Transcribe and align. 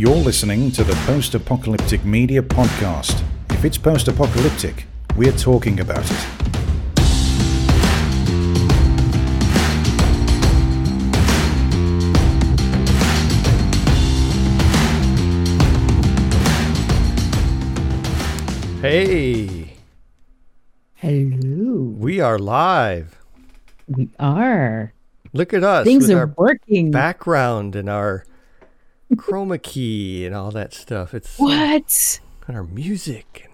You're 0.00 0.16
listening 0.16 0.70
to 0.72 0.82
the 0.82 0.94
Post 1.04 1.34
Apocalyptic 1.34 2.06
Media 2.06 2.40
Podcast. 2.40 3.22
If 3.50 3.66
it's 3.66 3.76
post 3.76 4.08
apocalyptic, 4.08 4.86
we're 5.14 5.30
talking 5.30 5.78
about 5.78 6.10
it. 6.10 7.30
Hey, 18.80 19.74
Hello. 20.94 21.74
we 21.98 22.18
are 22.20 22.38
live. 22.38 23.18
We 23.86 24.08
are. 24.18 24.94
Look 25.34 25.52
at 25.52 25.62
us 25.62 25.84
Things 25.84 26.08
with 26.08 26.16
are 26.16 26.20
our 26.20 26.34
working. 26.38 26.90
background 26.90 27.76
and 27.76 27.90
our 27.90 28.24
chroma 29.14 29.62
key 29.62 30.24
and 30.26 30.34
all 30.34 30.50
that 30.52 30.72
stuff. 30.74 31.14
It's 31.14 31.38
What? 31.38 32.20
and 32.46 32.56
our 32.56 32.64
music. 32.64 33.48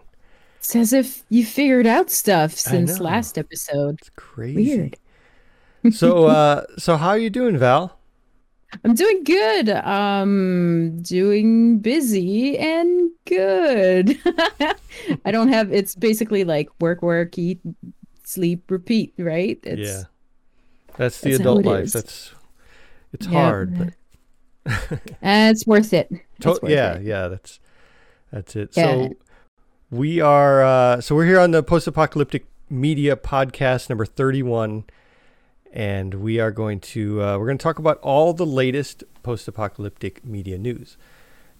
It's 0.58 0.74
as 0.76 0.92
if 0.92 1.22
you 1.28 1.44
figured 1.44 1.86
out 1.86 2.10
stuff 2.10 2.52
since 2.52 2.98
last 2.98 3.38
episode. 3.38 3.98
It's 4.00 4.10
crazy. 4.16 4.56
Weird. 5.84 5.94
so, 5.94 6.26
uh, 6.26 6.64
so 6.76 6.96
how 6.96 7.10
are 7.10 7.18
you 7.18 7.30
doing, 7.30 7.56
Val? 7.58 7.98
I'm 8.84 8.94
doing 8.94 9.22
good. 9.22 9.68
Um 9.70 11.00
doing 11.00 11.78
busy 11.78 12.58
and 12.58 13.10
good. 13.24 14.18
I 15.24 15.30
don't 15.30 15.48
have 15.48 15.72
it's 15.72 15.94
basically 15.94 16.42
like 16.44 16.68
work, 16.80 17.00
work, 17.00 17.38
eat, 17.38 17.60
sleep, 18.24 18.68
repeat, 18.70 19.14
right? 19.18 19.58
It's 19.62 19.80
yeah, 19.88 20.02
that's 20.96 21.20
the 21.20 21.30
that's 21.30 21.40
adult 21.40 21.64
life. 21.64 21.84
is. 21.84 21.92
That's 21.92 22.34
it's 23.12 23.26
Yeah. 23.28 23.32
hard, 23.44 23.78
but 23.78 23.94
uh, 24.66 24.98
it's 25.22 25.66
worth 25.66 25.92
it. 25.92 26.10
It's 26.36 26.46
worth 26.46 26.70
yeah, 26.70 26.94
it. 26.94 27.02
yeah, 27.02 27.28
that's 27.28 27.60
that's 28.32 28.56
it. 28.56 28.70
Yeah. 28.76 28.84
So 28.84 29.16
we 29.90 30.20
are 30.20 30.64
uh, 30.64 31.00
so 31.00 31.14
we're 31.14 31.26
here 31.26 31.38
on 31.38 31.52
the 31.52 31.62
post-apocalyptic 31.62 32.46
media 32.68 33.16
podcast 33.16 33.88
number 33.88 34.04
31 34.04 34.84
and 35.72 36.14
we 36.14 36.40
are 36.40 36.50
going 36.50 36.80
to 36.80 37.22
uh, 37.22 37.38
we're 37.38 37.46
going 37.46 37.58
to 37.58 37.62
talk 37.62 37.78
about 37.78 37.98
all 37.98 38.32
the 38.32 38.46
latest 38.46 39.04
post-apocalyptic 39.22 40.24
media 40.24 40.58
news 40.58 40.96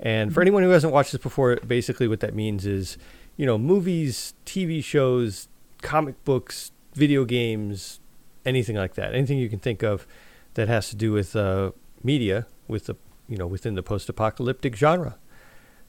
and 0.01 0.35
for 0.35 0.41
anyone 0.41 0.65
who 0.65 0.71
hasn't 0.71 0.93
watched 0.93 1.13
this 1.13 1.21
before 1.21 1.57
basically 1.57 2.09
what 2.09 2.19
that 2.21 2.35
means 2.35 2.67
is 2.67 2.99
you 3.37 3.47
know 3.47 3.57
movies 3.57 4.35
tv 4.45 4.83
shows 4.83 5.47
comic 5.83 6.23
books 6.25 6.73
video 6.95 7.25
games 7.25 8.01
anything 8.45 8.75
like 8.75 8.95
that 8.95 9.15
anything 9.15 9.39
you 9.39 9.49
can 9.49 9.61
think 9.61 9.85
of 9.85 10.07
that 10.55 10.67
has 10.67 10.91
to 10.91 10.97
do 10.97 11.13
with 11.13 11.37
uh, 11.37 11.71
media 12.03 12.47
with 12.69 12.87
the 12.87 12.97
you 13.29 13.37
know 13.37 13.47
within 13.47 13.75
the 13.75 13.83
post-apocalyptic 13.83 14.77
genre. 14.77 15.17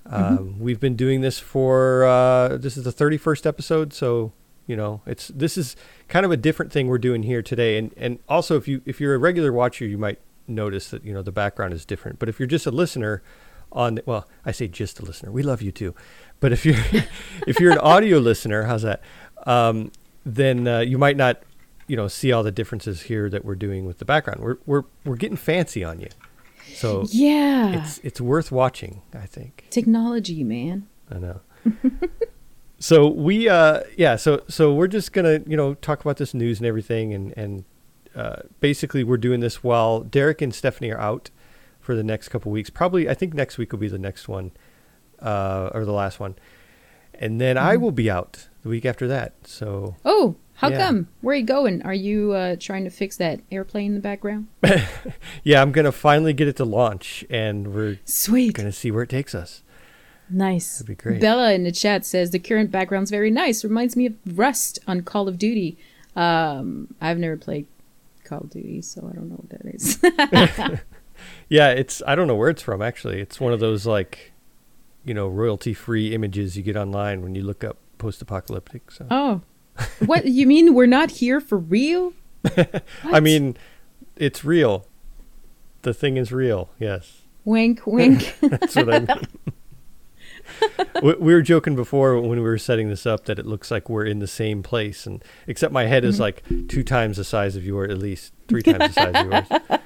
Um, 0.09 0.59
we've 0.59 0.79
been 0.79 0.95
doing 0.95 1.21
this 1.21 1.37
for 1.37 2.05
uh, 2.05 2.55
this 2.57 2.77
is 2.77 2.85
the 2.85 2.93
31st 2.93 3.45
episode 3.45 3.93
so 3.93 4.31
you 4.65 4.75
know 4.75 5.01
it's 5.05 5.27
this 5.29 5.57
is 5.57 5.75
kind 6.07 6.25
of 6.25 6.31
a 6.31 6.37
different 6.37 6.71
thing 6.71 6.87
we're 6.87 6.97
doing 6.97 7.23
here 7.23 7.41
today. 7.41 7.77
And 7.77 7.93
and 7.97 8.19
also 8.29 8.55
if 8.57 8.67
you 8.67 8.81
if 8.85 9.01
you're 9.01 9.15
a 9.15 9.17
regular 9.17 9.51
watcher 9.51 9.85
you 9.85 9.97
might 9.97 10.19
notice 10.47 10.89
that 10.91 11.03
you 11.03 11.13
know 11.13 11.21
the 11.21 11.31
background 11.31 11.73
is 11.73 11.85
different. 11.85 12.19
But 12.19 12.29
if 12.29 12.39
you're 12.39 12.47
just 12.47 12.65
a 12.65 12.71
listener 12.71 13.21
on 13.69 13.95
the, 13.95 14.03
well 14.05 14.25
i 14.45 14.51
say 14.51 14.67
just 14.67 14.99
a 14.99 15.03
listener. 15.03 15.31
We 15.31 15.43
love 15.43 15.61
you 15.61 15.71
too. 15.71 15.93
But 16.39 16.53
if 16.53 16.65
you're 16.65 16.79
if 17.47 17.59
you're 17.59 17.73
an 17.73 17.79
audio 17.79 18.19
listener 18.19 18.63
how's 18.63 18.83
that? 18.83 19.01
Um, 19.45 19.91
then 20.25 20.67
uh, 20.67 20.79
you 20.79 20.97
might 20.97 21.17
not 21.17 21.41
you 21.87 21.97
know 21.97 22.07
see 22.07 22.31
all 22.31 22.43
the 22.43 22.51
differences 22.51 23.03
here 23.03 23.29
that 23.29 23.43
we're 23.43 23.55
doing 23.55 23.85
with 23.85 23.97
the 23.97 24.05
background. 24.05 24.41
We're 24.41 24.57
we're, 24.65 24.83
we're 25.03 25.15
getting 25.17 25.37
fancy 25.37 25.83
on 25.83 25.99
you 25.99 26.09
so 26.75 27.05
Yeah. 27.09 27.81
it's 27.81 27.99
it's 27.99 28.21
worth 28.21 28.51
watching 28.51 29.01
i 29.13 29.25
think 29.25 29.65
Technology, 29.69 30.43
man. 30.43 30.87
I 31.09 31.19
know. 31.19 31.41
so 32.79 33.07
we, 33.07 33.47
uh, 33.49 33.81
yeah, 33.97 34.15
so 34.17 34.43
so 34.47 34.73
we're 34.73 34.87
just 34.87 35.13
gonna, 35.13 35.39
you 35.47 35.55
know, 35.57 35.73
talk 35.75 36.01
about 36.01 36.17
this 36.17 36.33
news 36.33 36.59
and 36.59 36.67
everything, 36.67 37.13
and 37.13 37.33
and 37.37 37.63
uh, 38.15 38.41
basically 38.59 39.03
we're 39.03 39.17
doing 39.17 39.39
this 39.39 39.63
while 39.63 40.01
Derek 40.01 40.41
and 40.41 40.53
Stephanie 40.53 40.91
are 40.91 40.99
out 40.99 41.29
for 41.79 41.95
the 41.95 42.03
next 42.03 42.29
couple 42.29 42.51
weeks. 42.51 42.69
Probably, 42.69 43.09
I 43.09 43.13
think 43.13 43.33
next 43.33 43.57
week 43.57 43.71
will 43.71 43.79
be 43.79 43.87
the 43.87 43.97
next 43.99 44.27
one, 44.27 44.51
uh, 45.21 45.69
or 45.73 45.85
the 45.85 45.91
last 45.93 46.19
one, 46.19 46.35
and 47.13 47.39
then 47.39 47.57
I 47.57 47.77
will 47.77 47.91
be 47.91 48.09
out 48.11 48.49
the 48.67 48.71
week 48.71 48.85
after 48.85 49.07
that. 49.07 49.33
So 49.45 49.95
Oh, 50.05 50.35
how 50.55 50.69
Yeah. 50.69 50.77
come? 50.87 51.07
Where 51.21 51.33
are 51.33 51.37
you 51.39 51.45
going? 51.45 51.81
Are 51.83 51.93
you 51.93 52.33
uh, 52.33 52.55
trying 52.59 52.83
to 52.83 52.89
fix 52.89 53.17
that 53.17 53.39
airplane 53.51 53.87
in 53.87 53.93
the 53.95 53.99
background? 54.01 54.47
yeah, 55.43 55.61
I'm 55.61 55.71
gonna 55.71 55.91
finally 55.91 56.33
get 56.33 56.47
it 56.47 56.55
to 56.57 56.65
launch, 56.65 57.25
and 57.29 57.73
we're 57.73 57.99
Sweet. 58.05 58.53
gonna 58.53 58.71
see 58.71 58.91
where 58.91 59.03
it 59.03 59.09
takes 59.09 59.33
us. 59.35 59.63
Nice. 60.29 60.79
That'd 60.79 60.87
be 60.87 60.95
great. 60.95 61.21
Bella 61.21 61.53
in 61.53 61.63
the 61.63 61.71
chat 61.71 62.05
says 62.05 62.31
the 62.31 62.39
current 62.39 62.69
background's 62.69 63.09
very 63.11 63.31
nice. 63.31 63.63
Reminds 63.63 63.95
me 63.95 64.07
of 64.07 64.13
Rust 64.37 64.77
on 64.85 65.01
Call 65.01 65.27
of 65.29 65.37
Duty. 65.37 65.77
Um, 66.17 66.93
I've 66.99 67.17
never 67.17 67.37
played 67.37 67.67
Call 68.25 68.39
of 68.39 68.49
Duty, 68.49 68.81
so 68.81 69.07
I 69.09 69.15
don't 69.15 69.29
know 69.29 69.35
what 69.37 69.49
that 69.51 69.73
is. 69.73 70.79
Yeah, 71.49 71.69
it's 71.69 72.03
I 72.05 72.13
don't 72.15 72.27
know 72.27 72.35
where 72.35 72.49
it's 72.49 72.61
from 72.61 72.81
actually. 72.81 73.21
It's 73.21 73.39
one 73.39 73.51
of 73.53 73.59
those 73.59 73.87
like, 73.87 74.33
you 75.03 75.13
know, 75.13 75.27
royalty 75.27 75.73
free 75.73 76.13
images 76.13 76.55
you 76.57 76.61
get 76.61 76.75
online 76.77 77.21
when 77.23 77.33
you 77.35 77.41
look 77.41 77.63
up 77.63 77.77
post 77.97 78.21
apocalyptic. 78.21 78.91
So 78.91 79.07
oh, 79.11 79.41
what 80.05 80.25
you 80.25 80.47
mean? 80.47 80.73
We're 80.73 80.85
not 80.87 81.11
here 81.11 81.39
for 81.41 81.57
real? 81.57 82.13
I 83.03 83.19
mean, 83.19 83.57
it's 84.15 84.43
real. 84.45 84.87
The 85.83 85.93
thing 85.93 86.17
is 86.17 86.31
real. 86.31 86.69
Yes, 86.79 87.21
wink, 87.45 87.81
wink. 87.87 88.35
that's 88.41 88.75
what 88.75 88.93
I 88.93 88.99
mean. 88.99 89.27
we, 91.03 91.13
we 91.15 91.33
were 91.33 91.41
joking 91.41 91.75
before 91.75 92.19
when 92.19 92.29
we 92.29 92.39
were 92.41 92.57
setting 92.57 92.89
this 92.89 93.05
up 93.05 93.25
that 93.25 93.37
it 93.37 93.45
looks 93.45 93.69
like 93.69 93.89
we're 93.89 94.05
in 94.05 94.19
the 94.19 94.27
same 94.27 94.63
place, 94.63 95.05
and 95.05 95.23
except 95.45 95.71
my 95.73 95.85
head 95.85 96.03
Mm-hmm. 96.03 96.09
is 96.09 96.19
like 96.19 96.43
two 96.67 96.83
times 96.83 97.17
the 97.17 97.23
size 97.23 97.55
of 97.55 97.65
yours, 97.65 97.91
at 97.91 97.97
least 97.97 98.33
three 98.47 98.61
times 98.63 98.93
the 98.95 99.11
size 99.11 99.13
of 99.15 99.31
yours. 99.31 99.81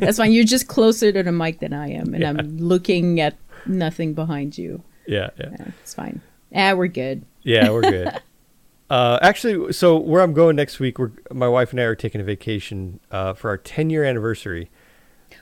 That's 0.00 0.16
fine. 0.18 0.32
You're 0.32 0.44
just 0.44 0.68
closer 0.68 1.12
to 1.12 1.22
the 1.22 1.32
mic 1.32 1.60
than 1.60 1.72
I 1.72 1.90
am, 1.90 2.14
and 2.14 2.22
Yeah. 2.22 2.30
I'm 2.30 2.58
looking 2.58 3.20
at 3.20 3.36
nothing 3.66 4.14
behind 4.14 4.56
you. 4.58 4.82
Yeah, 5.06 5.30
yeah. 5.38 5.50
Yeah, 5.58 5.66
it's 5.82 5.94
fine. 5.94 6.20
Ah, 6.54 6.74
we're 6.74 6.86
good. 6.86 7.24
Yeah, 7.42 7.70
we're 7.70 7.82
good. 7.82 8.20
uh, 8.90 9.18
actually, 9.20 9.72
so 9.72 9.96
where 9.98 10.22
I'm 10.22 10.32
going 10.32 10.56
next 10.56 10.78
week, 10.78 10.98
we're 10.98 11.10
my 11.32 11.48
wife 11.48 11.72
and 11.72 11.80
I 11.80 11.84
are 11.84 11.94
taking 11.96 12.20
a 12.20 12.24
vacation 12.24 13.00
uh, 13.10 13.34
for 13.34 13.50
our 13.50 13.58
10 13.58 13.90
year 13.90 14.04
anniversary. 14.04 14.70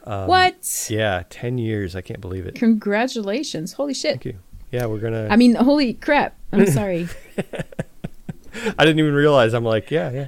Um, 0.04 0.26
what? 0.26 0.86
Yeah, 0.90 1.24
10 1.28 1.58
years. 1.58 1.94
I 1.94 2.00
can't 2.00 2.20
believe 2.20 2.46
it. 2.46 2.54
Congratulations! 2.54 3.74
Holy 3.74 3.94
shit! 3.94 4.12
Thank 4.12 4.24
you. 4.24 4.38
Yeah, 4.70 4.86
we're 4.86 4.98
gonna. 4.98 5.28
I 5.30 5.36
mean, 5.36 5.54
holy 5.54 5.94
crap! 5.94 6.34
I'm 6.50 6.66
sorry. 6.72 7.08
I 7.38 8.84
didn't 8.84 8.98
even 8.98 9.14
realize. 9.14 9.54
I'm 9.54 9.64
like, 9.64 9.90
yeah, 9.90 10.10
yeah. 10.10 10.26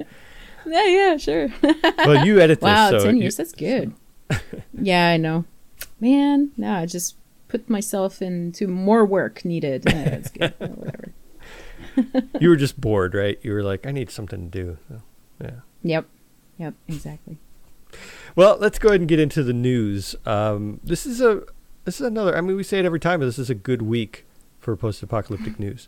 yeah, 0.65 0.85
yeah, 0.85 1.17
sure. 1.17 1.49
Well, 2.05 2.25
you 2.25 2.39
edit 2.39 2.59
this, 2.59 2.63
wow, 2.67 2.91
so 2.91 2.99
ten 2.99 3.15
you- 3.17 3.23
years. 3.23 3.37
That's 3.37 3.51
good. 3.53 3.93
yeah, 4.73 5.09
I 5.09 5.17
know. 5.17 5.45
Man, 5.99 6.51
no, 6.57 6.71
I 6.73 6.85
just 6.85 7.15
put 7.57 7.69
myself 7.69 8.21
into 8.21 8.67
more 8.67 9.05
work 9.05 9.45
needed. 9.45 9.85
Good. 10.39 10.53
Whatever. 10.59 11.13
you 12.41 12.49
were 12.49 12.57
just 12.57 12.79
bored, 12.79 13.13
right? 13.13 13.39
You 13.43 13.53
were 13.53 13.63
like, 13.63 13.87
I 13.87 13.91
need 13.91 14.09
something 14.09 14.51
to 14.51 14.63
do. 14.63 14.77
So, 14.89 15.01
yeah. 15.41 15.51
Yep. 15.83 16.05
Yep. 16.57 16.73
Exactly. 16.89 17.37
Well, 18.35 18.57
let's 18.59 18.77
go 18.77 18.89
ahead 18.89 18.99
and 18.99 19.07
get 19.07 19.19
into 19.19 19.41
the 19.41 19.53
news. 19.53 20.15
Um, 20.25 20.81
this 20.83 21.05
is 21.05 21.21
a 21.21 21.43
this 21.85 22.01
is 22.01 22.07
another. 22.07 22.37
I 22.37 22.41
mean, 22.41 22.57
we 22.57 22.63
say 22.63 22.79
it 22.79 22.85
every 22.85 22.99
time, 22.99 23.19
but 23.21 23.27
this 23.27 23.39
is 23.39 23.49
a 23.49 23.55
good 23.55 23.81
week 23.81 24.25
for 24.59 24.75
post-apocalyptic 24.75 25.57
news. 25.59 25.87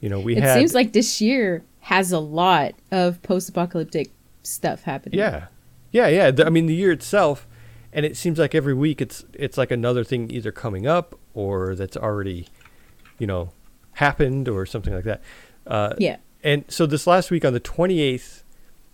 You 0.00 0.08
know, 0.08 0.18
we 0.18 0.34
have 0.36 0.44
it 0.44 0.46
had 0.46 0.58
seems 0.58 0.74
like 0.74 0.94
this 0.94 1.20
year 1.20 1.62
has 1.80 2.10
a 2.10 2.18
lot 2.18 2.74
of 2.90 3.20
post-apocalyptic 3.22 4.10
stuff 4.42 4.84
happening. 4.84 5.18
Yeah, 5.18 5.48
yeah, 5.90 6.08
yeah. 6.08 6.30
The, 6.30 6.46
I 6.46 6.48
mean, 6.48 6.66
the 6.66 6.74
year 6.74 6.92
itself, 6.92 7.46
and 7.92 8.06
it 8.06 8.16
seems 8.16 8.38
like 8.38 8.54
every 8.54 8.74
week 8.74 9.00
it's 9.00 9.24
it's 9.32 9.58
like 9.58 9.70
another 9.70 10.04
thing 10.04 10.30
either 10.30 10.52
coming 10.52 10.86
up 10.86 11.18
or 11.34 11.74
that's 11.74 11.96
already, 11.96 12.48
you 13.18 13.26
know, 13.26 13.50
happened 13.92 14.48
or 14.48 14.64
something 14.66 14.94
like 14.94 15.04
that. 15.04 15.22
Uh, 15.66 15.94
Yeah. 15.98 16.16
And 16.44 16.64
so 16.68 16.86
this 16.86 17.06
last 17.06 17.30
week 17.30 17.44
on 17.44 17.52
the 17.52 17.60
twenty 17.60 18.00
eighth, 18.00 18.44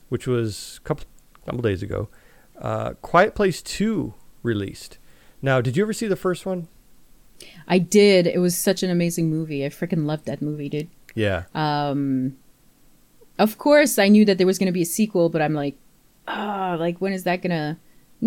which 0.08 0.26
was 0.26 0.80
a 0.82 0.86
couple 0.86 1.06
couple 1.46 1.62
days 1.62 1.82
ago, 1.82 2.08
uh, 2.60 2.92
Quiet 3.00 3.34
Place 3.34 3.62
Two 3.62 4.14
released. 4.42 4.98
Now, 5.40 5.60
did 5.60 5.76
you 5.76 5.82
ever 5.84 5.92
see 5.92 6.08
the 6.08 6.16
first 6.16 6.44
one? 6.44 6.68
I 7.68 7.78
did. 7.78 8.26
It 8.26 8.38
was 8.38 8.56
such 8.56 8.82
an 8.82 8.90
amazing 8.90 9.30
movie. 9.30 9.64
I 9.64 9.68
freaking 9.68 10.04
loved 10.06 10.26
that 10.26 10.42
movie, 10.42 10.68
dude. 10.68 10.88
Yeah. 11.14 11.44
Um, 11.54 12.36
of 13.38 13.56
course, 13.58 13.98
I 13.98 14.08
knew 14.08 14.24
that 14.24 14.38
there 14.38 14.46
was 14.46 14.58
going 14.58 14.66
to 14.66 14.72
be 14.72 14.82
a 14.82 14.86
sequel, 14.86 15.28
but 15.28 15.40
I'm 15.40 15.54
like, 15.54 15.76
ah, 16.26 16.76
like 16.78 16.98
when 16.98 17.12
is 17.12 17.22
that 17.24 17.40
gonna 17.40 17.78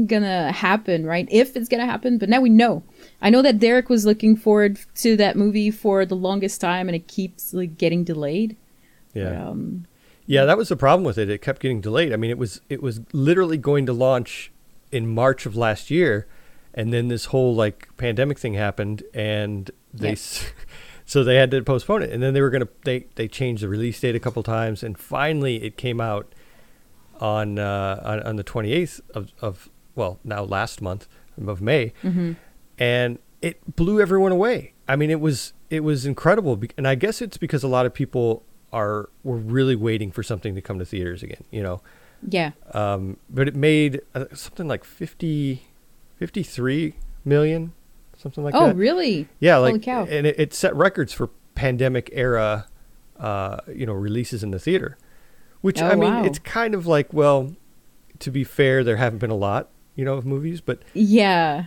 gonna 0.08 0.52
happen, 0.52 1.06
right? 1.06 1.28
If 1.32 1.56
it's 1.56 1.68
gonna 1.68 1.86
happen, 1.86 2.18
but 2.18 2.30
now 2.30 2.42
we 2.42 2.50
know. 2.50 2.84
I 3.22 3.30
know 3.30 3.42
that 3.42 3.60
Derek 3.60 3.90
was 3.90 4.06
looking 4.06 4.36
forward 4.36 4.80
to 4.96 5.18
that 5.18 5.36
movie 5.36 5.72
for 5.72 6.06
the 6.06 6.16
longest 6.16 6.62
time, 6.62 6.88
and 6.88 6.96
it 6.96 7.08
keeps 7.08 7.54
like 7.54 7.78
getting 7.78 8.04
delayed. 8.04 8.56
yeah. 9.14 9.50
Um, 9.50 9.86
Yeah, 10.26 10.46
that 10.46 10.58
was 10.58 10.70
the 10.70 10.78
problem 10.78 11.04
with 11.04 11.18
it. 11.18 11.30
It 11.30 11.42
kept 11.42 11.62
getting 11.62 11.82
delayed. 11.82 12.14
I 12.14 12.16
mean, 12.16 12.32
it 12.32 12.38
was 12.38 12.62
it 12.70 12.82
was 12.82 13.02
literally 13.12 13.58
going 13.58 13.86
to 13.86 13.94
launch 13.94 14.52
in 14.92 15.08
March 15.08 15.46
of 15.46 15.56
last 15.56 15.92
year, 15.92 16.28
and 16.74 16.94
then 16.94 17.08
this 17.08 17.26
whole 17.26 17.54
like 17.54 17.90
pandemic 17.98 18.40
thing 18.40 18.54
happened, 18.54 19.04
and 19.14 19.72
they 19.94 20.16
so 21.06 21.24
they 21.24 21.36
had 21.36 21.52
to 21.52 21.62
postpone 21.64 22.04
it, 22.04 22.12
and 22.12 22.24
then 22.24 22.34
they 22.34 22.42
were 22.42 22.50
gonna 22.50 22.70
they 22.86 23.08
they 23.16 23.28
changed 23.28 23.64
the 23.64 23.68
release 23.68 24.00
date 24.00 24.16
a 24.16 24.20
couple 24.20 24.42
times, 24.44 24.84
and 24.84 24.98
finally 24.98 25.64
it 25.64 25.76
came 25.76 26.00
out 26.00 26.34
on 27.20 27.60
uh, 27.60 28.02
on, 28.04 28.20
on 28.24 28.36
the 28.36 28.44
28th 28.44 29.02
of, 29.14 29.32
of 29.42 29.70
well 29.96 30.20
now 30.24 30.44
last 30.44 30.82
month 30.82 31.08
of 31.48 31.62
May, 31.62 31.94
Mm-hmm. 32.04 32.34
and 32.78 33.20
it 33.42 33.76
blew 33.76 34.00
everyone 34.02 34.32
away. 34.32 34.74
I 34.88 34.96
mean, 34.96 35.10
it 35.10 35.20
was 35.20 35.54
it 35.70 35.82
was 35.82 36.06
incredible, 36.06 36.62
and 36.78 36.88
I 36.88 36.96
guess 36.96 37.22
it's 37.22 37.38
because 37.38 37.64
a 37.64 37.68
lot 37.68 37.86
of 37.86 37.94
people 37.94 38.44
are 38.74 39.10
were 39.24 39.38
really 39.38 39.76
waiting 39.76 40.12
for 40.12 40.24
something 40.24 40.56
to 40.56 40.62
come 40.62 40.80
to 40.80 40.86
theaters 40.86 41.24
again. 41.24 41.44
You 41.52 41.64
know, 41.64 41.82
Yeah. 42.28 42.52
um, 42.74 43.18
but 43.30 43.48
it 43.48 43.56
made 43.56 44.02
uh, 44.16 44.26
something 44.34 44.68
like 44.68 44.84
50, 44.84 45.64
53 46.18 46.96
million, 47.26 47.74
something 48.18 48.44
like 48.44 48.54
oh, 48.56 48.68
that. 48.68 48.76
Oh, 48.76 48.78
really? 48.78 49.28
Yeah, 49.40 49.56
Holy 49.56 49.74
like 49.74 49.82
cow. 49.82 50.04
and 50.10 50.28
it, 50.28 50.40
it 50.40 50.54
set 50.54 50.76
records 50.76 51.14
for 51.14 51.28
pandemic 51.56 52.10
era, 52.14 52.68
uh, 53.20 53.58
you 53.74 53.86
know, 53.86 53.94
releases 53.94 54.44
in 54.44 54.52
the 54.52 54.60
theater. 54.60 54.98
Which 55.62 55.82
Oh, 55.82 55.88
I 55.88 55.96
mean, 55.96 56.14
wow. 56.14 56.24
it's 56.24 56.40
kind 56.40 56.74
of 56.76 56.88
like 56.88 57.12
well, 57.14 57.56
to 58.20 58.32
be 58.32 58.44
fair, 58.44 58.84
there 58.84 58.98
haven't 58.98 59.20
been 59.20 59.32
a 59.32 59.36
lot, 59.36 59.70
you 59.96 60.06
know, 60.06 60.16
of 60.16 60.26
movies, 60.26 60.62
but 60.62 60.80
Yeah. 60.94 61.66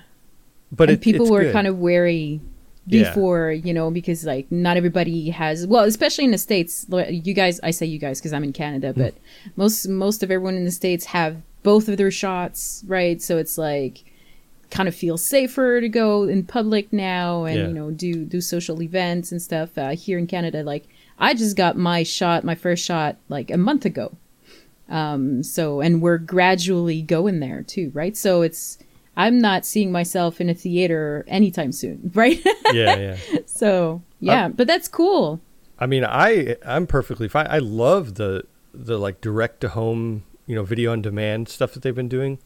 but 0.72 0.90
it, 0.90 1.00
people 1.00 1.28
were 1.30 1.42
good. 1.44 1.52
kind 1.52 1.66
of 1.66 1.78
wary 1.78 2.40
Yeah. 2.86 3.08
before, 3.10 3.52
you 3.52 3.72
know, 3.72 3.90
because 3.90 4.24
like 4.24 4.50
not 4.50 4.76
everybody 4.76 5.30
has. 5.30 5.66
Well, 5.66 5.84
especially 5.84 6.24
in 6.24 6.30
the 6.32 6.38
states, 6.38 6.86
you 7.08 7.34
guys. 7.34 7.60
I 7.62 7.70
say 7.70 7.86
you 7.86 7.98
guys 7.98 8.20
because 8.20 8.32
I'm 8.32 8.44
in 8.44 8.52
Canada, 8.52 8.92
Hmm. 8.92 9.00
but 9.02 9.14
most 9.56 9.88
most 9.88 10.22
of 10.22 10.30
everyone 10.30 10.56
in 10.56 10.64
the 10.64 10.70
states 10.70 11.06
have 11.06 11.36
both 11.62 11.88
of 11.88 11.96
their 11.96 12.10
shots, 12.10 12.84
right? 12.86 13.20
So 13.22 13.38
it's 13.38 13.56
like 13.56 14.04
kind 14.70 14.88
of 14.88 14.94
feels 14.94 15.22
safer 15.22 15.80
to 15.80 15.88
go 15.88 16.24
in 16.24 16.42
public 16.44 16.92
now 16.92 17.44
and 17.44 17.56
Yeah. 17.58 17.68
you 17.68 17.74
know 17.74 17.90
do 17.90 18.24
do 18.24 18.40
social 18.40 18.82
events 18.82 19.30
and 19.32 19.40
stuff. 19.40 19.78
Uh, 19.78 19.90
here 19.90 20.18
in 20.18 20.26
Canada, 20.26 20.62
like 20.62 20.84
I 21.18 21.32
just 21.34 21.56
got 21.56 21.76
my 21.76 22.02
shot, 22.02 22.42
my 22.44 22.54
first 22.56 22.84
shot, 22.84 23.16
like 23.28 23.50
a 23.50 23.56
month 23.56 23.84
ago. 23.84 24.12
Um, 24.88 25.42
so 25.42 25.80
and 25.80 26.02
we're 26.02 26.18
gradually 26.18 27.00
going 27.02 27.40
there 27.40 27.62
too, 27.62 27.90
right? 27.94 28.16
So 28.16 28.42
it's 28.42 28.78
I'm 29.16 29.38
not 29.38 29.64
seeing 29.64 29.92
myself 29.92 30.40
in 30.40 30.48
a 30.50 30.54
theater 30.54 31.24
anytime 31.28 31.72
soon, 31.72 32.10
right? 32.14 32.40
yeah, 32.72 32.96
yeah. 32.96 33.16
so 33.46 34.02
yeah, 34.20 34.48
but 34.48 34.66
that's 34.66 34.88
cool. 34.88 35.40
I 35.78 35.86
mean, 35.86 36.04
I 36.04 36.56
I'm 36.66 36.86
perfectly 36.86 37.28
fine. 37.28 37.46
I 37.48 37.58
love 37.58 38.14
the 38.14 38.44
the 38.72 38.98
like 38.98 39.20
direct 39.20 39.60
to 39.62 39.68
home, 39.70 40.24
you 40.46 40.54
know, 40.54 40.64
video 40.64 40.92
on 40.92 41.00
demand 41.02 41.48
stuff 41.48 41.72
that 41.74 41.82
they've 41.82 41.94
been 41.94 42.08
doing. 42.08 42.38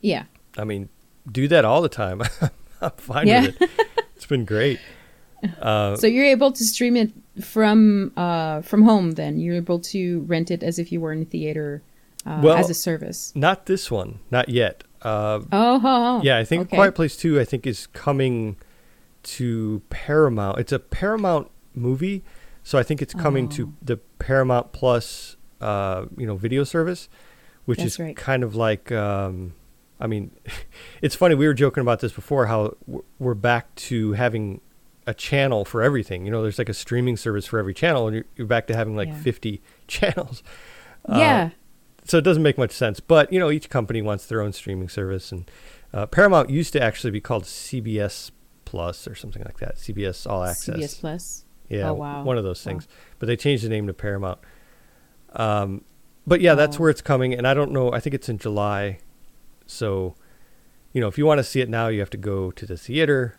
Yeah. 0.00 0.24
I 0.58 0.64
mean, 0.64 0.88
do 1.30 1.46
that 1.48 1.64
all 1.64 1.80
the 1.82 1.88
time. 1.88 2.22
I'm 2.80 2.90
fine 2.96 3.26
Yeah. 3.28 3.42
with 3.46 3.62
it. 3.62 3.70
It's 4.16 4.26
been 4.26 4.44
great. 4.44 4.78
Uh, 5.62 5.96
So 5.96 6.06
you're 6.06 6.26
able 6.26 6.52
to 6.52 6.62
stream 6.62 6.96
it 6.98 7.10
from 7.40 8.12
uh 8.16 8.60
from 8.62 8.82
home 8.82 9.12
then. 9.12 9.38
You're 9.38 9.56
able 9.56 9.78
to 9.80 10.20
rent 10.22 10.50
it 10.50 10.62
as 10.62 10.78
if 10.78 10.90
you 10.92 11.00
were 11.00 11.12
in 11.12 11.22
a 11.22 11.24
theater 11.24 11.82
uh, 12.26 12.40
Well- 12.42 12.56
as 12.56 12.70
a 12.70 12.74
service. 12.74 13.32
not 13.34 13.66
this 13.66 13.90
one, 13.90 14.18
not 14.30 14.48
yet. 14.48 14.84
Uh, 15.02 15.40
Oh, 15.50 15.80
oh, 15.80 15.80
oh. 15.84 16.20
yeah, 16.22 16.36
I 16.36 16.44
think 16.44 16.62
okay. 16.68 16.76
Quiet 16.76 16.94
Place 16.94 17.16
Two. 17.16 17.40
I 17.40 17.44
think 17.44 17.66
is 17.66 17.86
coming 17.88 18.56
to 19.22 19.82
Paramount. 19.90 20.58
It's 20.58 20.72
a 20.72 20.78
Paramount 20.78 21.50
movie, 21.74 22.22
so 22.62 22.78
I 22.78 22.82
think 22.82 23.00
it's 23.00 23.14
coming 23.14 23.46
Oh. 23.46 23.56
to 23.56 23.72
the 23.82 23.96
Paramount 24.18 24.72
Plus, 24.72 25.36
uh, 25.60 26.04
you 26.18 26.26
know, 26.26 26.36
video 26.36 26.64
service, 26.64 27.08
which 27.64 27.78
That's 27.78 27.94
is 27.94 27.98
right. 27.98 28.16
kind 28.16 28.42
of 28.42 28.54
like. 28.54 28.92
Um, 28.92 29.54
I 29.98 30.06
mean, 30.06 30.30
it's 31.02 31.14
funny. 31.14 31.34
We 31.34 31.46
were 31.46 31.54
joking 31.54 31.80
about 31.82 32.00
this 32.00 32.12
before. 32.12 32.46
How 32.46 32.76
we're 33.18 33.34
back 33.34 33.74
to 33.76 34.12
having 34.12 34.60
a 35.10 35.14
channel 35.14 35.64
for 35.64 35.82
everything. 35.82 36.24
You 36.24 36.30
know, 36.30 36.42
there's 36.42 36.58
like 36.58 36.68
a 36.68 36.74
streaming 36.74 37.16
service 37.16 37.46
for 37.46 37.58
every 37.58 37.74
channel, 37.74 38.06
and 38.06 38.14
you're, 38.16 38.24
you're 38.36 38.46
back 38.46 38.66
to 38.68 38.74
having 38.76 38.96
like 38.96 39.08
Yeah. 39.08 39.18
50 39.20 39.62
channels. 39.88 40.42
Uh, 41.08 41.16
Yeah. 41.18 41.50
so 42.04 42.18
it 42.18 42.24
doesn't 42.24 42.42
make 42.42 42.56
much 42.58 42.70
sense. 42.72 43.00
But 43.00 43.32
you 43.32 43.38
know, 43.38 43.50
each 43.50 43.68
company 43.68 44.00
wants 44.02 44.26
their 44.26 44.40
own 44.40 44.52
streaming 44.52 44.88
service, 44.88 45.32
and 45.32 45.50
uh, 45.92 46.06
Paramount 46.06 46.48
used 46.50 46.72
to 46.74 46.82
actually 46.82 47.10
be 47.10 47.20
called 47.20 47.44
CBS 47.44 48.30
Plus 48.64 49.08
or 49.08 49.14
something 49.16 49.42
like 49.44 49.58
that. 49.58 49.76
CBS 49.76 50.26
All 50.30 50.44
Access. 50.44 50.76
CBS 50.76 51.00
Plus. 51.00 51.44
Yeah, 51.68 51.90
Oh, 51.90 51.94
wow. 51.94 52.22
one 52.24 52.38
of 52.38 52.44
those 52.44 52.64
Wow. 52.64 52.70
things. 52.72 52.88
But 53.18 53.26
they 53.26 53.36
changed 53.36 53.64
the 53.64 53.68
name 53.68 53.86
to 53.88 53.92
Paramount. 53.94 54.38
Um, 55.34 55.84
but 56.26 56.40
yeah, 56.40 56.54
that's 56.54 56.78
where 56.78 56.90
it's 56.90 57.00
coming, 57.02 57.32
and 57.34 57.46
I 57.46 57.54
don't 57.54 57.72
know. 57.72 57.92
I 57.92 58.00
think 58.00 58.14
it's 58.14 58.28
in 58.28 58.38
July. 58.38 58.98
So, 59.66 60.14
you 60.92 61.00
know, 61.00 61.08
if 61.08 61.16
you 61.18 61.26
want 61.26 61.38
to 61.38 61.44
see 61.44 61.60
it 61.60 61.68
now, 61.68 61.88
you 61.88 62.00
have 62.00 62.10
to 62.10 62.16
go 62.16 62.50
to 62.52 62.66
the 62.66 62.76
theater. 62.76 63.36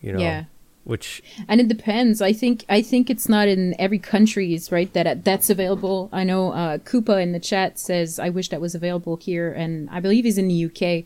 You 0.00 0.12
know, 0.12 0.20
Yeah. 0.20 0.44
Which 0.84 1.22
And 1.48 1.60
it 1.60 1.68
depends. 1.68 2.20
I 2.22 2.32
think 2.32 2.64
I 2.68 2.82
think 2.82 3.10
it's 3.10 3.28
not 3.28 3.48
in 3.48 3.74
every 3.78 3.98
countries, 3.98 4.70
right? 4.70 4.92
That 4.92 5.24
that's 5.24 5.50
available. 5.50 6.08
I 6.12 6.24
know 6.24 6.52
uh, 6.52 6.78
Koopa 6.78 7.22
in 7.22 7.32
the 7.32 7.40
chat 7.40 7.78
says, 7.78 8.18
"I 8.18 8.28
wish 8.28 8.48
that 8.50 8.60
was 8.60 8.74
available 8.74 9.16
here," 9.16 9.52
and 9.52 9.88
I 9.90 10.00
believe 10.00 10.24
he's 10.24 10.38
in 10.38 10.48
the 10.48 10.64
UK. 10.66 11.04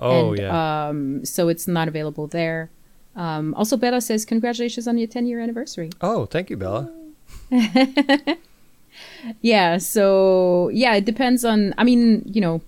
oh 0.00 0.30
and, 0.30 0.38
yeah, 0.38 0.88
Um, 0.88 1.24
so 1.24 1.48
it's 1.48 1.66
not 1.66 1.88
available 1.88 2.26
there. 2.26 2.70
Um, 3.16 3.54
also, 3.54 3.76
Bella 3.76 4.00
says, 4.00 4.24
"Congratulations 4.24 4.86
on 4.86 4.98
your 4.98 5.08
10 5.08 5.26
year 5.26 5.40
anniversary." 5.40 5.90
oh 6.00 6.26
thank 6.26 6.50
you, 6.50 6.56
Bella. 6.56 6.90
Yeah. 9.42 9.78
So 9.78 10.70
yeah, 10.72 10.94
it 10.94 11.04
depends 11.04 11.44
on. 11.44 11.74
I 11.78 11.84
mean, 11.84 12.22
you 12.26 12.40
know, 12.40 12.60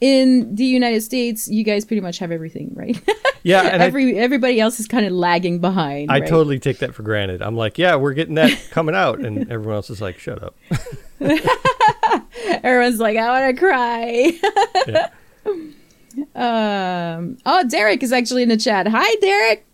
in 0.00 0.54
the 0.54 0.64
United 0.64 1.02
States, 1.02 1.48
you 1.48 1.64
guys 1.64 1.84
pretty 1.84 2.00
much 2.00 2.18
have 2.18 2.30
everything, 2.30 2.72
right? 2.74 3.00
Yeah, 3.44 3.62
and 3.62 3.82
I, 3.82 3.86
Every 3.86 4.16
everybody 4.18 4.60
else 4.60 4.78
is 4.78 4.86
kind 4.86 5.04
of 5.04 5.12
lagging 5.12 5.58
behind. 5.58 6.10
I 6.10 6.20
right? 6.20 6.28
totally 6.28 6.58
take 6.58 6.78
that 6.78 6.94
for 6.94 7.02
granted. 7.02 7.42
I'm 7.42 7.56
like, 7.56 7.76
yeah, 7.76 7.96
we're 7.96 8.14
getting 8.14 8.34
that 8.36 8.68
coming 8.70 8.94
out, 8.94 9.18
and 9.20 9.38
everyone 9.50 9.76
else 9.76 9.90
is 9.90 10.00
like, 10.00 10.18
shut 10.18 10.42
up. 10.42 10.54
Everyone's 12.62 13.00
like, 13.00 13.16
I 13.16 13.40
want 13.40 13.56
to 13.56 13.60
cry. 13.60 14.32
Yeah. 14.86 15.08
um. 17.16 17.38
Oh, 17.44 17.66
Derek 17.68 18.02
is 18.02 18.12
actually 18.12 18.42
in 18.42 18.48
the 18.48 18.56
chat. 18.56 18.86
Hi, 18.86 19.14
Derek. 19.20 19.66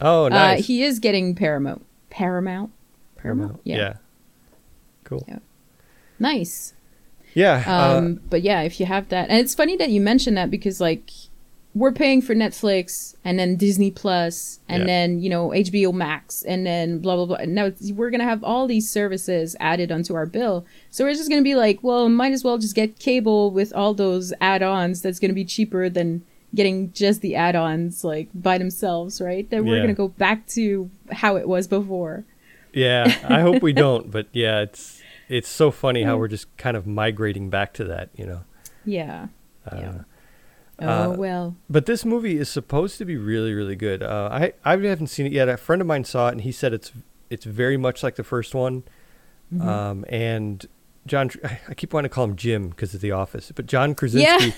Oh, 0.00 0.28
nice. 0.28 0.60
Uh, 0.60 0.62
he 0.62 0.82
is 0.82 0.98
getting 0.98 1.34
Paramount. 1.34 1.84
Paramount. 2.10 2.70
Paramount. 3.16 3.60
Yeah. 3.64 3.76
Yeah. 3.76 3.96
Cool. 5.04 5.24
Yeah. 5.28 5.38
Nice. 6.18 6.74
Yeah. 7.34 7.62
uh, 7.66 7.98
Um, 7.98 8.20
but 8.28 8.42
yeah, 8.42 8.62
if 8.62 8.78
you 8.80 8.86
have 8.86 9.08
that, 9.08 9.30
and 9.30 9.38
it's 9.38 9.54
funny 9.54 9.76
that 9.76 9.90
you 9.90 10.00
mentioned 10.00 10.36
that 10.36 10.50
because 10.50 10.80
like 10.80 11.10
we're 11.76 11.92
paying 11.92 12.22
for 12.22 12.34
Netflix 12.34 13.14
and 13.22 13.38
then 13.38 13.54
Disney 13.56 13.90
Plus 13.90 14.60
and 14.66 14.80
Yeah. 14.80 14.86
then 14.86 15.20
you 15.20 15.28
know 15.28 15.52
HBO 15.52 15.92
Max 15.92 16.42
and 16.42 16.64
then 16.66 17.00
blah 17.00 17.16
blah 17.16 17.26
blah. 17.26 17.36
And 17.36 17.54
now 17.54 17.70
we're 17.94 18.08
gonna 18.10 18.24
have 18.24 18.42
all 18.42 18.66
these 18.66 18.88
services 18.90 19.54
added 19.60 19.92
onto 19.92 20.14
our 20.14 20.24
bill, 20.24 20.64
so 20.90 21.04
we're 21.04 21.12
just 21.14 21.28
gonna 21.28 21.42
be 21.42 21.54
like, 21.54 21.82
well, 21.82 22.08
might 22.08 22.32
as 22.32 22.42
well 22.42 22.56
just 22.56 22.74
get 22.74 22.98
cable 22.98 23.50
with 23.50 23.72
all 23.74 23.92
those 23.92 24.32
add-ons. 24.40 25.02
That's 25.02 25.18
gonna 25.20 25.34
be 25.34 25.44
cheaper 25.44 25.88
than 25.90 26.22
getting 26.54 26.90
just 26.92 27.20
the 27.20 27.34
add-ons 27.36 28.02
like 28.04 28.28
by 28.34 28.56
themselves, 28.56 29.20
right? 29.20 29.48
Then 29.50 29.66
we're 29.66 29.76
Yeah. 29.76 29.82
gonna 29.82 29.94
go 29.94 30.08
back 30.08 30.46
to 30.48 30.88
how 31.12 31.36
it 31.36 31.46
was 31.46 31.66
before. 31.68 32.24
yeah. 32.72 33.04
I 33.28 33.40
hope 33.42 33.62
we 33.62 33.72
don't, 33.84 34.10
but 34.10 34.26
yeah, 34.32 34.60
it's 34.62 35.02
it's 35.28 35.48
so 35.48 35.70
funny 35.70 36.04
how 36.04 36.16
we're 36.16 36.28
just 36.28 36.46
kind 36.56 36.76
of 36.76 36.86
migrating 36.86 37.50
back 37.50 37.74
to 37.74 37.84
that, 37.84 38.08
you 38.16 38.24
know. 38.24 38.40
Yeah. 38.86 39.26
Uh, 39.70 39.76
Yeah. 39.80 39.98
Uh, 40.78 41.08
Oh 41.08 41.10
well. 41.12 41.56
But 41.70 41.86
this 41.86 42.04
movie 42.04 42.36
is 42.36 42.48
supposed 42.48 42.98
to 42.98 43.04
be 43.04 43.16
really, 43.16 43.54
really 43.54 43.76
good. 43.76 44.02
Uh, 44.02 44.28
I 44.30 44.52
I 44.64 44.76
haven't 44.76 45.08
seen 45.08 45.26
it 45.26 45.32
yet. 45.32 45.48
A 45.48 45.56
friend 45.56 45.80
of 45.80 45.88
mine 45.88 46.04
saw 46.04 46.28
it, 46.28 46.32
and 46.32 46.40
he 46.42 46.52
said 46.52 46.72
it's 46.72 46.92
it's 47.30 47.44
very 47.44 47.76
much 47.76 48.02
like 48.02 48.16
the 48.16 48.24
first 48.24 48.54
one. 48.54 48.82
Mm-hmm. 49.52 49.68
Um, 49.68 50.04
and 50.08 50.66
John, 51.06 51.30
I 51.68 51.74
keep 51.74 51.92
wanting 51.92 52.10
to 52.10 52.14
call 52.14 52.24
him 52.24 52.36
Jim 52.36 52.68
because 52.68 52.94
of 52.94 53.00
The 53.00 53.12
Office, 53.12 53.52
but 53.54 53.66
John 53.66 53.94
Krasinski, 53.94 54.54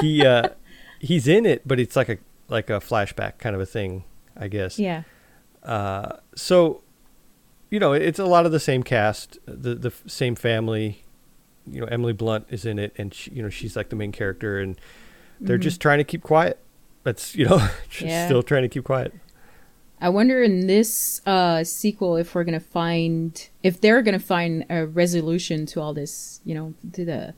he 0.00 0.24
uh, 0.24 0.50
he's 0.98 1.28
in 1.28 1.46
it, 1.46 1.66
but 1.66 1.78
it's 1.80 1.96
like 1.96 2.08
a 2.08 2.18
like 2.48 2.70
a 2.70 2.80
flashback 2.80 3.38
kind 3.38 3.54
of 3.54 3.60
a 3.60 3.66
thing, 3.66 4.04
I 4.36 4.48
guess. 4.48 4.78
Yeah. 4.78 5.02
Uh, 5.62 6.16
so, 6.34 6.82
you 7.70 7.78
know, 7.78 7.92
it's 7.92 8.18
a 8.18 8.24
lot 8.24 8.46
of 8.46 8.52
the 8.52 8.60
same 8.60 8.82
cast, 8.82 9.38
the 9.46 9.74
the 9.74 9.92
same 10.06 10.34
family. 10.34 11.04
You 11.66 11.82
know, 11.82 11.86
Emily 11.86 12.12
Blunt 12.12 12.46
is 12.48 12.64
in 12.64 12.78
it, 12.78 12.94
and 12.96 13.12
she, 13.12 13.30
you 13.32 13.42
know 13.42 13.50
she's 13.50 13.76
like 13.76 13.90
the 13.90 13.96
main 13.96 14.12
character, 14.12 14.58
and 14.58 14.80
they're 15.40 15.58
Mhm. 15.58 15.62
just 15.62 15.80
trying 15.80 15.98
to 15.98 16.04
keep 16.04 16.22
quiet. 16.22 16.58
That's 17.04 17.34
you 17.34 17.46
know, 17.46 17.58
just 17.90 18.02
Yeah. 18.02 18.26
still 18.26 18.42
trying 18.42 18.62
to 18.62 18.68
keep 18.68 18.84
quiet. 18.84 19.12
I 20.02 20.08
wonder 20.08 20.42
in 20.42 20.66
this 20.66 21.20
uh, 21.26 21.62
sequel 21.64 22.16
if 22.16 22.34
we're 22.34 22.44
gonna 22.44 22.58
find 22.60 23.48
if 23.62 23.80
they're 23.80 24.02
gonna 24.02 24.18
find 24.18 24.64
a 24.70 24.86
resolution 24.86 25.66
to 25.66 25.80
all 25.80 25.92
this, 25.92 26.40
you 26.44 26.54
know, 26.54 26.74
to 26.92 27.04
the 27.04 27.34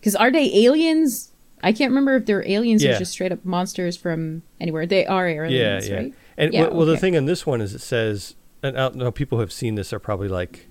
because 0.00 0.14
are 0.16 0.30
they 0.30 0.52
aliens? 0.64 1.30
I 1.62 1.72
can't 1.72 1.90
remember 1.90 2.16
if 2.16 2.26
they're 2.26 2.46
aliens 2.46 2.82
Yeah. 2.82 2.96
or 2.96 2.98
just 2.98 3.12
straight 3.12 3.32
up 3.32 3.44
monsters 3.44 3.96
from 3.96 4.42
anywhere. 4.60 4.84
They 4.84 5.06
are 5.06 5.28
aliens, 5.28 5.88
yeah, 5.88 5.94
yeah. 5.94 6.00
right? 6.02 6.14
And 6.36 6.52
Yeah, 6.52 6.62
well, 6.62 6.78
well, 6.78 6.86
the 6.86 6.96
thing 6.96 7.14
in 7.14 7.26
this 7.26 7.46
one 7.46 7.60
is 7.60 7.72
it 7.74 7.80
says, 7.80 8.34
and 8.62 8.76
I 8.76 8.80
don't 8.80 8.96
know, 8.96 9.12
people 9.12 9.38
who 9.38 9.40
have 9.42 9.52
seen 9.52 9.76
this 9.76 9.92
are 9.92 9.98
probably 10.00 10.28
like, 10.28 10.66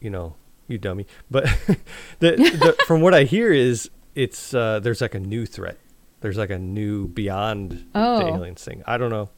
you 0.00 0.10
know, 0.10 0.34
you 0.66 0.78
dummy. 0.78 1.06
But 1.30 1.44
the, 2.18 2.32
the 2.36 2.76
from 2.86 3.00
what 3.02 3.14
I 3.14 3.22
hear 3.22 3.52
is 3.52 3.88
it's 4.16 4.52
uh, 4.52 4.80
there's 4.80 5.00
like 5.00 5.14
a 5.14 5.20
new 5.20 5.46
threat. 5.46 5.78
There's 6.26 6.36
like 6.36 6.50
a 6.50 6.58
new 6.58 7.06
beyond 7.06 7.86
Oh. 7.94 8.18
the 8.18 8.26
aliens 8.26 8.64
thing. 8.64 8.82
I 8.84 8.98
don't 8.98 9.10
know. 9.10 9.28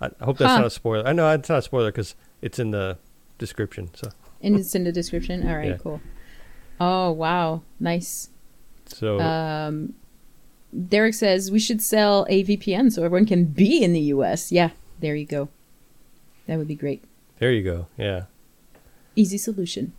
I 0.00 0.06
I 0.20 0.24
hope 0.24 0.38
that's 0.38 0.50
Huh. 0.50 0.58
not 0.58 0.66
a 0.66 0.70
spoiler. 0.70 1.06
I 1.06 1.12
know 1.12 1.30
it's 1.30 1.48
not 1.48 1.58
a 1.58 1.62
spoiler 1.62 1.92
because 1.92 2.16
it's 2.42 2.58
in 2.58 2.72
the 2.72 2.98
description. 3.38 3.90
So 3.94 4.10
And 4.42 4.56
it's 4.56 4.74
in 4.74 4.82
the 4.82 4.90
description. 4.90 5.46
All 5.48 5.54
right, 5.54 5.68
Yeah. 5.68 5.76
cool. 5.76 6.00
Oh 6.80 7.12
wow, 7.12 7.62
nice. 7.78 8.30
so 8.86 9.20
Um, 9.20 9.94
Derek 10.88 11.14
says 11.14 11.52
we 11.52 11.60
should 11.60 11.80
sell 11.80 12.26
a 12.28 12.42
VPN 12.42 12.90
so 12.90 13.04
everyone 13.04 13.26
can 13.26 13.44
be 13.44 13.80
in 13.84 13.92
the 13.92 14.00
U.S. 14.16 14.50
Yeah, 14.50 14.70
there 14.98 15.14
you 15.14 15.26
go. 15.26 15.48
That 16.48 16.58
would 16.58 16.66
be 16.66 16.74
great. 16.74 17.04
there 17.38 17.52
you 17.52 17.62
go. 17.62 17.86
Yeah. 17.96 18.24
Easy 19.14 19.38
solution. 19.38 19.92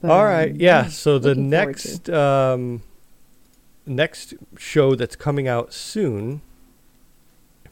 But, 0.00 0.10
All 0.12 0.24
um. 0.26 0.60
Yeah. 0.60 0.86
So 0.90 1.18
the 1.18 1.34
next 1.34 2.08
um, 2.08 2.82
next 3.88 4.34
show 4.56 4.94
that's 4.94 5.16
coming 5.16 5.48
out 5.48 5.72
soon. 5.72 6.42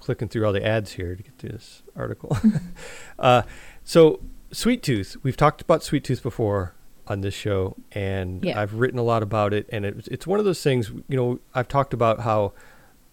Clicking 0.01 0.29
through 0.29 0.47
all 0.47 0.53
the 0.53 0.65
ads 0.65 0.93
here 0.93 1.17
to 1.17 1.23
get 1.23 1.37
to 1.41 1.49
this 1.49 1.83
article. 1.97 2.37
uh, 3.19 3.43
so 3.83 4.21
Sweet 4.53 4.83
Tooth, 4.83 5.17
we've 5.23 5.37
talked 5.37 5.61
about 5.63 5.83
Sweet 5.83 6.05
Tooth 6.05 6.23
before 6.23 6.75
on 7.09 7.21
this 7.23 7.35
show, 7.35 7.77
and 7.93 8.45
Yeah. 8.45 8.61
I've 8.61 8.75
written 8.75 8.99
a 8.99 9.03
lot 9.03 9.23
about 9.23 9.53
it. 9.53 9.69
And 9.73 9.85
it, 9.85 10.07
it's 10.09 10.27
one 10.27 10.39
of 10.39 10.45
those 10.45 10.63
things. 10.63 10.91
You 11.09 11.17
know, 11.17 11.39
I've 11.55 11.67
talked 11.69 11.93
about 11.93 12.21
how 12.21 12.53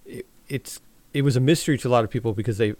it, 0.06 0.26
it's 0.48 0.82
it 1.14 1.24
was 1.24 1.36
a 1.36 1.40
mystery 1.40 1.78
to 1.80 1.88
a 1.88 1.92
lot 1.92 2.04
of 2.04 2.10
people 2.12 2.34
because 2.34 2.58
they, 2.58 2.76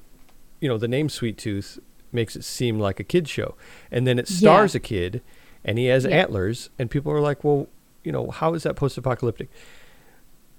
you 0.60 0.68
know, 0.68 0.78
the 0.78 0.88
name 0.88 1.10
Sweet 1.10 1.38
Tooth 1.38 1.80
makes 2.12 2.36
it 2.36 2.44
seem 2.44 2.80
like 2.80 3.00
a 3.00 3.04
kid 3.04 3.28
show, 3.28 3.56
and 3.92 4.06
then 4.06 4.20
it 4.20 4.30
Yeah. 4.30 4.38
stars 4.38 4.76
a 4.76 4.80
kid, 4.80 5.22
and 5.66 5.80
he 5.80 5.86
has 5.86 6.04
Yeah. 6.06 6.12
antlers, 6.12 6.70
and 6.78 6.92
people 6.92 7.12
are 7.12 7.22
like, 7.22 7.44
well, 7.44 7.68
you 8.04 8.12
know, 8.12 8.30
how 8.30 8.54
is 8.54 8.62
that 8.64 8.76
post-apocalyptic? 8.76 9.50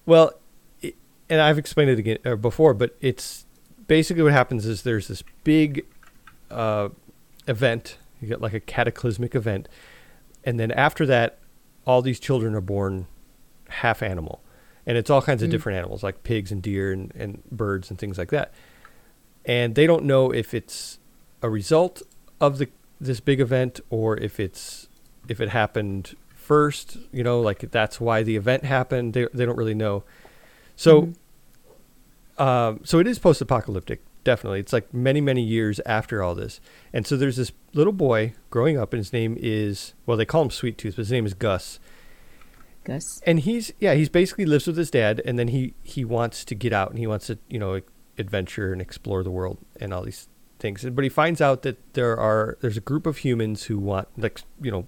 Well, 0.07 0.33
it, 0.83 0.95
and 1.29 1.41
I've 1.41 1.59
explained 1.59 1.91
it 1.91 1.99
again 1.99 2.19
uh, 2.25 2.37
before, 2.37 2.75
but 2.75 2.97
it's 3.01 3.47
basically 3.87 4.23
what 4.23 4.33
happens 4.33 4.67
is 4.67 4.83
there's 4.83 5.09
this 5.09 5.23
big 5.45 5.85
uh, 6.51 6.89
event. 7.47 7.99
You 8.21 8.29
get 8.29 8.41
like 8.41 8.55
a 8.55 8.61
cataclysmic 8.61 9.35
event, 9.35 9.69
and 10.45 10.59
then 10.59 10.71
after 10.73 11.05
that, 11.07 11.39
all 11.87 12.01
these 12.03 12.19
children 12.21 12.55
are 12.55 12.61
born 12.61 13.07
half 13.69 14.03
animal, 14.03 14.43
and 14.87 14.97
it's 14.97 15.11
all 15.11 15.21
kinds 15.23 15.43
of 15.43 15.49
Mm. 15.49 15.53
different 15.53 15.79
animals 15.79 16.03
like 16.03 16.23
pigs 16.23 16.51
and 16.53 16.63
deer 16.63 16.93
and, 16.93 17.13
and 17.15 17.43
birds 17.51 17.91
and 17.91 17.99
things 17.99 18.17
like 18.19 18.31
that. 18.31 18.53
And 19.45 19.75
they 19.75 19.87
don't 19.87 20.05
know 20.05 20.33
if 20.33 20.55
it's 20.55 20.99
a 21.43 21.51
result 21.51 22.03
of 22.41 22.59
the 22.59 22.69
this 23.01 23.21
big 23.21 23.41
event 23.41 23.81
or 23.91 24.17
if 24.17 24.41
it's 24.41 24.89
if 25.29 25.41
it 25.41 25.51
happened 25.51 26.15
first. 26.45 26.97
You 27.13 27.25
know, 27.25 27.41
like 27.41 27.71
that's 27.71 28.01
why 28.01 28.23
the 28.23 28.37
event 28.37 28.65
happened. 28.65 29.15
They 29.15 29.27
they 29.35 29.45
don't 29.47 29.57
really 29.57 29.75
know. 29.75 30.05
So 30.77 31.13
Mhm. 32.39 32.43
um, 32.43 32.81
so 32.85 32.99
it 32.99 33.07
is 33.07 33.19
post-apocalyptic, 33.19 34.01
definitely. 34.25 34.61
It's 34.61 34.73
like 34.73 34.93
many, 34.93 35.21
many 35.21 35.43
years 35.43 35.81
after 35.87 36.23
all 36.23 36.35
this, 36.35 36.61
and 36.93 37.07
so 37.07 37.17
there's 37.17 37.37
this 37.37 37.53
little 37.73 37.93
boy 37.93 38.35
growing 38.51 38.77
up, 38.79 38.93
and 38.93 38.99
his 38.99 39.13
name 39.13 39.37
is 39.41 39.95
well, 40.07 40.17
they 40.17 40.25
call 40.27 40.43
him 40.43 40.51
Sweet 40.51 40.77
Tooth, 40.79 40.95
but 40.97 41.03
his 41.03 41.13
name 41.13 41.27
is 41.27 41.35
Gus, 41.35 41.79
Gus. 42.85 43.21
and 43.27 43.41
he's 43.41 43.73
yeah, 43.79 43.95
he's 43.95 44.09
basically 44.09 44.47
lives 44.47 44.67
with 44.67 44.77
his 44.77 44.91
dad, 44.91 45.23
and 45.25 45.39
then 45.39 45.49
he 45.49 45.75
he 45.83 46.05
wants 46.05 46.45
to 46.47 46.55
get 46.55 46.73
out, 46.73 46.91
and 46.91 46.99
he 46.99 47.07
wants 47.07 47.27
to 47.29 47.39
you 47.49 47.59
know 47.59 47.81
adventure 48.19 48.73
and 48.73 48.81
explore 48.81 49.23
the 49.23 49.31
world 49.31 49.59
and 49.81 49.93
all 49.95 50.03
these 50.03 50.29
things, 50.59 50.85
but 50.85 51.03
he 51.05 51.09
finds 51.11 51.41
out 51.41 51.63
that 51.63 51.77
there 51.95 52.17
are 52.19 52.57
there's 52.61 52.77
a 52.77 52.81
group 52.81 53.07
of 53.07 53.19
humans 53.19 53.65
who 53.65 53.79
want 53.79 54.09
like 54.17 54.41
you 54.61 54.71
know 54.71 54.87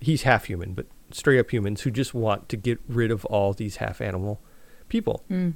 he's 0.00 0.22
half 0.22 0.46
human, 0.46 0.74
but 0.74 0.86
straight 1.12 1.38
up 1.38 1.50
humans 1.52 1.82
who 1.82 1.90
just 1.90 2.14
want 2.14 2.48
to 2.48 2.56
get 2.56 2.78
rid 2.88 3.10
of 3.10 3.24
all 3.26 3.52
these 3.52 3.76
half 3.76 4.00
animal 4.00 4.40
people. 4.88 5.24
Mm. 5.30 5.54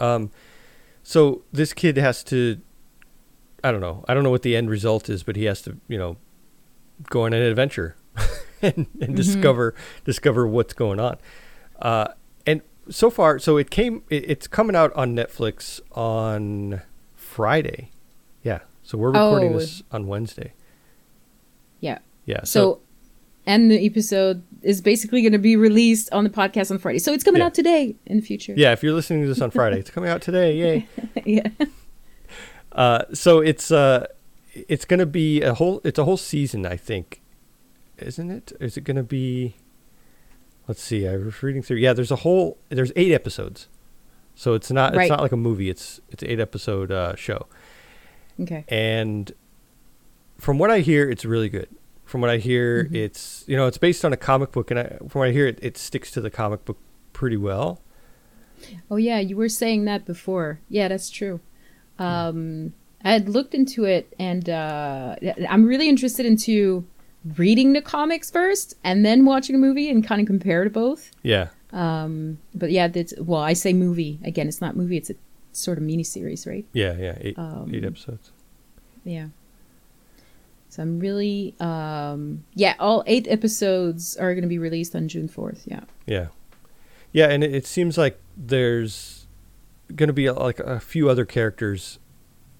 Um, 0.00 0.30
so 1.02 1.42
this 1.52 1.72
kid 1.72 1.96
has 1.96 2.22
to, 2.24 2.60
I 3.64 3.70
don't 3.72 3.80
know, 3.80 4.04
I 4.08 4.14
don't 4.14 4.22
know 4.22 4.30
what 4.30 4.42
the 4.42 4.56
end 4.56 4.70
result 4.70 5.08
is, 5.08 5.22
but 5.22 5.36
he 5.36 5.44
has 5.44 5.62
to, 5.62 5.76
you 5.88 5.98
know, 5.98 6.16
go 7.10 7.24
on 7.24 7.32
an 7.32 7.42
adventure 7.42 7.96
and, 8.62 8.86
and 9.00 9.12
Mhm. 9.12 9.16
discover 9.16 9.74
discover 10.04 10.46
what's 10.46 10.72
going 10.72 10.98
on. 11.00 11.16
Uh, 11.80 12.08
and 12.46 12.62
so 12.88 13.10
far, 13.10 13.38
so 13.38 13.56
it 13.56 13.70
came, 13.70 14.02
it, 14.08 14.30
it's 14.30 14.46
coming 14.46 14.74
out 14.76 14.92
on 14.94 15.14
Netflix 15.14 15.80
on 15.92 16.80
Friday. 17.14 17.90
Yeah, 18.42 18.60
so 18.82 18.96
we're 18.96 19.10
recording 19.10 19.54
Oh. 19.54 19.58
this 19.58 19.82
on 19.90 20.06
Wednesday. 20.06 20.54
Yeah. 21.80 21.98
Yeah. 22.24 22.44
So, 22.44 22.80
and 23.46 23.70
the 23.70 23.86
episode 23.86 24.42
is 24.62 24.80
basically 24.80 25.22
going 25.22 25.32
to 25.32 25.38
be 25.38 25.54
released 25.56 26.12
on 26.12 26.24
the 26.24 26.30
podcast 26.30 26.70
on 26.70 26.78
Friday. 26.78 26.98
So 26.98 27.12
it's 27.12 27.22
coming 27.24 27.40
Yeah. 27.40 27.46
out 27.46 27.54
today 27.54 27.94
in 28.06 28.16
the 28.16 28.22
future. 28.22 28.54
yeah, 28.56 28.72
if 28.72 28.82
you're 28.82 28.92
listening 28.94 29.22
to 29.22 29.28
this 29.28 29.40
on 29.40 29.50
Friday, 29.50 29.78
it's 29.78 29.90
coming 29.90 30.10
out 30.10 30.20
today. 30.22 30.56
Yay. 30.56 30.88
yeah. 31.24 31.48
Uh, 32.72 33.04
so 33.12 33.40
it's 33.40 33.70
uh, 33.70 34.06
it's 34.68 34.84
gonna 34.84 35.06
be 35.06 35.42
a 35.42 35.54
whole. 35.54 35.80
It's 35.84 35.98
a 35.98 36.04
whole 36.04 36.16
season, 36.16 36.66
I 36.66 36.76
think, 36.76 37.22
isn't 37.98 38.30
it? 38.30 38.52
Is 38.60 38.76
it 38.76 38.82
gonna 38.84 39.02
be? 39.02 39.56
Let's 40.68 40.82
see. 40.82 41.06
I 41.06 41.16
was 41.16 41.42
reading 41.42 41.62
through. 41.62 41.78
Yeah, 41.78 41.92
there's 41.92 42.10
a 42.10 42.16
whole. 42.16 42.58
There's 42.68 42.92
eight 42.96 43.12
episodes, 43.12 43.68
so 44.34 44.54
it's 44.54 44.70
not. 44.70 44.94
It's 44.96 45.08
not 45.08 45.20
like 45.20 45.32
a 45.32 45.36
movie. 45.36 45.70
It's 45.70 46.00
it's 46.10 46.22
an 46.22 46.28
eight 46.30 46.40
episode 46.40 46.90
uh, 46.90 47.14
show, 47.14 47.46
Okay. 48.40 48.64
and 48.68 49.32
from 50.38 50.58
what 50.58 50.70
I 50.70 50.80
hear, 50.80 51.08
it's 51.08 51.24
really 51.24 51.48
good. 51.48 51.68
From 52.06 52.20
what 52.22 52.30
I 52.30 52.38
hear, 52.38 52.84
Mhm. 52.84 52.94
it's 52.94 53.44
you 53.46 53.56
know 53.56 53.66
it's 53.66 53.78
based 53.78 54.04
on 54.04 54.12
a 54.12 54.16
comic 54.16 54.52
book, 54.52 54.70
and 54.70 54.80
I, 54.80 54.84
from 55.08 55.18
what 55.20 55.28
I 55.28 55.32
hear, 55.32 55.46
it, 55.48 55.58
it 55.60 55.76
sticks 55.76 56.10
to 56.12 56.20
the 56.22 56.30
comic 56.30 56.64
book 56.64 56.78
pretty 57.12 57.36
well. 57.36 57.82
Oh 58.90 58.96
yeah, 58.96 59.18
you 59.18 59.36
were 59.36 59.48
saying 59.50 59.84
that 59.86 60.04
before. 60.06 60.60
Yeah, 60.68 60.88
that's 60.88 61.10
true. 61.10 61.40
Um, 61.98 62.72
I 63.04 63.12
had 63.12 63.28
looked 63.28 63.54
into 63.54 63.84
it, 63.84 64.12
and 64.18 64.48
uh, 64.48 65.16
I'm 65.48 65.64
really 65.66 65.88
interested 65.88 66.24
into 66.26 66.86
reading 67.36 67.72
the 67.72 67.82
comics 67.82 68.30
first, 68.30 68.74
and 68.84 69.04
then 69.04 69.24
watching 69.24 69.54
a 69.56 69.58
movie 69.58 69.90
and 69.90 70.06
kind 70.06 70.20
of 70.20 70.26
compare 70.26 70.64
to 70.64 70.70
both. 70.70 71.10
Yeah, 71.22 71.48
Um, 71.72 72.38
but 72.54 72.70
yeah, 72.70 72.86
that's 72.88 73.14
well, 73.18 73.40
I 73.40 73.52
say 73.54 73.72
movie 73.72 74.20
again. 74.24 74.46
It's 74.48 74.60
not 74.60 74.76
movie. 74.76 74.96
It's 74.96 75.10
a 75.10 75.14
sort 75.52 75.76
of 75.78 75.84
mini 75.84 76.04
series, 76.04 76.46
right? 76.46 76.64
yeah, 76.72 76.96
yeah. 76.98 77.18
Eight 77.20 77.36
Um, 77.38 77.70
eight 77.74 77.84
episodes. 77.84 78.30
Yeah. 79.04 79.28
So 80.76 80.82
I'm 80.82 81.00
really, 81.00 81.54
um, 81.58 82.44
yeah, 82.54 82.74
all 82.78 83.02
eight 83.06 83.26
episodes 83.28 84.14
are 84.18 84.34
going 84.34 84.42
to 84.42 84.48
be 84.48 84.58
released 84.58 84.94
on 84.94 85.08
June 85.08 85.26
4th. 85.26 85.62
Yeah. 85.64 85.80
Yeah, 86.06 86.26
yeah, 87.12 87.28
and 87.30 87.42
it, 87.42 87.54
it 87.54 87.66
seems 87.66 87.96
like 87.96 88.20
there's 88.36 89.26
going 89.94 90.08
to 90.08 90.12
be 90.12 90.28
like 90.30 90.58
a 90.58 90.78
few 90.78 91.08
other 91.08 91.24
characters 91.24 91.98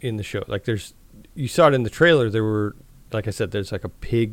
in 0.01 0.17
the 0.17 0.23
show. 0.23 0.43
Like 0.49 0.65
there's, 0.65 0.95
you 1.35 1.47
saw 1.47 1.69
it 1.69 1.75
in 1.75 1.83
the 1.83 1.91
trailer. 1.91 2.31
There 2.31 2.43
were, 2.43 2.75
like 3.13 3.29
I 3.29 3.33
said, 3.33 3.51
there's 3.51 3.71
like 3.71 3.85
a 3.85 3.91
pig 3.91 4.33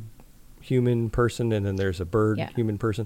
human 0.62 1.10
person, 1.10 1.52
and 1.52 1.66
then 1.66 1.75
there's 1.75 2.00
a 2.00 2.06
bird 2.06 2.38
Yeah. 2.38 2.52
human 2.56 2.78
person. 2.78 3.06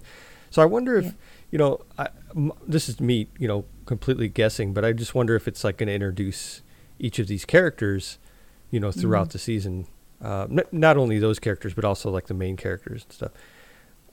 So 0.52 0.62
I 0.62 0.66
wonder 0.66 0.96
if 0.98 1.06
Yeah. 1.06 1.12
you 1.50 1.58
know, 1.58 1.82
I, 1.98 2.10
m- 2.36 2.52
this 2.68 2.88
is 2.88 3.00
me, 3.00 3.30
you 3.40 3.48
know, 3.48 3.66
completely 3.88 4.28
guessing, 4.28 4.74
but 4.76 4.86
I 4.86 4.94
just 4.94 5.16
wonder 5.16 5.36
if 5.36 5.48
it's 5.48 5.64
like 5.64 5.78
going 5.78 5.88
to 5.88 5.94
introduce 5.96 6.62
each 7.00 7.18
of 7.18 7.26
these 7.26 7.46
characters, 7.46 8.20
you 8.70 8.80
know, 8.80 8.92
throughout 8.92 9.30
Mhm. 9.30 9.32
the 9.32 9.40
season. 9.40 9.88
Uh, 10.24 10.48
n- 10.50 10.60
not 10.72 10.98
only 10.98 11.20
those 11.20 11.40
characters, 11.40 11.74
but 11.74 11.86
also 11.86 12.10
like 12.10 12.28
the 12.28 12.34
main 12.34 12.56
characters 12.58 13.04
and 13.04 13.12
stuff. 13.14 13.32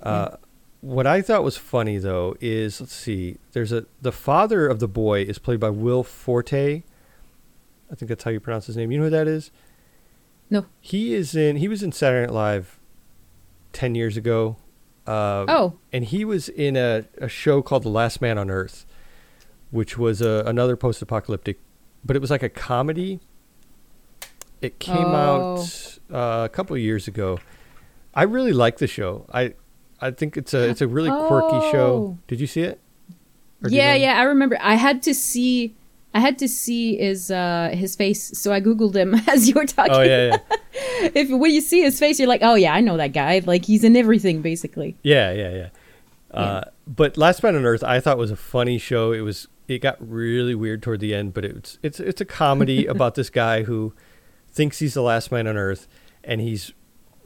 Uh, 0.03 0.37
what 0.83 1.07
I 1.07 1.23
thought 1.23 1.43
was 1.43 1.57
funny 1.57 1.97
though 1.97 2.37
is 2.41 2.81
let's 2.81 2.93
see, 2.95 3.39
there's 3.53 3.73
a 3.73 3.87
the 4.03 4.13
father 4.13 4.67
of 4.69 4.81
the 4.81 4.89
boy 4.89 5.23
is 5.23 5.39
played 5.39 5.61
by 5.61 5.71
Will 5.71 6.03
Forte. 6.03 6.83
I 7.91 7.95
think 7.95 8.09
that's 8.09 8.25
how 8.25 8.31
you 8.31 8.41
pronounce 8.41 8.67
his 8.67 8.77
name. 8.77 8.91
You 8.91 8.99
know 8.99 9.05
who 9.05 9.11
that 9.11 9.27
is? 9.29 9.51
No. 10.51 10.67
He 10.81 11.15
is 11.15 11.35
in. 11.35 11.57
He 11.57 11.69
was 11.69 11.83
in 11.83 11.91
Saturday 11.93 12.27
Night 12.27 12.35
Live 12.35 12.79
ten 13.73 13.95
years 13.95 14.17
ago. 14.17 14.57
Uh, 15.07 15.45
Oh, 15.49 15.79
and 15.93 16.05
he 16.05 16.25
was 16.25 16.49
in 16.49 16.77
a, 16.77 17.05
a 17.19 17.29
show 17.29 17.61
called 17.63 17.83
The 17.83 17.89
Last 17.91 18.21
Man 18.21 18.37
on 18.39 18.51
Earth, 18.51 18.85
which 19.71 19.97
was 19.99 20.21
a, 20.23 20.43
another 20.47 20.77
post-apocalyptic, 20.77 21.59
but 22.05 22.17
it 22.17 22.21
was 22.21 22.31
like 22.31 22.43
a 22.43 22.49
comedy. 22.49 23.21
It 24.65 24.79
came 24.79 24.97
Oh. 24.97 25.57
out 25.61 25.99
uh, 26.13 26.45
a 26.45 26.49
couple 26.49 26.75
of 26.77 26.83
years 26.83 27.07
ago. 27.09 27.39
I 28.15 28.23
really 28.25 28.53
like 28.53 28.79
the 28.79 28.87
show. 28.87 29.27
I 29.33 29.55
I 30.01 30.11
think 30.11 30.37
it's 30.37 30.55
a 30.55 30.69
it's 30.69 30.81
a 30.81 30.89
really 30.89 31.11
quirky 31.11 31.61
show. 31.71 31.89
Oh. 32.17 32.19
Did 32.29 32.41
you 32.41 32.47
see 32.47 32.63
it? 32.63 32.81
Or 33.63 33.69
do 33.69 33.75
you 33.75 33.81
yeah, 33.81 33.93
know? 33.95 34.01
yeah. 34.05 34.21
I 34.21 34.23
remember. 34.25 34.57
I 34.61 34.75
had 34.75 35.03
to 35.03 35.15
see. 35.15 35.75
I 36.17 36.21
had 36.21 36.39
to 36.39 36.49
see 36.49 36.97
his 36.97 37.31
uh, 37.31 37.71
his 37.75 37.97
face, 37.97 38.39
so 38.39 38.53
I 38.53 38.61
googled 38.61 38.95
him 38.95 39.15
as 39.29 39.49
you 39.49 39.55
were 39.55 39.67
talking. 39.67 39.93
Oh 39.95 40.03
yeah, 40.03 40.39
yeah, 40.51 41.11
if 41.15 41.29
when 41.29 41.51
you 41.53 41.61
see 41.61 41.83
his 41.83 41.99
face, 41.99 42.19
you're 42.21 42.29
like, 42.29 42.43
oh 42.43 42.55
yeah, 42.55 42.73
I 42.73 42.81
know 42.81 42.97
that 42.97 43.13
guy. 43.13 43.43
Like 43.45 43.65
he's 43.65 43.83
in 43.85 43.97
everything 43.97 44.41
basically. 44.41 44.97
yeah, 45.03 45.33
yeah, 45.33 45.51
yeah. 45.51 45.69
Uh, 46.31 46.65
but 46.87 47.17
Last 47.17 47.43
Man 47.43 47.55
on 47.57 47.65
Earth, 47.65 47.83
I 47.85 48.01
thought 48.01 48.17
was 48.19 48.31
a 48.31 48.37
funny 48.37 48.79
show. 48.79 49.13
It 49.13 49.21
was 49.21 49.49
it 49.67 49.79
got 49.81 49.97
really 50.01 50.55
weird 50.55 50.83
toward 50.83 51.01
the 51.01 51.15
end, 51.15 51.35
but 51.35 51.45
it's 51.45 51.79
it's 51.83 51.99
it's 51.99 52.21
a 52.21 52.25
comedy 52.25 52.87
about 52.95 53.15
this 53.17 53.31
guy 53.31 53.63
who 53.65 53.93
thinks 54.55 54.79
he's 54.79 54.95
the 54.95 55.03
last 55.03 55.31
man 55.33 55.47
on 55.47 55.57
Earth, 55.57 55.87
and 56.23 56.41
he's 56.41 56.73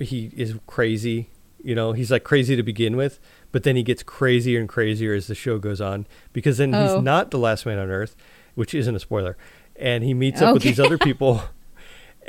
he 0.01 0.31
is 0.37 0.55
crazy, 0.67 1.29
You 1.63 1.75
know, 1.75 1.93
he's 1.93 2.11
like 2.11 2.25
crazy 2.25 2.57
to 2.57 2.63
begin 2.63 2.97
with, 2.97 3.19
but 3.53 3.63
then 3.65 3.75
he 3.77 3.83
gets 3.83 4.03
crazier 4.03 4.59
and 4.61 4.69
crazier 4.69 5.13
as 5.13 5.27
the 5.27 5.35
show 5.35 5.59
goes 5.59 5.81
on 5.81 6.07
because 6.33 6.59
then 6.59 6.75
Oh. 6.75 6.95
he's 6.95 7.03
not 7.03 7.31
the 7.33 7.39
last 7.39 7.67
man 7.67 7.79
on 7.79 7.91
earth, 7.91 8.15
which 8.55 8.75
isn't 8.75 8.95
a 8.95 9.01
spoiler. 9.01 9.37
And 9.77 10.03
he 10.05 10.15
meets 10.15 10.41
up 10.41 10.55
with 10.55 10.63
these 10.65 10.81
other 10.81 10.99
people. 10.99 11.43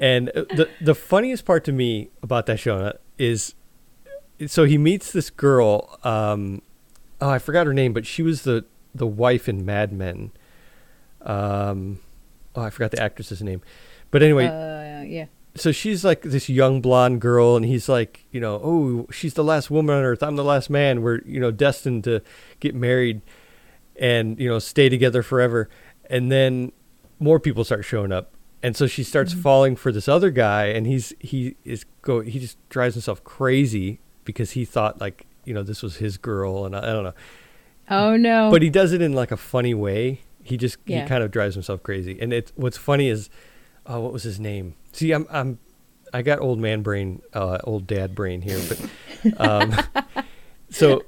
And 0.02 0.30
uh, 0.30 0.46
the 0.56 0.70
the 0.80 0.96
funniest 0.96 1.44
part 1.44 1.66
to 1.66 1.74
me 1.74 2.10
about 2.24 2.46
that 2.46 2.58
show 2.58 2.78
uh, 2.78 2.94
is 3.18 3.54
so 4.48 4.64
he 4.64 4.78
meets 4.78 5.12
this 5.12 5.30
girl 5.30 6.00
um 6.06 6.62
oh, 7.20 7.30
I 7.30 7.38
forgot 7.40 7.68
her 7.68 7.74
name, 7.74 7.92
but 7.92 8.06
she 8.08 8.24
was 8.24 8.44
the 8.44 8.64
the 8.96 9.06
wife 9.06 9.50
in 9.50 9.66
Mad 9.66 9.92
Men. 9.92 10.32
Um 11.22 12.00
oh, 12.56 12.62
I 12.62 12.70
forgot 12.70 12.92
the 12.92 13.02
actress's 13.02 13.42
name. 13.42 13.62
But 14.12 14.24
anyway, 14.24 14.48
uh, 14.48 15.04
yeah. 15.04 15.26
so 15.56 15.72
she's 15.72 16.04
like 16.06 16.22
this 16.24 16.50
young 16.50 16.82
blonde 16.82 17.22
girl 17.22 17.56
and 17.56 17.66
he's 17.66 17.88
like 17.90 18.26
you 18.32 18.40
know 18.40 18.60
oh 18.64 19.08
she's 19.12 19.34
the 19.34 19.44
last 19.44 19.70
woman 19.72 19.96
on 19.96 20.04
earth 20.04 20.22
i'm 20.24 20.36
the 20.36 20.44
last 20.44 20.70
man 20.70 21.02
we're 21.02 21.22
you 21.26 21.40
know 21.40 21.52
destined 21.52 22.04
to 22.04 22.22
get 22.60 22.74
married 22.76 23.22
and 23.96 24.40
you 24.40 24.48
know 24.48 24.60
stay 24.60 24.90
together 24.90 25.22
forever 25.24 25.68
and 26.10 26.32
then 26.32 26.72
more 27.20 27.40
people 27.40 27.64
start 27.64 27.84
showing 27.84 28.12
up 28.12 28.32
and 28.62 28.76
so 28.78 28.86
she 28.88 29.04
starts 29.04 29.34
falling 29.34 29.76
for 29.76 29.92
this 29.92 30.08
other 30.08 30.30
guy 30.30 30.66
and 30.66 30.86
he's 30.88 31.14
he 31.20 31.56
is 31.66 31.86
go 32.02 32.22
he 32.22 32.40
just 32.40 32.58
drives 32.70 32.94
himself 32.96 33.24
crazy 33.24 34.00
because 34.26 34.52
he 34.52 34.64
thought 34.66 35.02
like 35.02 35.26
you 35.46 35.54
know 35.54 35.64
this 35.64 35.82
was 35.82 35.98
his 35.98 36.18
girl 36.18 36.66
and 36.66 36.76
i, 36.76 36.80
I 36.80 36.94
don't 36.94 37.04
know 37.04 37.14
Oh 37.92 38.16
no. 38.16 38.52
but 38.52 38.62
he 38.62 38.70
does 38.70 38.94
it 38.94 39.02
in 39.02 39.14
like 39.14 39.32
a 39.32 39.38
funny 39.38 39.74
way. 39.74 40.22
He 40.44 40.58
just 40.58 40.78
Yeah. 40.86 41.02
he 41.02 41.08
kind 41.08 41.24
of 41.24 41.32
drives 41.32 41.56
himself 41.56 41.82
crazy. 41.82 42.20
And 42.22 42.32
it's 42.32 42.54
what's 42.56 42.78
funny 42.78 43.10
is, 43.10 43.32
oh, 43.90 44.00
what 44.00 44.14
was 44.14 44.24
his 44.24 44.40
name? 44.40 44.76
See, 44.94 45.12
I'm 45.12 45.28
I'm 45.30 45.60
I 46.14 46.22
got 46.22 46.40
old 46.40 46.60
man 46.60 46.82
brain, 46.82 47.22
uh, 47.34 47.58
old 47.66 47.86
dad 47.88 48.16
brain 48.16 48.42
here, 48.42 48.60
but 48.68 49.40
um, 49.40 49.74
so 50.70 51.04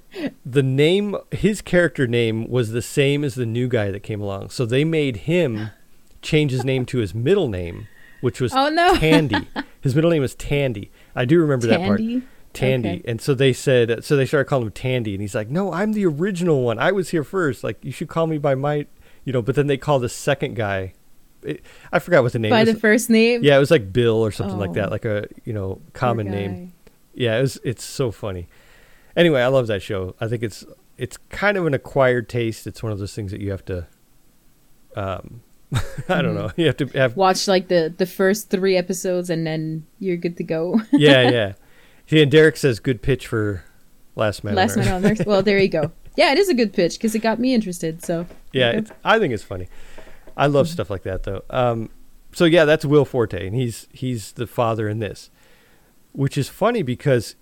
the 0.45 0.61
name, 0.63 1.15
his 1.31 1.61
character 1.61 2.07
name 2.07 2.49
was 2.49 2.71
the 2.71 2.81
same 2.81 3.23
as 3.23 3.35
the 3.35 3.45
new 3.45 3.67
guy 3.67 3.91
that 3.91 4.01
came 4.01 4.21
along. 4.21 4.49
So 4.49 4.65
they 4.65 4.83
made 4.83 5.17
him 5.17 5.69
change 6.21 6.51
his 6.51 6.63
name 6.63 6.85
to 6.87 6.99
his 6.99 7.15
middle 7.15 7.47
name, 7.47 7.87
which 8.21 8.39
was 8.39 8.53
Oh, 8.53 8.69
no. 8.69 8.95
Tandy. 8.95 9.47
His 9.81 9.95
middle 9.95 10.11
name 10.11 10.21
was 10.21 10.35
Tandy. 10.35 10.91
I 11.15 11.25
do 11.25 11.39
remember 11.39 11.67
that 11.67 11.79
part. 11.79 11.97
Tandy? 11.99 12.21
Tandy. 12.53 12.89
Okay. 12.89 13.01
And 13.05 13.19
so 13.21 13.33
they 13.33 13.53
said, 13.53 14.03
so 14.03 14.15
they 14.15 14.25
started 14.27 14.45
calling 14.47 14.67
him 14.67 14.71
Tandy. 14.73 15.13
And 15.13 15.21
he's 15.21 15.33
like, 15.33 15.49
no, 15.49 15.73
I'm 15.73 15.93
the 15.93 16.05
original 16.05 16.61
one. 16.61 16.77
I 16.77 16.91
was 16.91 17.09
here 17.09 17.23
first. 17.23 17.63
Like, 17.63 17.83
you 17.83 17.91
should 17.91 18.09
call 18.09 18.27
me 18.27 18.37
by 18.37 18.53
my, 18.53 18.85
you 19.25 19.33
know, 19.33 19.41
but 19.41 19.55
then 19.55 19.65
they 19.67 19.77
called 19.77 20.03
the 20.03 20.09
second 20.09 20.55
guy. 20.55 20.93
It, 21.43 21.63
I 21.91 21.99
forgot 21.99 22.23
what 22.23 22.33
the 22.33 22.39
name 22.39 22.51
By 22.51 22.63
was. 22.63 22.73
the 22.73 22.79
first 22.79 23.09
name. 23.09 23.43
yeah, 23.43 23.55
it 23.55 23.59
was 23.59 23.71
like 23.71 23.91
Bill 23.91 24.15
or 24.17 24.31
something 24.31 24.57
like 24.57 24.71
Oh. 24.71 24.73
that, 24.73 24.91
like 24.91 25.05
a, 25.05 25.27
you 25.45 25.53
know, 25.53 25.81
common 25.93 26.29
name. 26.29 26.73
Yeah, 27.13 27.37
it 27.37 27.41
was, 27.41 27.59
it's 27.63 27.83
so 27.83 28.11
funny. 28.11 28.47
Anyway, 29.15 29.41
I 29.41 29.47
love 29.47 29.67
that 29.67 29.81
show. 29.81 30.15
I 30.21 30.27
think 30.27 30.43
it's, 30.43 30.63
it's 30.97 31.17
kind 31.29 31.57
of 31.57 31.65
an 31.65 31.73
acquired 31.73 32.29
taste. 32.29 32.67
It's 32.67 32.81
one 32.83 32.91
of 32.91 32.99
those 32.99 33.13
things 33.13 33.31
that 33.31 33.41
you 33.41 33.51
have 33.51 33.65
to, 33.65 33.87
um, 34.95 35.41
I 36.09 36.21
don't 36.21 36.33
Mhm. 36.33 36.35
know. 36.35 36.51
You 36.57 36.65
have 36.67 36.77
to 36.77 36.85
have 36.97 37.15
Watch 37.15 37.47
like 37.47 37.67
the 37.69 37.93
the 37.97 38.05
first 38.05 38.49
three 38.49 38.75
episodes 38.75 39.29
and 39.29 39.47
then 39.47 39.85
you're 39.99 40.17
good 40.17 40.37
to 40.37 40.43
go. 40.43 40.81
yeah, 40.91 41.29
yeah. 41.29 41.53
See, 42.07 42.21
and 42.21 42.29
Derek 42.31 42.57
says 42.57 42.79
good 42.81 43.01
pitch 43.01 43.25
for 43.27 43.63
Last 44.15 44.43
Man. 44.43 44.53
Last 44.55 44.75
man 44.75 44.89
on 44.89 45.05
Earth. 45.09 45.25
Well, 45.25 45.41
there 45.41 45.57
you 45.59 45.69
go. 45.69 45.91
Yeah, 46.17 46.33
it 46.33 46.37
is 46.37 46.49
a 46.49 46.53
good 46.53 46.73
pitch 46.73 46.95
because 46.95 47.15
it 47.15 47.19
got 47.19 47.39
me 47.39 47.53
interested. 47.53 48.03
So 48.03 48.27
Yeah, 48.51 48.71
it's, 48.71 48.91
I 49.01 49.17
think 49.17 49.33
it's 49.33 49.43
funny. 49.43 49.69
I 50.41 50.47
love 50.47 50.67
stuff 50.67 50.89
like 50.89 51.03
that 51.03 51.21
though. 51.21 51.43
Um, 51.51 51.91
so 52.33 52.45
yeah, 52.45 52.65
that's 52.65 52.83
Will 52.83 53.05
Forte, 53.05 53.45
and 53.45 53.55
he's 53.55 53.87
he's 53.91 54.31
the 54.31 54.47
father 54.47 54.89
in 54.89 54.97
this, 54.97 55.29
which 56.13 56.35
is 56.35 56.49
funny 56.49 56.81
because 56.81 57.35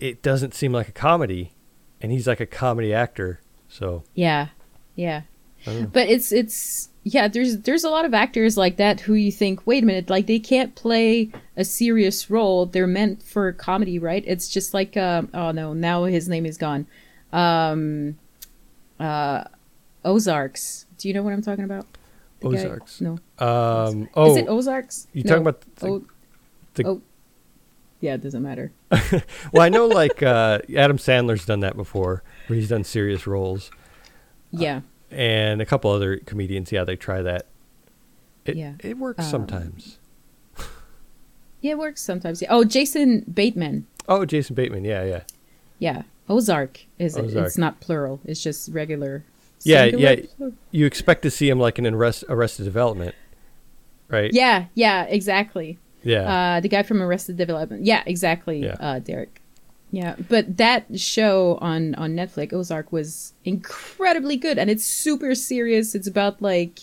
it 0.00 0.20
doesn't 0.20 0.54
seem 0.54 0.72
like 0.72 0.88
a 0.88 0.92
comedy, 0.92 1.52
and 2.00 2.10
he's 2.10 2.26
like 2.26 2.40
a 2.40 2.46
comedy 2.46 2.92
actor. 2.92 3.40
So 3.68 4.02
yeah, 4.14 4.48
yeah. 4.96 5.22
I 5.64 5.70
don't 5.70 5.82
know. 5.82 5.90
But 5.92 6.08
it's 6.08 6.32
it's 6.32 6.88
yeah. 7.04 7.28
There's 7.28 7.58
there's 7.58 7.84
a 7.84 7.90
lot 7.90 8.04
of 8.04 8.14
actors 8.14 8.56
like 8.56 8.78
that 8.78 8.98
who 9.02 9.14
you 9.14 9.30
think, 9.30 9.64
wait 9.64 9.84
a 9.84 9.86
minute, 9.86 10.10
like 10.10 10.26
they 10.26 10.40
can't 10.40 10.74
play 10.74 11.30
a 11.56 11.64
serious 11.64 12.30
role. 12.30 12.66
They're 12.66 12.88
meant 12.88 13.22
for 13.22 13.52
comedy, 13.52 14.00
right? 14.00 14.24
It's 14.26 14.48
just 14.48 14.74
like 14.74 14.96
um, 14.96 15.28
oh 15.32 15.52
no, 15.52 15.72
now 15.72 16.02
his 16.02 16.28
name 16.28 16.46
is 16.46 16.58
gone. 16.58 16.88
Um, 17.32 18.18
uh, 18.98 19.44
Ozarks. 20.04 20.86
Do 20.98 21.06
you 21.06 21.14
know 21.14 21.22
what 21.22 21.32
I'm 21.32 21.42
talking 21.42 21.64
about? 21.64 21.86
The 22.40 22.48
guy- 22.50 22.56
Ozarks. 22.56 23.00
No. 23.00 23.12
um, 23.38 24.08
oh, 24.14 24.30
is 24.30 24.36
it 24.38 24.48
Ozarks? 24.48 25.06
you 25.12 25.22
No. 25.24 25.28
talking 25.28 25.42
about? 25.42 25.60
The, 25.76 25.86
Oh, 25.88 26.04
the- 26.74 26.86
oh. 26.86 27.02
Yeah, 28.00 28.14
it 28.14 28.22
doesn't 28.22 28.42
matter. 28.42 28.72
well, 29.52 29.62
I 29.62 29.68
know 29.68 29.86
like 29.86 30.22
uh, 30.22 30.60
Adam 30.74 30.96
Sandler's 30.96 31.44
done 31.44 31.60
that 31.60 31.76
before, 31.76 32.22
where 32.46 32.58
he's 32.58 32.70
done 32.70 32.82
serious 32.82 33.26
roles, 33.26 33.70
Yeah. 34.50 34.80
and 35.10 35.60
a 35.60 35.66
couple 35.66 35.90
other 35.90 36.16
comedians. 36.16 36.72
Yeah, 36.72 36.84
they 36.84 36.96
try 36.96 37.20
that. 37.20 37.46
It, 38.46 38.56
Yeah. 38.56 38.72
it 38.80 38.96
works 38.96 39.24
Um, 39.26 39.30
sometimes. 39.30 39.98
Yeah, 41.62 41.72
it 41.72 41.78
works 41.78 42.00
sometimes. 42.00 42.40
Yeah. 42.40 42.48
Oh, 42.50 42.64
Jason 42.64 43.20
Bateman. 43.32 43.86
Oh, 44.08 44.24
Jason 44.24 44.54
Bateman. 44.54 44.82
Yeah, 44.84 45.04
yeah. 45.04 45.22
Yeah. 45.78 46.02
Ozark 46.26 46.86
is 46.98 47.16
it? 47.18 47.24
Ozark. 47.26 47.46
It's 47.48 47.58
not 47.58 47.80
plural. 47.80 48.18
It's 48.24 48.42
just 48.42 48.70
regular. 48.72 49.24
Yeah, 49.62 49.84
yeah. 49.84 50.16
You 50.70 50.86
expect 50.86 51.22
to 51.22 51.30
see 51.30 51.48
him 51.48 51.58
like 51.58 51.78
in 51.78 51.86
arrest, 51.86 52.24
Arrested 52.28 52.64
Development, 52.64 53.14
right? 54.08 54.30
Yeah, 54.32 54.66
yeah, 54.74 55.04
exactly. 55.04 55.78
Yeah. 56.02 56.56
Uh, 56.56 56.60
the 56.60 56.68
guy 56.68 56.82
from 56.82 57.02
Arrested 57.02 57.36
Development. 57.36 57.84
Yeah, 57.84 58.02
exactly. 58.06 58.62
Yeah. 58.62 58.76
Uh, 58.78 58.98
Derek. 59.00 59.40
Yeah, 59.92 60.14
but 60.28 60.56
that 60.58 60.98
show 61.00 61.58
on 61.60 61.96
on 61.96 62.12
Netflix, 62.14 62.52
Ozark, 62.52 62.92
was 62.92 63.32
incredibly 63.44 64.36
good, 64.36 64.56
and 64.58 64.70
it's 64.70 64.84
super 64.84 65.34
serious. 65.34 65.96
It's 65.96 66.06
about 66.06 66.40
like, 66.40 66.78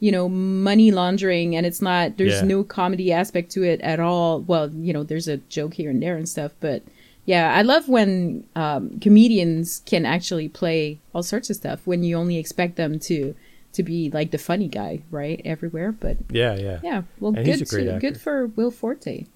you 0.00 0.10
know, 0.10 0.28
money 0.28 0.90
laundering, 0.90 1.54
and 1.54 1.64
it's 1.64 1.80
not. 1.80 2.16
There's 2.16 2.40
Yeah. 2.40 2.48
no 2.48 2.64
comedy 2.64 3.12
aspect 3.12 3.52
to 3.52 3.62
it 3.62 3.80
at 3.82 4.00
all. 4.00 4.40
Well, 4.40 4.70
you 4.74 4.92
know, 4.92 5.04
there's 5.04 5.28
a 5.28 5.36
joke 5.36 5.74
here 5.74 5.90
and 5.90 6.02
there 6.02 6.16
and 6.16 6.28
stuff, 6.28 6.50
but 6.58 6.82
yeah, 7.28 7.54
I 7.54 7.60
love 7.60 7.90
when 7.90 8.44
um, 8.56 8.98
comedians 9.00 9.82
can 9.84 10.06
actually 10.06 10.48
play 10.48 10.98
all 11.12 11.22
sorts 11.22 11.50
of 11.50 11.56
stuff 11.56 11.80
when 11.86 12.02
you 12.02 12.16
only 12.16 12.38
expect 12.38 12.76
them 12.76 12.98
to 13.00 13.34
to 13.74 13.82
be 13.82 14.10
like 14.10 14.30
the 14.30 14.38
funny 14.38 14.66
guy, 14.66 15.02
right, 15.10 15.38
everywhere. 15.44 15.92
But 15.92 16.16
yeah, 16.30 16.54
yeah. 16.56 16.80
yeah, 16.82 17.02
well, 17.20 17.34
And 17.36 17.44
good 17.44 17.66
to, 17.66 17.98
good 18.00 18.18
for 18.18 18.46
Will 18.46 18.70
Forte. 18.70 19.26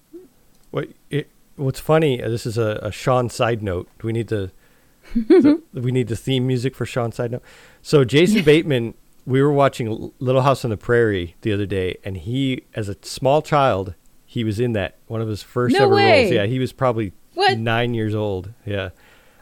What 0.71 0.89
it, 1.11 1.29
what's 1.55 1.79
funny? 1.79 2.21
uh, 2.21 2.29
This 2.29 2.47
is 2.47 2.57
a, 2.57 2.79
a 2.81 2.91
Sean 2.91 3.29
side 3.29 3.61
note. 3.61 3.87
Do 3.99 4.07
we 4.07 4.13
need 4.13 4.29
the, 4.29 4.51
the 5.15 5.61
we 5.73 5.91
need 5.91 6.07
the 6.07 6.15
theme 6.15 6.47
music 6.47 6.75
for 6.75 6.87
Sean 6.87 7.11
side 7.11 7.31
note. 7.31 7.43
So 7.83 8.03
Jason 8.03 8.43
Bateman, 8.43 8.95
we 9.27 9.39
were 9.43 9.53
watching 9.53 10.11
Little 10.17 10.41
House 10.41 10.65
on 10.65 10.71
the 10.71 10.77
Prairie 10.77 11.35
the 11.41 11.53
other 11.53 11.67
day, 11.67 11.97
and 12.03 12.17
he, 12.17 12.63
as 12.73 12.89
a 12.89 12.95
small 13.03 13.43
child, 13.43 13.93
he 14.25 14.43
was 14.43 14.59
in 14.59 14.73
that 14.73 14.95
one 15.05 15.21
of 15.21 15.27
his 15.27 15.43
first 15.43 15.77
No 15.77 15.83
ever 15.85 15.95
way. 15.95 16.21
roles. 16.23 16.31
Yeah, 16.33 16.45
he 16.47 16.57
was 16.57 16.73
probably 16.73 17.13
What? 17.33 17.57
nine 17.57 17.93
years 17.93 18.13
old. 18.15 18.51
Yeah, 18.65 18.89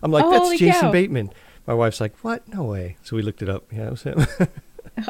I'm 0.02 0.12
like, 0.12 0.24
Oh, 0.26 0.32
that's 0.32 0.60
Jason 0.60 0.82
cow. 0.82 0.92
Bateman. 0.92 1.32
My 1.68 1.74
wife's 1.74 2.02
like, 2.02 2.18
what? 2.24 2.48
No 2.48 2.64
way. 2.64 2.98
So 3.04 3.16
we 3.16 3.22
looked 3.22 3.42
it 3.42 3.50
up. 3.50 3.66
Yeah, 3.72 3.88
it 3.88 3.92
was 3.92 4.04
him. 4.04 4.26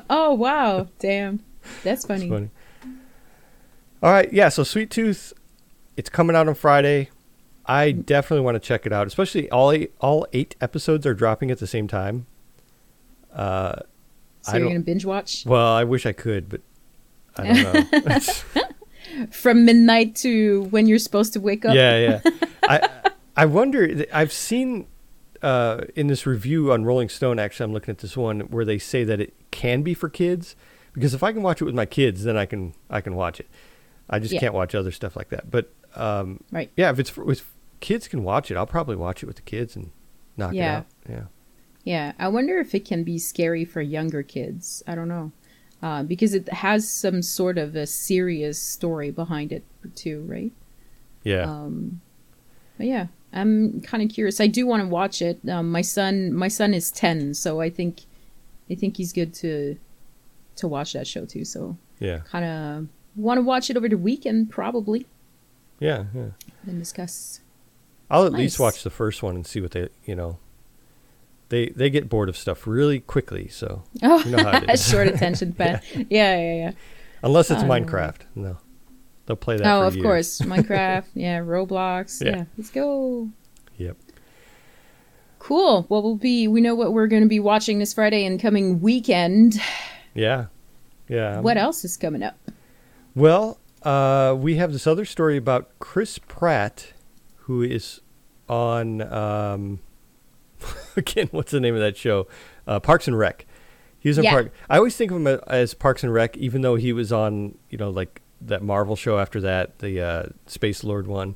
Oh 0.09 0.33
wow, 0.35 0.87
damn, 0.99 1.39
that's 1.83 2.05
funny. 2.05 2.29
Funny. 2.29 2.49
All 4.03 4.11
right, 4.11 4.31
yeah. 4.31 4.49
So 4.49 4.63
Sweet 4.63 4.89
Tooth, 4.91 5.33
it's 5.97 6.09
coming 6.09 6.35
out 6.35 6.47
on 6.47 6.53
Friday. 6.55 7.09
I 7.65 7.91
definitely 7.91 8.43
want 8.45 8.55
to 8.55 8.59
check 8.59 8.85
it 8.85 8.93
out. 8.93 9.07
Especially 9.07 9.49
all 9.49 9.71
eight, 9.71 9.93
all 9.99 10.27
eight 10.33 10.55
episodes 10.61 11.05
are 11.05 11.13
dropping 11.13 11.51
at 11.51 11.59
the 11.59 11.67
same 11.67 11.87
time. 11.87 12.25
Uh, 13.33 13.77
So 14.41 14.53
I 14.53 14.57
you're 14.57 14.67
gonna 14.67 14.79
binge 14.81 15.03
watch 15.05 15.45
well, 15.45 15.73
I 15.73 15.83
wish 15.83 16.05
I 16.05 16.13
could, 16.13 16.47
but 16.47 16.61
I 17.37 17.53
don't 17.53 17.91
know. 18.05 18.19
From 19.31 19.65
midnight 19.65 20.15
to 20.17 20.63
when 20.71 20.87
you're 20.87 20.99
supposed 20.99 21.33
to 21.33 21.39
wake 21.39 21.65
up. 21.65 21.75
yeah, 21.75 22.19
yeah. 22.23 22.31
I 22.63 22.89
I 23.35 23.45
wonder. 23.45 24.05
I've 24.13 24.31
seen 24.33 24.87
uh, 25.41 25.81
in 25.95 26.07
this 26.07 26.25
review 26.25 26.71
on 26.71 26.83
Rolling 26.85 27.09
Stone. 27.09 27.39
Actually, 27.39 27.65
I'm 27.65 27.73
looking 27.73 27.91
at 27.91 27.99
this 27.99 28.15
one 28.17 28.41
where 28.41 28.65
they 28.65 28.77
say 28.77 29.03
that 29.03 29.19
it 29.19 29.33
can 29.51 29.81
be 29.81 29.93
for 29.93 30.09
kids 30.09 30.55
because 30.93 31.13
if 31.13 31.23
I 31.23 31.31
can 31.31 31.41
watch 31.41 31.61
it 31.61 31.65
with 31.65 31.75
my 31.75 31.85
kids, 31.85 32.23
then 32.23 32.37
I 32.37 32.45
can 32.45 32.73
I 32.89 33.01
can 33.01 33.15
watch 33.15 33.39
it. 33.39 33.47
I 34.09 34.19
just 34.19 34.33
Yeah. 34.33 34.39
can't 34.41 34.53
watch 34.53 34.75
other 34.75 34.91
stuff 34.91 35.15
like 35.15 35.29
that. 35.29 35.49
But 35.49 35.71
um, 35.95 36.43
Right. 36.51 36.69
yeah, 36.77 36.91
if 36.91 36.99
it's 36.99 37.09
for, 37.09 37.29
if 37.31 37.51
kids 37.79 38.07
can 38.07 38.23
watch 38.23 38.51
it, 38.51 38.57
I'll 38.57 38.67
probably 38.67 38.95
watch 38.95 39.23
it 39.23 39.25
with 39.25 39.37
the 39.37 39.41
kids 39.41 39.75
and 39.75 39.91
knock 40.37 40.53
Yeah. 40.53 40.73
it 40.73 40.77
out. 40.77 40.85
Yeah. 41.09 41.23
Yeah, 41.83 42.11
I 42.19 42.27
wonder 42.27 42.59
if 42.59 42.75
it 42.75 42.85
can 42.85 43.03
be 43.03 43.17
scary 43.17 43.65
for 43.65 43.81
younger 43.81 44.21
kids. 44.21 44.83
I 44.85 44.93
don't 44.95 45.07
know. 45.07 45.31
Uh, 45.81 46.03
because 46.03 46.35
it 46.35 46.47
has 46.53 46.87
some 46.87 47.23
sort 47.23 47.57
of 47.57 47.75
a 47.75 47.87
serious 47.87 48.61
story 48.61 49.09
behind 49.09 49.51
it 49.51 49.63
too, 49.95 50.23
right? 50.27 50.51
Yeah. 51.23 51.43
Um, 51.43 52.01
but 52.77 52.85
yeah, 52.85 53.07
I'm 53.33 53.81
kind 53.81 54.03
of 54.03 54.09
curious. 54.09 54.39
I 54.39 54.45
do 54.45 54.67
want 54.67 54.83
to 54.83 54.87
watch 54.87 55.23
it. 55.23 55.39
Um, 55.49 55.71
my 55.71 55.81
son, 55.81 56.33
my 56.33 56.49
son 56.49 56.75
is 56.75 56.91
ten, 56.91 57.33
so 57.33 57.61
I 57.61 57.71
think, 57.71 58.01
I 58.69 58.75
think 58.75 58.97
he's 58.97 59.11
good 59.11 59.33
to, 59.35 59.77
to 60.57 60.67
watch 60.67 60.93
that 60.93 61.07
show 61.07 61.25
too. 61.25 61.45
So 61.45 61.77
yeah. 61.99 62.19
kind 62.19 62.45
of 62.45 62.87
want 63.15 63.39
to 63.39 63.41
watch 63.41 63.69
it 63.71 63.77
over 63.77 63.89
the 63.89 63.97
weekend 63.97 64.51
probably 64.51 65.07
Yeah. 65.79 66.05
Yeah. 66.13 66.29
and 66.67 66.79
discuss. 66.79 67.41
I'll 68.09 68.25
at 68.25 68.33
least 68.33 68.59
watch 68.59 68.83
the 68.83 68.89
first 68.91 69.23
one 69.23 69.35
and 69.35 69.47
see 69.47 69.61
what 69.61 69.71
they, 69.71 69.89
you 70.05 70.15
know. 70.15 70.37
They 71.51 71.67
they 71.67 71.89
get 71.89 72.07
bored 72.09 72.29
of 72.29 72.35
stuff 72.37 72.65
really 72.65 72.99
quickly, 73.01 73.47
so 73.49 73.83
Oh, 74.01 74.19
You 74.25 74.31
know 74.31 74.43
how 74.43 74.57
it 74.57 74.69
is. 74.71 74.89
short 74.89 75.07
attention 75.13 75.51
span. 75.53 75.81
yeah, 76.09 76.37
yeah, 76.39 76.55
yeah. 76.55 76.71
unless 77.21 77.51
it's 77.51 77.61
Oh. 77.61 77.67
Minecraft, 77.67 78.21
no, 78.35 78.57
they'll 79.25 79.35
play 79.35 79.57
that. 79.57 79.65
Oh, 79.67 79.83
of 79.83 79.95
years. 79.95 80.03
course, 80.03 80.39
Minecraft. 80.41 81.05
yeah, 81.13 81.39
Roblox. 81.41 82.23
Yeah. 82.25 82.31
Yeah. 82.37 82.43
let's 82.57 82.69
go. 82.69 83.29
Yep. 83.77 83.97
Cool. 85.39 85.85
Well, 85.89 86.03
we'll 86.03 86.15
be. 86.15 86.47
We 86.47 86.61
know 86.61 86.75
what 86.75 86.93
we're 86.93 87.07
going 87.07 87.23
to 87.23 87.27
be 87.29 87.39
watching 87.39 87.79
this 87.79 87.93
Friday 87.93 88.25
and 88.25 88.39
coming 88.39 88.79
weekend. 88.79 89.59
Yeah, 90.13 90.45
yeah. 91.07 91.39
what 91.39 91.57
else 91.57 91.83
is 91.83 91.97
coming 91.97 92.21
up? 92.23 92.37
Well, 93.15 93.59
uh, 93.83 94.35
we 94.39 94.55
have 94.55 94.71
this 94.71 94.85
other 94.87 95.03
story 95.05 95.37
about 95.37 95.69
Chris 95.79 96.17
Pratt, 96.17 96.93
who 97.47 97.61
is 97.63 98.01
on 98.47 99.01
um, 99.01 99.79
again. 100.97 101.27
What's 101.31 101.51
the 101.51 101.59
name 101.59 101.73
of 101.75 101.81
that 101.81 101.97
show? 101.97 102.27
Uh, 102.67 102.79
Parks 102.79 103.07
and 103.07 103.17
Rec. 103.17 103.45
He 103.99 104.09
was 104.09 104.17
in 104.17 104.23
Yeah. 104.23 104.31
Park. 104.31 104.53
I 104.69 104.77
always 104.77 104.95
think 104.95 105.11
of 105.11 105.17
him 105.17 105.27
as 105.47 105.73
Parks 105.73 106.03
and 106.03 106.11
Rec, 106.13 106.35
even 106.37 106.61
though 106.61 106.75
he 106.75 106.91
was 106.93 107.11
on, 107.11 107.57
you 107.69 107.77
know, 107.77 107.89
like 107.89 108.21
that 108.41 108.63
Marvel 108.63 108.95
show 108.95 109.19
after 109.19 109.39
that, 109.41 109.79
the 109.79 110.01
uh, 110.01 110.23
Space 110.47 110.83
Lord 110.83 111.05
one. 111.07 111.35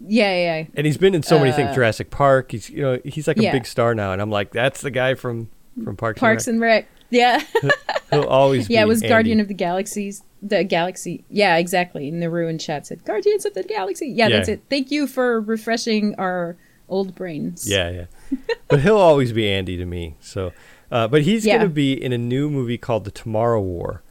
Yeah, 0.00 0.30
yeah. 0.32 0.58
yeah. 0.60 0.66
And 0.74 0.86
he's 0.86 0.98
been 0.98 1.14
in 1.14 1.22
so 1.22 1.38
many 1.38 1.50
things. 1.52 1.70
Uh, 1.70 1.74
Jurassic 1.74 2.10
Park. 2.10 2.52
He's, 2.52 2.68
you 2.70 2.82
know, 2.82 2.98
he's 3.04 3.26
like 3.26 3.38
a 3.38 3.42
Yeah. 3.42 3.52
big 3.52 3.66
star 3.66 3.94
now, 3.94 4.12
and 4.12 4.20
I'm 4.22 4.30
like, 4.30 4.52
that's 4.52 4.80
the 4.80 4.90
guy 4.90 5.14
from 5.14 5.48
from 5.82 5.96
Parks, 5.96 6.20
Parks 6.20 6.46
and 6.46 6.56
and 6.56 6.62
Rec. 6.62 6.88
Yeah, 7.10 7.42
Rec. 7.62 7.72
He'll 8.10 8.24
always 8.24 8.68
yeah. 8.68 8.82
It 8.82 8.88
was 8.88 9.00
Andy. 9.02 9.08
Guardian 9.08 9.40
of 9.40 9.48
the 9.48 9.54
Galaxies. 9.54 10.22
The 10.42 10.62
Galaxy. 10.64 11.24
Yeah, 11.30 11.56
exactly. 11.56 12.06
In 12.06 12.20
the 12.20 12.30
ruined 12.30 12.60
chat 12.60 12.86
said 12.86 13.04
Guardians 13.04 13.44
of 13.46 13.54
the 13.54 13.62
Galaxy. 13.64 14.08
Yeah, 14.08 14.28
Yeah. 14.28 14.36
that's 14.36 14.48
it. 14.50 14.62
Thank 14.70 14.90
you 14.92 15.06
for 15.08 15.40
refreshing 15.40 16.14
our 16.16 16.56
old 16.88 17.14
brains. 17.14 17.68
Yeah, 17.68 17.90
yeah. 17.90 18.04
but 18.68 18.80
he'll 18.80 18.96
always 18.96 19.32
be 19.32 19.48
Andy 19.48 19.76
to 19.76 19.84
me. 19.86 20.16
So, 20.20 20.52
uh, 20.90 21.08
but 21.08 21.22
he's 21.22 21.44
Yeah. 21.46 21.58
going 21.58 21.68
to 21.68 21.74
be 21.74 21.92
in 21.92 22.12
a 22.12 22.18
new 22.18 22.48
movie 22.50 22.78
called 22.78 23.04
The 23.04 23.10
Tomorrow 23.10 23.60
War, 23.60 24.02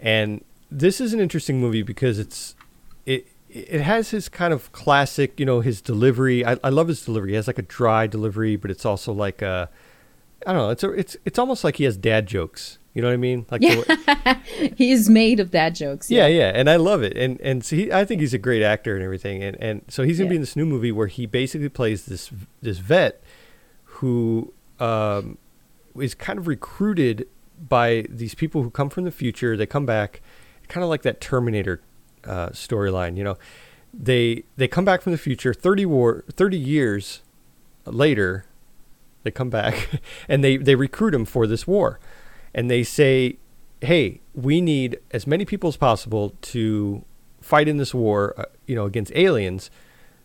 and 0.00 0.44
this 0.70 1.00
is 1.00 1.12
an 1.12 1.20
interesting 1.20 1.60
movie 1.60 1.82
because 1.82 2.18
it's 2.18 2.54
it 3.06 3.26
it 3.48 3.80
has 3.82 4.10
his 4.10 4.28
kind 4.28 4.52
of 4.52 4.72
classic, 4.72 5.38
you 5.38 5.46
know, 5.46 5.60
his 5.60 5.80
delivery. 5.80 6.44
I, 6.44 6.58
I 6.64 6.70
love 6.70 6.88
his 6.88 7.04
delivery. 7.04 7.30
He 7.30 7.36
has 7.36 7.46
like 7.46 7.58
a 7.58 7.62
dry 7.62 8.06
delivery, 8.08 8.56
but 8.56 8.70
it's 8.70 8.84
also 8.84 9.12
like 9.12 9.42
a 9.42 9.70
I 10.46 10.52
don't 10.52 10.62
know. 10.62 10.70
It's 10.70 10.82
a, 10.82 10.90
it's 10.92 11.16
it's 11.24 11.38
almost 11.38 11.62
like 11.64 11.76
he 11.76 11.84
has 11.84 11.96
dad 11.96 12.26
jokes. 12.26 12.78
You 12.92 13.02
know 13.02 13.08
what 13.08 13.14
I 13.14 13.16
mean? 13.16 13.44
Like 13.50 13.60
the 13.60 13.84
way- 14.56 14.70
he 14.76 14.92
is 14.92 15.08
made 15.10 15.40
of 15.40 15.50
dad 15.50 15.74
jokes. 15.74 16.10
yeah, 16.12 16.28
yeah, 16.28 16.52
and 16.54 16.70
I 16.70 16.76
love 16.76 17.02
it, 17.02 17.16
and 17.16 17.40
and 17.40 17.64
so 17.64 17.74
he, 17.74 17.90
I 17.92 18.04
think 18.04 18.20
he's 18.20 18.34
a 18.34 18.38
great 18.38 18.62
actor 18.62 18.94
and 18.94 19.02
everything, 19.02 19.42
and 19.42 19.56
and 19.60 19.82
so 19.88 20.04
he's 20.04 20.18
gonna 20.18 20.30
be 20.30 20.36
in 20.36 20.42
this 20.42 20.54
new 20.54 20.66
movie 20.66 20.92
where 20.92 21.08
he 21.08 21.26
basically 21.26 21.68
plays 21.68 22.06
this 22.06 22.30
this 22.62 22.78
vet 22.78 23.20
who 23.94 24.52
um, 24.80 25.38
is 25.98 26.14
kind 26.14 26.38
of 26.38 26.46
recruited 26.46 27.28
by 27.68 28.06
these 28.08 28.34
people 28.34 28.62
who 28.62 28.70
come 28.70 28.90
from 28.90 29.04
the 29.04 29.10
future. 29.10 29.56
They 29.56 29.66
come 29.66 29.86
back, 29.86 30.20
kind 30.68 30.82
of 30.82 30.90
like 30.90 31.02
that 31.02 31.20
Terminator 31.20 31.80
uh, 32.24 32.48
storyline. 32.48 33.16
You 33.16 33.24
know, 33.24 33.38
they 33.92 34.44
they 34.56 34.66
come 34.66 34.84
back 34.84 35.02
from 35.02 35.12
the 35.12 35.18
future, 35.18 35.54
thirty 35.54 35.86
war 35.86 36.24
thirty 36.32 36.58
years 36.58 37.22
later, 37.84 38.46
they 39.22 39.30
come 39.30 39.50
back 39.50 40.00
and 40.28 40.42
they 40.42 40.56
they 40.56 40.74
recruit 40.74 41.14
him 41.14 41.24
for 41.24 41.46
this 41.46 41.66
war, 41.66 42.00
and 42.52 42.70
they 42.70 42.82
say, 42.82 43.38
"Hey, 43.80 44.20
we 44.34 44.60
need 44.60 44.98
as 45.12 45.26
many 45.26 45.44
people 45.44 45.68
as 45.68 45.76
possible 45.76 46.34
to 46.42 47.04
fight 47.40 47.68
in 47.68 47.76
this 47.76 47.94
war, 47.94 48.34
uh, 48.36 48.44
you 48.66 48.74
know, 48.74 48.86
against 48.86 49.12
aliens." 49.14 49.70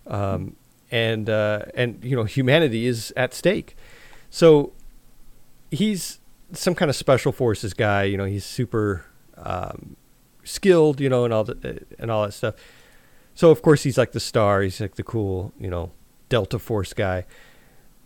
Um, 0.08 0.56
and 0.91 1.30
uh, 1.30 1.63
and 1.75 2.04
you 2.04 2.15
know 2.15 2.23
humanity 2.23 2.86
is 2.88 3.13
at 3.15 3.34
stake. 3.34 3.75
So 4.30 4.73
he's 5.71 6.19
some 6.52 6.75
kind 6.75 6.89
of 6.89 6.95
special 6.95 7.32
forces 7.32 7.73
guy. 7.73 8.04
You 8.04 8.17
know, 8.17 8.25
he's 8.25 8.45
super 8.45 9.06
um, 9.38 9.95
skilled. 10.43 10.99
You 10.99 11.10
know, 11.10 11.25
and 11.25 11.34
all 11.34 11.43
the 11.43 11.86
and 11.97 12.10
all 12.12 12.23
that 12.25 12.34
stuff. 12.34 12.56
So 13.36 13.52
of 13.52 13.62
course 13.62 13.84
he's 13.84 13.97
like 13.97 14.12
the 14.12 14.19
star. 14.19 14.62
He's 14.62 14.82
like 14.82 14.95
the 14.95 15.04
cool, 15.04 15.54
you 15.60 15.69
know, 15.69 15.91
Delta 16.28 16.60
Force 16.60 16.93
guy. 16.93 17.25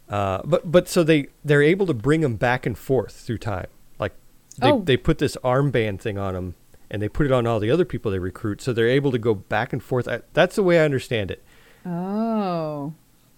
Uh, 0.10 0.42
but 0.44 0.72
but 0.72 0.88
so 0.88 1.04
they 1.04 1.28
they're 1.44 1.64
able 1.64 1.86
to 1.88 1.94
bring 1.94 2.22
him 2.22 2.36
back 2.36 2.66
and 2.66 2.78
forth 2.78 3.14
through 3.16 3.40
time. 3.40 3.68
Like 3.98 4.14
they 4.60 4.72
Oh. 4.72 4.82
they 4.82 4.98
put 4.98 5.18
this 5.18 5.36
armband 5.44 6.02
thing 6.02 6.18
on 6.20 6.36
him, 6.36 6.56
and 6.92 7.02
they 7.02 7.10
put 7.10 7.26
it 7.26 7.32
on 7.32 7.48
all 7.48 7.60
the 7.60 7.72
other 7.72 7.86
people 7.86 8.12
they 8.12 8.20
recruit. 8.20 8.62
So 8.62 8.74
they're 8.74 8.88
able 8.90 9.12
to 9.12 9.18
go 9.18 9.34
back 9.34 9.74
and 9.74 9.82
forth. 9.82 10.08
I, 10.08 10.22
that's 10.34 10.56
the 10.56 10.64
way 10.64 10.80
I 10.80 10.86
understand 10.86 11.32
it. 11.32 11.44
Oh. 11.86 12.94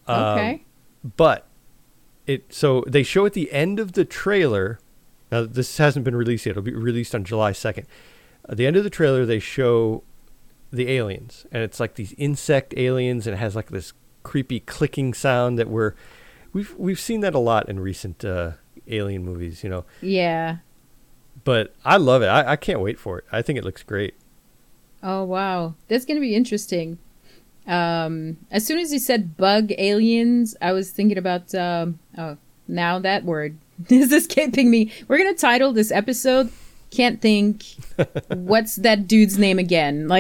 Um, 0.07 0.23
Okay. 0.23 0.63
but 1.17 1.45
it 2.27 2.53
so 2.53 2.83
they 2.87 3.03
show 3.03 3.25
at 3.25 3.33
the 3.33 3.51
end 3.51 3.79
of 3.79 3.93
the 3.93 4.05
trailer. 4.05 4.79
Now 5.31 5.43
this 5.45 5.77
hasn't 5.77 6.05
been 6.05 6.15
released 6.15 6.45
yet. 6.45 6.51
It'll 6.51 6.63
be 6.63 6.73
released 6.73 7.13
on 7.15 7.23
July 7.23 7.51
second. 7.51 7.87
At 8.47 8.57
the 8.57 8.67
end 8.67 8.75
of 8.75 8.83
the 8.83 8.89
trailer, 8.91 9.25
they 9.25 9.39
show 9.39 10.03
the 10.71 10.91
aliens, 10.91 11.45
and 11.51 11.63
it's 11.63 11.79
like 11.79 11.95
these 11.95 12.13
insect 12.17 12.73
aliens, 12.77 13.25
and 13.25 13.33
it 13.35 13.37
has 13.39 13.55
like 13.55 13.69
this 13.71 13.93
creepy 14.23 14.59
clicking 14.59 15.13
sound 15.13 15.57
that 15.57 15.67
we're 15.69 15.93
we've 16.53 16.75
we've 16.77 16.99
seen 16.99 17.21
that 17.21 17.33
a 17.33 17.39
lot 17.39 17.67
in 17.69 17.79
recent 17.79 18.23
uh, 18.23 18.51
alien 18.87 19.23
movies, 19.23 19.63
you 19.63 19.69
know. 19.69 19.85
yeah. 20.01 20.57
But 21.43 21.75
I 21.83 21.97
love 21.97 22.21
it. 22.23 22.27
I, 22.27 22.53
I 22.53 22.55
can't 22.55 22.79
wait 22.79 22.97
for 22.97 23.19
it. 23.19 23.25
I 23.31 23.41
think 23.43 23.59
it 23.59 23.63
looks 23.63 23.83
great. 23.83 24.15
Oh 25.03 25.23
wow, 25.23 25.75
that's 25.87 26.05
gonna 26.05 26.19
be 26.19 26.35
interesting. 26.35 26.97
Um, 27.67 28.37
as 28.51 28.65
soon 28.65 28.79
as 28.79 28.93
you 28.93 28.99
said 28.99 29.37
bug 29.37 29.71
aliens, 29.77 30.55
I 30.61 30.71
was 30.71 30.91
thinking 30.91 31.17
about 31.17 31.53
um, 31.55 31.99
oh 32.17 32.37
now 32.67 32.99
that 32.99 33.23
word 33.23 33.57
is 33.89 34.11
escaping 34.11 34.69
me. 34.69 34.91
We're 35.07 35.17
gonna 35.17 35.33
title 35.33 35.73
this 35.73 35.91
episode 35.91 36.51
"Can't 36.91 37.21
Think." 37.21 37.63
What's 38.29 38.75
that 38.77 39.07
dude's 39.07 39.37
name 39.37 39.59
again? 39.59 40.07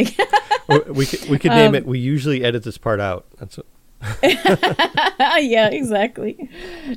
Like, 0.67 0.87
we 0.87 1.05
could, 1.05 1.29
we 1.29 1.37
could 1.37 1.51
name 1.51 1.69
Um, 1.69 1.75
it. 1.75 1.85
We 1.85 1.99
usually 1.99 2.43
edit 2.43 2.63
this 2.63 2.79
part 2.79 2.99
out. 2.99 3.27
That's 3.37 3.55
what, 3.57 3.67
yeah, 4.23 5.69
exactly. 5.69 6.49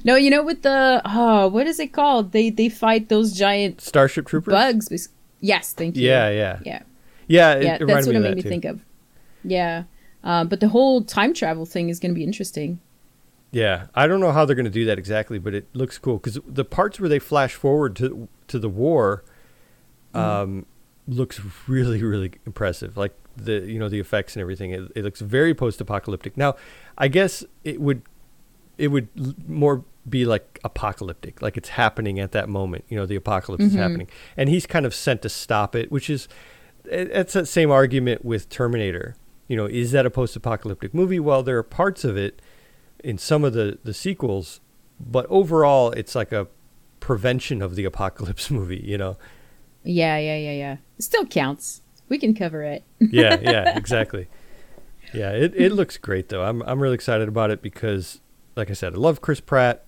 No, 0.04 0.16
you 0.16 0.30
know 0.30 0.42
with 0.42 0.62
the 0.62 1.02
oh, 1.04 1.48
what 1.48 1.66
is 1.66 1.78
it 1.78 1.92
called? 1.92 2.32
They 2.32 2.48
they 2.48 2.70
fight 2.70 3.11
those 3.11 3.32
giant 3.34 3.82
Starship 3.82 4.26
Troopers. 4.26 4.52
bugs. 4.52 5.08
Yes, 5.40 5.74
thank 5.74 5.96
you. 5.96 6.08
Yeah, 6.08 6.30
yeah, 6.30 6.58
yeah. 6.64 6.82
yeah. 7.26 7.52
It, 7.54 7.62
yeah, 7.64 7.74
it 7.80 7.87
that's 7.87 8.06
what 8.06 8.16
it 8.16 8.20
made 8.20 8.37
me 8.37 8.42
too. 8.42 8.48
think 8.48 8.64
of. 8.64 8.80
Yeah, 9.44 9.84
um, 10.24 10.48
but 10.48 10.61
the 10.61 10.68
whole 10.68 11.02
time 11.02 11.33
travel 11.35 11.64
thing 11.66 11.88
is 11.88 11.98
going 12.00 12.11
to 12.12 12.14
be 12.18 12.24
interesting. 12.24 12.81
Yeah, 13.50 13.87
I 13.94 14.07
don't 14.07 14.20
know 14.20 14.33
how 14.33 14.44
they're 14.44 14.57
going 14.57 14.64
to 14.66 14.70
do 14.70 14.85
that 14.87 14.98
exactly, 14.98 15.38
but 15.38 15.54
it 15.54 15.66
looks 15.72 15.96
cool 15.98 16.18
because 16.18 16.38
the 16.46 16.64
parts 16.66 17.00
where 17.00 17.09
they 17.09 17.18
flash 17.18 17.54
forward 17.54 17.96
to 17.96 18.28
to 18.48 18.59
the 18.59 18.68
war, 18.68 19.24
Mm-hmm. 20.14 20.18
um, 20.18 20.66
looks 21.07 21.40
really 21.66 22.02
really 22.02 22.33
impressive. 22.46 22.96
Like 22.96 23.14
the 23.37 23.61
you 23.61 23.78
know 23.78 23.88
the 23.88 24.00
effects 24.00 24.35
and 24.37 24.40
everything. 24.40 24.70
It, 24.72 24.90
it 24.96 25.04
looks 25.04 25.20
very 25.20 25.54
post 25.54 25.81
apocalyptic. 25.81 26.37
Now, 26.37 26.57
I 26.96 27.09
guess 27.09 27.44
it 27.64 27.81
would 27.81 28.02
it 28.78 28.88
would 28.88 29.09
more 29.48 29.85
be 30.09 30.24
like 30.24 30.59
apocalyptic, 30.64 31.42
like 31.42 31.57
it's 31.59 31.70
happening 31.70 32.18
at 32.20 32.33
that 32.33 32.48
moment. 32.48 32.85
You 32.88 32.96
know, 32.96 33.04
the 33.07 33.16
apocalypse 33.16 33.64
is 33.64 33.74
Mhm. 33.74 33.78
happening, 33.78 34.09
and 34.37 34.48
he's 34.48 34.66
kind 34.66 34.87
of 34.87 34.94
sent 34.94 35.20
to 35.22 35.28
stop 35.28 35.74
it, 35.76 35.90
which 35.92 36.09
is 36.11 36.26
it- 36.85 37.11
it's 37.12 37.33
that 37.35 37.46
same 37.48 37.70
argument 37.70 38.24
with 38.24 38.48
Terminator. 38.48 39.14
You 39.48 39.56
know, 39.56 39.66
is 39.66 39.92
that 39.92 40.06
a 40.06 40.11
post-apocalyptic 40.11 40.94
movie? 40.94 41.18
Well, 41.18 41.42
there 41.42 41.58
are 41.58 41.62
parts 41.62 42.04
of 42.04 42.16
it 42.16 42.40
in 43.02 43.18
some 43.18 43.44
of 43.44 43.54
the 43.54 43.78
the 43.82 43.94
sequels, 43.94 44.61
but 45.00 45.26
overall, 45.28 45.90
it's 45.92 46.14
like 46.14 46.32
a 46.32 46.46
prevention 47.00 47.62
of 47.62 47.74
the 47.74 47.84
apocalypse 47.84 48.50
movie. 48.58 48.82
You 48.84 48.98
know? 48.98 49.16
Yeah, 49.82 50.18
yeah, 50.18 50.37
yeah, 50.37 50.52
yeah. 50.52 50.76
It 50.98 51.02
still 51.02 51.26
counts. 51.26 51.82
We 52.08 52.18
can 52.18 52.34
cover 52.34 52.62
it. 52.62 52.84
Yeah, 53.11 53.38
yeah, 53.40 53.76
exactly. 53.76 54.28
Yeah, 55.14 55.30
it 55.30 55.54
it 55.56 55.72
looks 55.72 55.96
great 55.96 56.28
though. 56.28 56.42
I'm 56.42 56.62
I'm 56.62 56.80
really 56.80 56.94
excited 56.94 57.28
about 57.28 57.50
it 57.50 57.62
because, 57.62 58.20
like 58.56 58.70
I 58.70 58.74
said, 58.74 58.94
I 58.94 58.98
love 58.98 59.20
Chris 59.20 59.40
Pratt. 59.40 59.84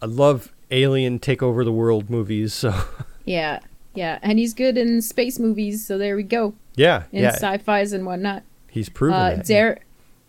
I 0.00 0.06
love 0.06 0.52
Alien 0.70 1.18
take 1.18 1.42
over 1.42 1.64
the 1.64 1.72
world 1.72 2.08
movies. 2.08 2.54
So 2.54 2.72
Yeah, 3.24 3.60
yeah, 3.94 4.18
and 4.22 4.38
he's 4.38 4.54
good 4.54 4.78
in 4.78 5.02
space 5.02 5.38
movies. 5.38 5.86
So 5.86 5.98
there 5.98 6.16
we 6.16 6.22
go. 6.22 6.54
Yeah, 6.76 7.04
In 7.12 7.22
yeah, 7.22 7.30
sci-fi's 7.32 7.92
and 7.92 8.04
whatnot. 8.06 8.42
he's 8.70 8.88
proven 8.88 9.14
Uh, 9.18 9.30
that. 9.36 9.46
Derek, 9.46 9.82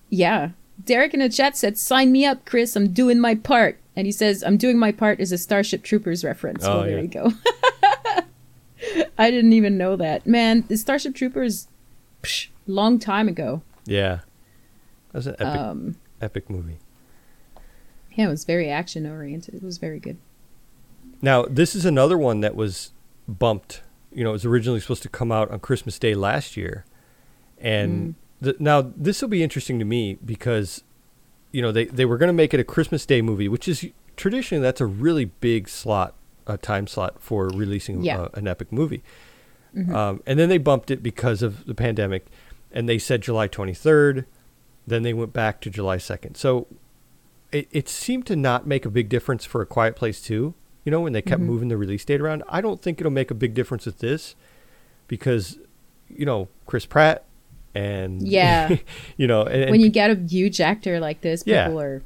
yeah, 0.09 0.49
Derek 0.83 1.13
in 1.13 1.19
the 1.21 1.29
chat 1.29 1.55
said, 1.57 1.77
"Sign 1.77 2.11
me 2.11 2.25
up, 2.25 2.45
Chris. 2.45 2.75
I'm 2.75 2.89
doing 2.89 3.19
my 3.19 3.35
part." 3.35 3.79
And 3.95 4.05
he 4.05 4.11
says, 4.11 4.43
"I'm 4.43 4.57
doing 4.57 4.77
my 4.77 4.91
part" 4.91 5.19
is 5.19 5.31
a 5.31 5.37
Starship 5.37 5.83
Troopers 5.83 6.23
reference. 6.23 6.63
Oh, 6.65 6.77
well, 6.77 6.83
there 6.85 6.97
yeah. 6.97 7.01
you 7.01 7.07
go. 7.07 7.31
I 9.17 9.31
didn't 9.31 9.53
even 9.53 9.77
know 9.77 9.95
that. 9.95 10.27
Man, 10.27 10.63
the 10.67 10.77
Starship 10.77 11.15
Troopers, 11.15 11.67
psh, 12.21 12.47
long 12.67 12.99
time 12.99 13.27
ago. 13.27 13.61
yeah, 13.85 14.19
that 15.11 15.17
was 15.19 15.27
an 15.27 15.35
epic 15.39 15.59
Um, 15.61 15.95
epic 16.21 16.49
movie. 16.49 16.77
yeah, 18.15 18.25
it 18.27 18.29
was 18.29 18.43
very 18.45 18.69
action 18.69 19.05
oriented. 19.07 19.55
It 19.55 19.63
was 19.63 19.77
very 19.77 19.99
good. 19.99 20.17
Now, 21.21 21.43
this 21.43 21.75
is 21.75 21.85
another 21.85 22.17
one 22.17 22.41
that 22.41 22.55
was 22.55 22.91
bumped. 23.27 23.81
You 24.15 24.23
know, 24.23 24.31
it 24.31 24.33
was 24.33 24.45
originally 24.45 24.79
supposed 24.79 25.03
to 25.03 25.09
come 25.09 25.31
out 25.31 25.51
on 25.51 25.59
Christmas 25.59 25.99
Day 25.99 26.15
last 26.15 26.55
year, 26.57 26.85
and 27.59 28.15
the, 28.41 28.55
now 28.59 28.91
this 28.95 29.21
will 29.21 29.29
be 29.29 29.43
interesting 29.43 29.77
to 29.79 29.85
me 29.85 30.17
because 30.23 30.83
you 31.51 31.61
know 31.61 31.71
they 31.71 31.85
they 31.85 32.05
were 32.05 32.17
going 32.17 32.27
to 32.27 32.33
make 32.33 32.53
it 32.53 32.59
a 32.59 32.63
Christmas 32.63 33.05
Day 33.05 33.21
movie, 33.21 33.47
which 33.47 33.67
is 33.67 33.85
traditionally 34.15 34.61
that's 34.61 34.81
a 34.81 34.85
really 34.85 35.25
big 35.25 35.67
slot, 35.67 36.15
a 36.47 36.57
time 36.57 36.87
slot 36.87 37.21
for 37.21 37.49
releasing 37.49 38.03
Yeah. 38.03 38.21
uh, 38.21 38.29
an 38.33 38.47
epic 38.47 38.71
movie. 38.71 39.03
Um, 39.93 40.23
and 40.25 40.39
then 40.39 40.47
they 40.47 40.57
bumped 40.57 40.89
it 40.89 41.03
because 41.03 41.41
of 41.41 41.65
the 41.65 41.75
pandemic, 41.75 42.27
and 42.71 42.87
they 42.87 42.97
said 42.97 43.21
July 43.21 43.49
23rd. 43.49 44.23
Then 44.87 45.03
they 45.03 45.13
went 45.13 45.33
back 45.33 45.59
to 45.61 45.69
July 45.69 45.97
2nd. 45.97 46.37
So 46.37 46.67
it, 47.51 47.67
it 47.71 47.89
seemed 47.89 48.25
to 48.27 48.37
not 48.37 48.65
make 48.65 48.85
a 48.85 48.89
big 48.89 49.09
difference 49.09 49.43
for 49.43 49.61
A 49.61 49.65
Quiet 49.65 49.97
Place 49.97 50.21
2, 50.21 50.53
you 50.85 50.91
know, 50.91 51.01
when 51.01 51.11
they 51.13 51.21
kept 51.21 51.41
moving 51.41 51.67
the 51.67 51.75
release 51.77 52.05
date 52.05 52.21
around. 52.21 52.43
I 52.47 52.61
don't 52.61 52.81
think 52.81 53.01
it'll 53.01 53.11
make 53.11 53.29
a 53.31 53.35
big 53.35 53.53
difference 53.53 53.85
with 53.85 53.99
this 53.99 54.35
because, 55.07 55.57
you 56.07 56.25
know, 56.25 56.47
Chris 56.65 56.85
Pratt 56.85 57.25
and, 57.73 58.25
Yeah. 58.25 58.77
you 59.17 59.27
know, 59.27 59.41
and, 59.43 59.63
and 59.63 59.71
when 59.71 59.81
you 59.81 59.89
get 59.89 60.09
a 60.11 60.15
huge 60.15 60.61
actor 60.61 60.99
like 60.99 61.19
this, 61.21 61.43
Yeah. 61.45 61.65
people 61.65 61.81
are. 61.81 62.01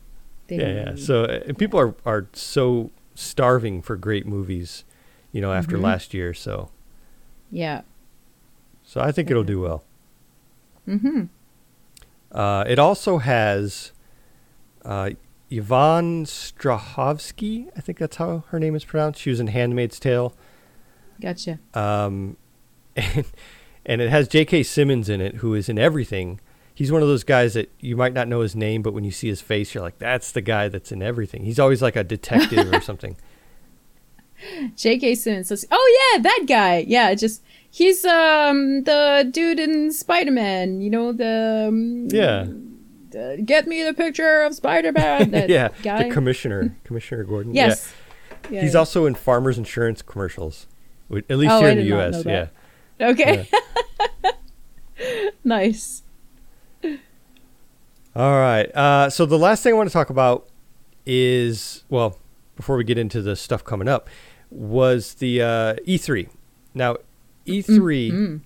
Yeah, 0.47 0.57
yeah. 0.67 0.95
So 0.95 1.25
uh, 1.25 1.43
and 1.45 1.55
people 1.57 1.79
are, 1.79 1.93
are 2.05 2.27
so 2.33 2.89
starving 3.13 3.83
for 3.83 3.95
great 3.95 4.25
movies, 4.25 4.83
you 5.31 5.41
know, 5.41 5.53
after 5.53 5.77
Mhm. 5.77 5.83
last 5.83 6.13
year. 6.13 6.33
So, 6.33 6.71
yeah. 7.51 7.81
so 8.83 8.99
I 9.01 9.11
think 9.11 9.29
it'll 9.29 9.43
do 9.43 9.59
well. 9.61 9.83
Mm-hmm. 10.87 11.25
Uh, 12.31 12.63
it 12.67 12.79
also 12.79 13.17
has 13.19 13.91
uh, 14.85 15.11
Yvonne 15.49 16.25
Strahovski. 16.25 17.69
I 17.75 17.81
think 17.81 17.97
that's 17.97 18.17
how 18.17 18.43
her 18.49 18.59
name 18.59 18.75
is 18.75 18.85
pronounced. 18.85 19.19
She 19.21 19.29
was 19.29 19.39
in 19.39 19.47
*Handmaid's 19.47 19.99
Tale*, 19.99 20.33
Gotcha. 21.21 21.59
um, 21.73 22.37
and 22.95 23.25
and 23.85 24.01
it 24.01 24.09
has 24.09 24.27
J.K. 24.27 24.63
Simmons 24.63 25.09
in 25.09 25.21
it, 25.21 25.35
who 25.35 25.53
is 25.53 25.69
in 25.69 25.79
everything. 25.79 26.39
He's 26.73 26.91
one 26.91 27.01
of 27.01 27.07
those 27.07 27.23
guys 27.23 27.55
that 27.55 27.69
you 27.79 27.97
might 27.97 28.13
not 28.13 28.27
know 28.27 28.39
his 28.41 28.55
name, 28.55 28.81
but 28.81 28.93
when 28.93 29.03
you 29.03 29.11
see 29.11 29.27
his 29.27 29.41
face, 29.41 29.73
you're 29.73 29.83
like, 29.83 29.97
"That's 29.99 30.31
the 30.31 30.41
guy 30.41 30.67
that's 30.69 30.91
in 30.91 31.01
everything." 31.01 31.43
He's 31.43 31.59
always 31.59 31.81
like 31.81 31.95
a 31.95 32.03
detective 32.03 32.71
or 32.71 32.79
something. 32.89 33.17
J.K. 34.75 35.15
Simmons 35.15 35.65
"Oh 35.71 36.11
yeah, 36.15 36.21
that 36.21 36.45
guy. 36.47 36.85
Yeah, 36.87 37.13
just 37.15 37.43
he's 37.69 38.05
um 38.05 38.83
the 38.83 39.27
dude 39.29 39.59
in 39.59 39.91
Spider 39.91 40.31
Man. 40.31 40.79
You 40.79 40.89
know 40.89 41.11
the 41.11 41.65
um, 41.67 42.07
Yeah, 42.09 42.45
get 43.45 43.67
me 43.67 43.83
the 43.83 43.93
picture 43.93 44.41
of 44.43 44.53
Spider 44.55 44.91
Man. 44.91 45.31
Yeah. 45.49 45.69
guy. 45.83 46.03
The 46.07 46.13
commissioner, 46.13 46.75
Commissioner 46.83 47.23
Gordon. 47.23 47.53
yes. 47.53 47.91
Yeah. 47.91 47.95
Yeah, 48.51 48.61
He's 48.61 48.73
yeah. 48.73 48.79
also 48.79 49.05
in 49.05 49.15
Farmers 49.15 49.57
Insurance 49.57 50.01
commercials, 50.01 50.65
at 51.13 51.29
least 51.37 51.51
Oh, 51.51 51.59
here 51.59 51.67
I 51.67 51.71
in 51.71 51.77
the 51.79 51.83
U.S. 51.85 52.23
Yeah. 52.25 52.47
okay. 53.01 53.47
nice. 55.43 56.03
All 58.15 58.39
right. 58.39 58.73
Uh, 58.75 59.09
so 59.09 59.25
the 59.25 59.37
last 59.37 59.61
thing 59.63 59.73
I 59.73 59.77
want 59.77 59.89
to 59.89 59.93
talk 59.93 60.09
about 60.09 60.47
is 61.05 61.83
well, 61.89 62.17
before 62.55 62.75
we 62.77 62.83
get 62.83 62.97
into 62.97 63.21
the 63.21 63.35
stuff 63.35 63.63
coming 63.63 63.87
up, 63.87 64.09
was 64.49 65.15
the 65.15 65.41
uh, 65.41 65.75
E3. 65.87 66.29
Now, 66.73 66.97
E3 67.45 68.11
Mm. 68.11 68.41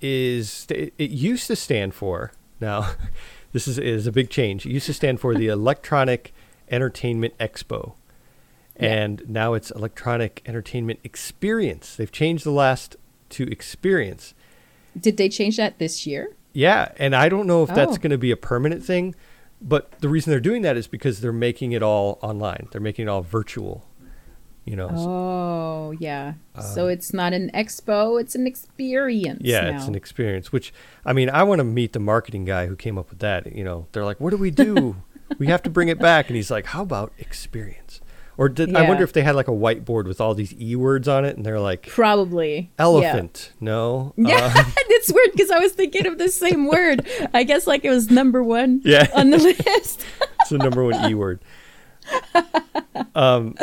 is 0.00 0.66
it, 0.70 0.94
it 0.98 1.10
used 1.10 1.46
to 1.48 1.56
stand 1.56 1.94
for 1.94 2.32
now. 2.60 2.90
This 3.52 3.66
is 3.68 3.78
is 3.78 4.06
a 4.06 4.12
big 4.12 4.30
change. 4.30 4.66
It 4.66 4.72
used 4.72 4.86
to 4.86 4.92
stand 4.94 5.20
for 5.20 5.34
the 5.34 5.48
Electronic 5.58 6.32
Entertainment 6.70 7.36
Expo, 7.38 7.94
Yeah. 8.78 8.86
and 8.94 9.22
now 9.28 9.54
it's 9.54 9.70
Electronic 9.70 10.42
Entertainment 10.46 11.00
Experience. 11.04 11.96
They've 11.96 12.12
changed 12.12 12.44
the 12.44 12.50
last 12.50 12.96
to 13.30 13.44
Experience. 13.50 14.34
Did 14.98 15.16
they 15.16 15.28
change 15.28 15.56
that 15.56 15.78
this 15.78 16.06
year? 16.06 16.30
Yeah, 16.52 16.92
and 16.98 17.14
I 17.14 17.28
don't 17.28 17.46
know 17.46 17.62
if 17.62 17.68
that's 17.74 17.94
Oh. 17.96 18.00
going 18.00 18.10
to 18.10 18.18
be 18.18 18.30
a 18.30 18.36
permanent 18.36 18.84
thing, 18.84 19.14
but 19.62 19.92
the 20.00 20.08
reason 20.08 20.30
they're 20.30 20.40
doing 20.40 20.62
that 20.62 20.76
is 20.76 20.86
because 20.88 21.20
they're 21.20 21.32
making 21.32 21.72
it 21.72 21.82
all 21.82 22.18
online. 22.22 22.68
They're 22.72 22.80
making 22.80 23.06
it 23.06 23.08
all 23.08 23.22
virtual. 23.22 23.84
You 24.68 24.76
know. 24.76 24.90
Oh 24.92 25.94
yeah. 25.98 26.34
so 26.60 26.84
Um, 26.84 26.90
it's 26.90 27.14
not 27.14 27.32
an 27.32 27.50
expo; 27.54 28.20
it's 28.20 28.34
an 28.34 28.46
experience. 28.46 29.40
yeah, 29.42 29.70
now. 29.70 29.76
it's 29.76 29.86
an 29.86 29.94
experience. 29.94 30.52
Which 30.52 30.72
I 31.06 31.12
mean, 31.12 31.30
I 31.30 31.42
want 31.42 31.60
to 31.60 31.64
meet 31.64 31.92
the 31.94 32.00
marketing 32.00 32.44
guy 32.44 32.66
who 32.66 32.76
came 32.76 32.98
up 32.98 33.08
with 33.10 33.20
that. 33.20 33.50
You 33.54 33.64
know, 33.64 33.86
they're 33.92 34.04
like, 34.04 34.20
"What 34.20 34.30
do 34.30 34.36
we 34.36 34.50
do? 34.50 34.96
we 35.38 35.46
have 35.46 35.62
to 35.62 35.70
bring 35.70 35.88
it 35.88 35.98
back," 35.98 36.28
and 36.28 36.36
he's 36.36 36.50
like, 36.50 36.66
"How 36.66 36.82
about 36.82 37.12
experience?" 37.18 38.00
Or 38.36 38.48
did 38.48 38.76
I 38.76 38.86
wonder 38.86 39.02
if 39.02 39.12
they 39.12 39.22
had 39.22 39.34
like 39.34 39.48
a 39.48 39.52
whiteboard 39.52 40.04
with 40.06 40.20
all 40.20 40.32
these 40.34 40.54
e 40.60 40.76
words 40.76 41.08
on 41.08 41.24
it, 41.24 41.36
and 41.36 41.44
they're 41.44 41.58
like, 41.58 41.86
Probably 41.88 42.70
Yeah. 42.78 42.84
"Elephant, 42.84 43.52
no, 43.60 44.12
Yeah, 44.16 44.52
Uh, 44.54 44.62
it's 44.90 45.10
weird 45.12 45.32
because 45.32 45.50
I 45.50 45.58
was 45.58 45.72
thinking 45.72 46.06
of 46.06 46.18
the 46.18 46.28
same 46.28 46.68
word. 46.68 47.04
I 47.34 47.42
guess 47.42 47.66
like 47.66 47.84
it 47.84 47.90
was 47.90 48.10
number 48.12 48.44
one 48.44 48.80
yeah." 48.84 49.08
on 49.14 49.30
the 49.30 49.38
list. 49.38 50.04
it's 50.40 50.50
the 50.50 50.58
number 50.58 50.84
one 50.84 51.10
E 51.10 51.14
word. 51.14 51.40
Um, 53.14 53.54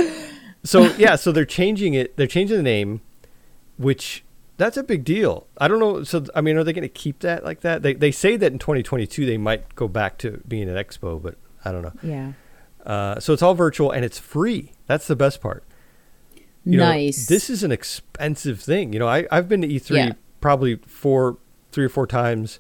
so 0.65 0.93
yeah, 0.97 1.15
so 1.15 1.31
they're 1.31 1.45
changing 1.45 1.93
it. 1.93 2.17
They're 2.17 2.27
changing 2.27 2.57
the 2.57 2.63
name, 2.63 2.99
which 3.77 4.23
that's 4.57 4.77
a 4.77 4.83
big 4.83 5.03
deal. 5.03 5.47
I 5.57 5.67
don't 5.67 5.79
know. 5.79 6.03
So 6.03 6.25
I 6.35 6.41
mean, 6.41 6.57
are 6.57 6.63
they 6.63 6.73
going 6.73 6.81
to 6.83 6.89
keep 6.89 7.19
that 7.19 7.43
like 7.45 7.61
that? 7.61 7.81
They 7.83 7.93
they 7.93 8.11
say 8.11 8.35
that 8.37 8.51
in 8.51 8.59
2022 8.59 9.25
they 9.25 9.37
might 9.37 9.75
go 9.75 9.87
back 9.87 10.17
to 10.19 10.41
being 10.47 10.67
an 10.69 10.75
expo, 10.75 11.21
but 11.21 11.35
I 11.63 11.71
don't 11.71 11.81
know. 11.83 11.93
Yeah. 12.03 12.33
Uh, 12.85 13.19
so 13.19 13.33
it's 13.33 13.41
all 13.41 13.55
virtual 13.55 13.91
and 13.91 14.05
it's 14.05 14.19
free. 14.19 14.73
That's 14.87 15.07
the 15.07 15.15
best 15.15 15.41
part. 15.41 15.63
You 16.67 16.79
know, 16.79 16.85
nice. 16.85 17.27
this 17.27 17.49
is 17.49 17.63
an 17.63 17.71
expensive 17.71 18.59
thing. 18.59 18.91
You 18.93 18.99
know, 18.99 19.07
I 19.07 19.27
I've 19.31 19.47
been 19.47 19.61
to 19.61 19.67
E3 19.67 19.89
Yeah. 19.95 20.11
probably 20.41 20.77
four, 20.87 21.37
three 21.71 21.85
or 21.85 21.89
four 21.89 22.07
times 22.07 22.59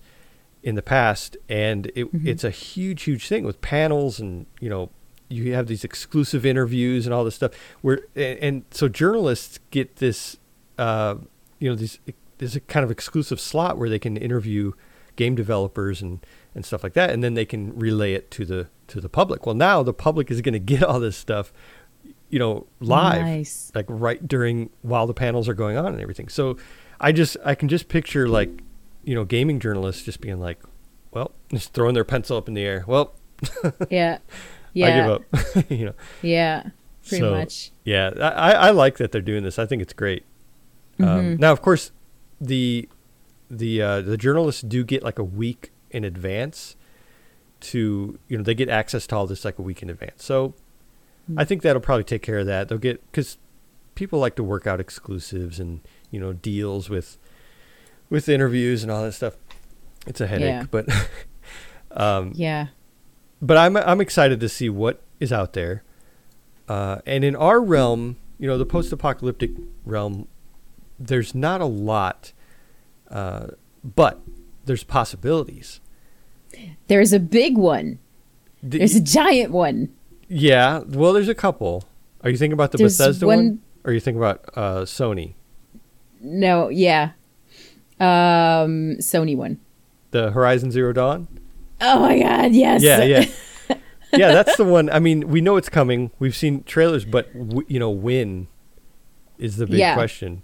in 0.63 0.75
the 0.75 0.81
past, 0.81 1.37
and 1.49 1.87
it, 1.95 2.05
Mm-hmm. 2.11 2.27
it's 2.27 2.43
a 2.43 2.49
huge, 2.49 3.03
huge 3.03 3.27
thing 3.27 3.43
with 3.45 3.61
panels 3.61 4.19
and 4.19 4.45
you 4.59 4.69
know 4.69 4.89
you 5.29 5.53
have 5.53 5.67
these 5.67 5.83
exclusive 5.83 6.45
interviews 6.45 7.05
and 7.05 7.13
all 7.13 7.23
this 7.23 7.35
stuff. 7.35 7.51
Where 7.81 8.01
and, 8.15 8.39
and 8.39 8.65
so 8.71 8.87
journalists 8.87 9.59
get 9.71 9.97
this, 9.97 10.37
uh, 10.77 11.15
you 11.59 11.69
know, 11.69 11.75
these 11.75 11.99
there's 12.37 12.55
a 12.55 12.59
kind 12.59 12.83
of 12.83 12.91
exclusive 12.91 13.39
slot 13.39 13.77
where 13.77 13.89
they 13.89 13.99
can 13.99 14.17
interview 14.17 14.73
game 15.15 15.35
developers 15.35 16.01
and 16.01 16.25
and 16.53 16.65
stuff 16.65 16.83
like 16.83 16.93
that, 16.93 17.09
and 17.09 17.23
then 17.23 17.33
they 17.33 17.45
can 17.45 17.77
relay 17.77 18.13
it 18.13 18.29
to 18.31 18.45
the 18.45 18.67
to 18.87 19.01
the 19.01 19.09
public. 19.09 19.45
Well, 19.45 19.55
now 19.55 19.83
the 19.83 19.93
public 19.93 20.29
is 20.31 20.41
going 20.41 20.53
to 20.53 20.59
get 20.59 20.83
all 20.83 20.99
this 20.99 21.17
stuff, 21.17 21.51
you 22.29 22.39
know, 22.39 22.67
live 22.79 23.21
Nice. 23.21 23.71
like 23.73 23.85
right 23.89 24.25
during 24.27 24.69
while 24.81 25.07
the 25.07 25.13
panels 25.13 25.49
are 25.49 25.53
going 25.53 25.75
on 25.77 25.87
and 25.87 26.01
everything. 26.01 26.27
So 26.29 26.57
I 26.99 27.11
just 27.11 27.35
I 27.43 27.55
can 27.55 27.67
just 27.67 27.87
picture 27.87 28.27
like 28.29 28.49
you 29.03 29.15
know 29.15 29.25
gaming 29.25 29.59
journalists 29.59 30.03
just 30.03 30.21
being 30.21 30.39
like, 30.39 30.59
well, 31.11 31.31
just 31.51 31.73
throwing 31.73 31.93
their 31.93 32.03
pencil 32.05 32.37
up 32.37 32.47
in 32.47 32.53
the 32.53 32.63
air. 32.63 32.83
Well, 32.87 33.13
Yeah. 33.89 34.19
Yeah. 34.75 34.87
I 34.87 34.91
give 34.91 35.09
up. 35.09 35.65
you 35.71 35.85
know. 35.85 35.93
Yeah. 36.21 36.63
Pretty 37.07 37.21
So, 37.21 37.31
much. 37.31 37.71
Yeah, 37.83 38.11
I, 38.19 38.51
I 38.51 38.69
like 38.71 38.97
that 38.97 39.11
they're 39.11 39.21
doing 39.21 39.43
this. 39.43 39.57
I 39.57 39.65
think 39.65 39.81
it's 39.81 39.93
great. 39.93 40.23
Um, 40.99 41.07
Mhm. 41.07 41.39
now, 41.39 41.51
of 41.51 41.61
course, 41.61 41.91
the 42.39 42.87
the 43.49 43.81
uh, 43.81 44.01
the 44.01 44.17
journalists 44.17 44.61
do 44.61 44.83
get 44.83 45.01
like 45.03 45.17
a 45.19 45.23
week 45.23 45.71
in 45.91 46.03
advance 46.03 46.75
to 47.61 48.19
you 48.27 48.37
know 48.37 48.43
they 48.43 48.53
get 48.55 48.69
access 48.69 49.07
to 49.07 49.15
all 49.15 49.25
this 49.27 49.45
like 49.45 49.57
a 49.57 49.61
week 49.61 49.81
in 49.81 49.89
advance. 49.89 50.23
So 50.23 50.53
Hmm. 51.27 51.39
I 51.39 51.45
think 51.45 51.61
that'll 51.63 51.81
probably 51.81 52.03
take 52.03 52.21
care 52.21 52.37
of 52.39 52.45
that. 52.45 52.69
They'll 52.69 52.77
get 52.77 53.01
because 53.11 53.37
people 53.95 54.19
like 54.19 54.35
to 54.35 54.43
work 54.43 54.67
out 54.67 54.79
exclusives 54.79 55.59
and 55.59 55.81
you 56.11 56.19
know 56.19 56.33
deals 56.33 56.89
with 56.89 57.17
with 58.09 58.29
interviews 58.29 58.83
and 58.83 58.91
all 58.91 59.03
that 59.03 59.13
stuff. 59.13 59.35
It's 60.07 60.21
a 60.21 60.27
headache, 60.27 60.47
Yeah. 60.47 60.65
but 60.69 60.87
um, 61.91 62.31
Yeah. 62.35 62.67
But 63.41 63.57
I'm 63.57 63.75
I'm 63.77 64.01
excited 64.01 64.39
to 64.39 64.49
see 64.49 64.69
what 64.69 65.01
is 65.19 65.31
out 65.33 65.53
there. 65.53 65.83
Uh, 66.67 66.97
and 67.05 67.23
in 67.23 67.35
our 67.35 67.61
realm, 67.61 68.17
you 68.39 68.47
know, 68.47 68.57
the 68.57 68.65
post-apocalyptic 68.65 69.51
realm, 69.85 70.27
there's 70.99 71.35
not 71.35 71.61
a 71.61 71.65
lot, 71.65 72.31
uh, 73.11 73.47
but 73.83 74.19
there's 74.65 74.83
possibilities. 74.83 75.79
There's 76.87 77.13
a 77.13 77.19
big 77.19 77.55
one. 77.57 77.99
The- 78.63 78.79
There's 78.79 78.95
a 78.95 79.01
giant 79.01 79.51
one. 79.51 79.89
yeah, 80.27 80.79
well, 80.87 81.13
there's 81.13 81.29
a 81.29 81.35
couple. 81.35 81.83
Are 82.23 82.31
you 82.31 82.37
thinking 82.37 82.53
about 82.53 82.71
the 82.71 82.79
There's 82.79 82.97
Bethesda 82.97 83.27
one, 83.27 83.37
one- 83.37 83.61
or 83.83 83.91
are 83.91 83.93
you 83.93 83.99
thinking 83.99 84.19
about 84.19 84.43
uh, 84.55 84.81
Sony, 84.85 85.35
No, 86.19 86.69
yeah. 86.69 87.11
Um, 87.99 88.97
Sony 88.99 89.37
one. 89.37 89.59
the 90.11 90.31
Horizon 90.31 90.71
Zero 90.71 90.91
Dawn? 90.93 91.27
Oh 91.85 91.99
my 91.99 92.19
god, 92.19 92.51
yes. 92.53 92.81
Yeah, 92.81 93.03
yeah, 93.03 93.25
yeah. 94.13 94.31
That's 94.33 94.57
the 94.57 94.63
one. 94.65 94.89
I 94.89 94.99
mean, 94.99 95.27
we 95.27 95.41
know 95.41 95.55
it's 95.57 95.69
coming. 95.69 96.11
We've 96.19 96.35
seen 96.35 96.63
trailers, 96.63 97.05
but 97.05 97.31
w- 97.33 97.65
you 97.67 97.79
know, 97.79 97.89
when 97.89 98.47
is 99.37 99.57
the 99.57 99.65
big 99.67 99.79
Yeah. 99.79 99.93
question. 99.95 100.43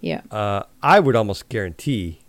Yeah. 0.00 0.20
uh, 0.30 0.62
I 0.82 1.00
would 1.00 1.16
almost 1.16 1.48
guarantee 1.48 2.20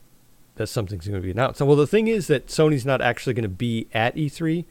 that 0.55 0.67
something's 0.67 1.05
going 1.07 1.21
to 1.21 1.23
be 1.25 1.31
announced. 1.31 1.61
Well, 1.61 1.75
the 1.75 1.85
thing 1.87 2.07
is 2.07 2.27
that 2.27 2.47
Sony's 2.47 2.85
not 2.85 3.01
actually 3.01 3.33
going 3.33 3.43
to 3.43 3.49
be 3.49 3.87
at 3.93 4.15
E3. 4.15 4.65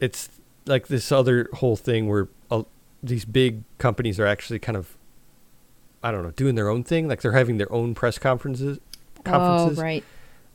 It's 0.00 0.28
like 0.66 0.88
this 0.88 1.12
other 1.12 1.48
whole 1.54 1.76
thing 1.76 2.08
where 2.08 2.28
uh, 2.50 2.62
these 3.02 3.24
big 3.24 3.62
companies 3.78 4.18
are 4.18 4.26
actually 4.26 4.58
kind 4.58 4.76
of, 4.76 4.96
I 6.02 6.10
don't 6.10 6.22
know, 6.24 6.30
doing 6.32 6.54
their 6.56 6.68
own 6.68 6.82
thing. 6.82 7.08
Like 7.08 7.20
they're 7.22 7.32
having 7.32 7.58
their 7.58 7.70
own 7.72 7.94
press 7.94 8.18
conferences. 8.18 8.78
Conferences. 9.24 9.78
Oh, 9.78 9.82
right. 9.82 10.04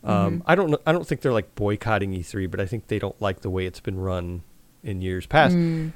Um, 0.03 0.43
I 0.45 0.55
don't 0.55 0.69
know. 0.69 0.79
I 0.85 0.91
don't 0.91 1.07
think 1.07 1.21
they're 1.21 1.31
like 1.33 1.55
boycotting 1.55 2.11
E3, 2.11 2.49
but 2.51 2.59
I 2.59 2.65
think 2.65 2.87
they 2.87 2.99
don't 2.99 3.19
like 3.21 3.39
the 3.41 3.49
way 3.49 3.65
it's 3.65 3.79
been 3.79 3.99
run 3.99 4.43
in 4.83 5.01
years 5.01 5.25
past. 5.25 5.55
Mm. 5.55 5.93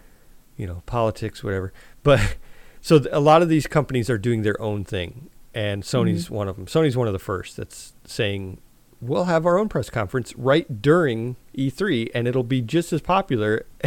You 0.55 0.65
know, 0.67 0.81
politics, 0.85 1.43
whatever. 1.43 1.73
But 2.03 2.37
so 2.81 2.99
th- 2.99 3.09
a 3.11 3.19
lot 3.19 3.41
of 3.41 3.49
these 3.49 3.67
companies 3.67 4.09
are 4.09 4.17
doing 4.17 4.43
their 4.43 4.59
own 4.61 4.83
thing, 4.85 5.29
and 5.53 5.83
Sony's 5.83 6.25
Mm-hmm. 6.25 6.35
one 6.35 6.47
of 6.47 6.55
them. 6.55 6.65
Sony's 6.67 6.95
one 6.95 7.07
of 7.07 7.13
the 7.13 7.19
first 7.19 7.57
that's 7.57 7.93
saying 8.05 8.59
we'll 9.01 9.25
have 9.25 9.45
our 9.45 9.59
own 9.59 9.69
press 9.69 9.89
conference 9.89 10.33
right 10.37 10.81
during 10.81 11.35
E3, 11.57 12.09
and 12.15 12.27
it'll 12.27 12.43
be 12.43 12.61
just 12.61 12.91
as 12.93 13.01
popular. 13.01 13.65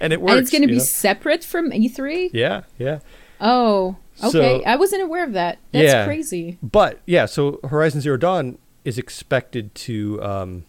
and 0.00 0.12
it 0.12 0.20
works. 0.20 0.32
and 0.32 0.40
it's 0.40 0.50
going 0.50 0.62
to 0.62 0.68
be 0.68 0.74
know? 0.74 0.82
separate 0.82 1.44
from 1.44 1.70
E3. 1.70 2.30
yeah, 2.32 2.62
yeah. 2.78 2.98
Oh, 3.40 3.96
okay. 4.22 4.30
So- 4.60 4.62
I 4.64 4.76
wasn't 4.76 5.02
aware 5.02 5.24
of 5.24 5.32
that. 5.34 5.58
That's 5.72 5.92
Yeah. 5.92 6.06
crazy. 6.06 6.58
But 6.62 7.00
yeah, 7.06 7.26
so 7.26 7.60
Horizon 7.68 8.00
Zero 8.00 8.16
Dawn 8.16 8.58
is 8.84 8.98
expected 8.98 9.74
to 9.74 10.22
um, 10.22 10.64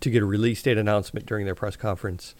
to 0.00 0.10
get 0.10 0.22
a 0.22 0.26
release 0.26 0.62
date 0.62 0.78
announcement 0.78 1.26
during 1.26 1.44
their 1.46 1.54
press 1.54 1.76
conference. 1.76 2.34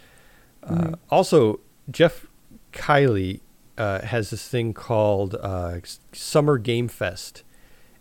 Uh, 0.62 0.92
also, 1.10 1.60
Geoff 1.90 2.26
Keighley 2.72 3.40
uh, 3.76 4.00
has 4.02 4.30
this 4.30 4.48
thing 4.48 4.74
called 4.74 5.34
uh, 5.40 5.78
Summer 6.12 6.58
Game 6.58 6.88
Fest, 6.88 7.42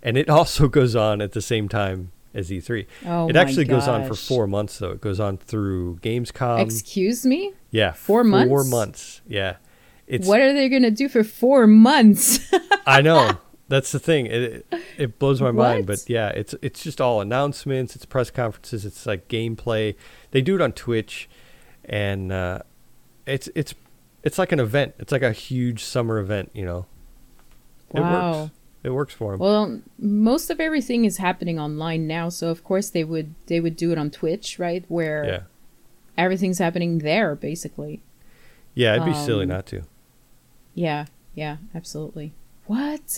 and 0.01 0.17
it 0.17 0.29
also 0.37 0.67
goes 0.67 0.95
on 0.95 1.21
at 1.21 1.31
the 1.33 1.41
same 1.41 1.69
time 1.69 2.11
as 2.33 2.49
E3. 2.49 2.85
Oh 3.05 3.29
it 3.29 3.35
actually 3.35 3.65
goes 3.65 3.87
on 3.87 4.05
for 4.07 4.15
four 4.15 4.47
months, 4.47 4.79
though. 4.79 4.91
It 4.91 5.01
goes 5.01 5.19
on 5.19 5.37
through 5.37 5.97
Gamescom. 5.97 6.61
Excuse 6.61 7.25
me? 7.25 7.53
yeah, 7.71 7.91
four 7.93 8.23
Four 8.23 8.23
months? 8.23 8.71
months. 8.71 9.21
Yeah, 9.27 9.57
it's 10.07 10.27
what 10.27 10.41
are 10.41 10.53
they 10.53 10.67
going 10.69 10.83
to 10.83 10.91
do 10.91 11.07
for 11.09 11.23
four 11.23 11.67
months? 11.67 12.39
I 12.85 13.01
know. 13.01 13.37
That's 13.69 13.91
the 13.91 13.99
thing. 13.99 14.27
It 14.27 14.65
it, 14.71 14.81
it 14.97 15.19
blows 15.19 15.41
my 15.41 15.51
mind, 15.51 15.87
but 15.87 16.09
yeah, 16.09 16.29
it's 16.29 16.55
it's 16.61 16.81
just 16.83 17.01
all 17.01 17.19
announcements, 17.21 17.95
it's 17.95 18.05
press 18.05 18.29
conferences, 18.31 18.85
it's 18.85 19.05
like 19.05 19.27
gameplay. 19.27 19.95
They 20.31 20.41
do 20.41 20.55
it 20.55 20.61
on 20.61 20.71
Twitch, 20.71 21.29
and 21.85 22.31
uh, 22.31 22.59
it's 23.25 23.49
it's 23.55 23.73
it's 24.23 24.37
like 24.37 24.51
an 24.51 24.59
event. 24.59 24.95
It's 24.99 25.11
like 25.11 25.21
a 25.21 25.33
huge 25.33 25.83
summer 25.83 26.17
event. 26.19 26.51
You 26.53 26.65
know. 26.65 26.85
It 27.93 28.01
Wow. 28.01 28.41
works. 28.41 28.51
It 28.83 28.89
works 28.91 29.13
for 29.13 29.31
them. 29.31 29.39
well, 29.39 29.81
most 29.99 30.49
of 30.49 30.59
everything 30.61 31.03
is 31.03 31.17
happening 31.17 31.59
online 31.59 32.07
now, 32.07 32.29
so 32.29 32.49
of 32.49 32.63
course 32.63 32.89
they 32.89 33.03
would 33.03 33.33
they 33.47 33.59
would 33.59 33.75
do 33.75 33.91
it 33.91 33.97
on 33.97 34.09
Twitch, 34.11 34.59
right? 34.59 34.85
Where 34.87 35.25
yeah. 35.25 35.39
everything's 36.17 36.59
happening 36.59 36.99
there 36.99 37.35
basically. 37.35 38.01
Yeah, 38.75 38.93
it'd 38.95 39.05
be 39.05 39.13
silly 39.13 39.43
um, 39.43 39.49
not 39.49 39.65
to. 39.67 39.81
Yeah, 40.73 41.05
yeah, 41.33 41.57
absolutely. 41.73 42.33
What? 42.67 43.17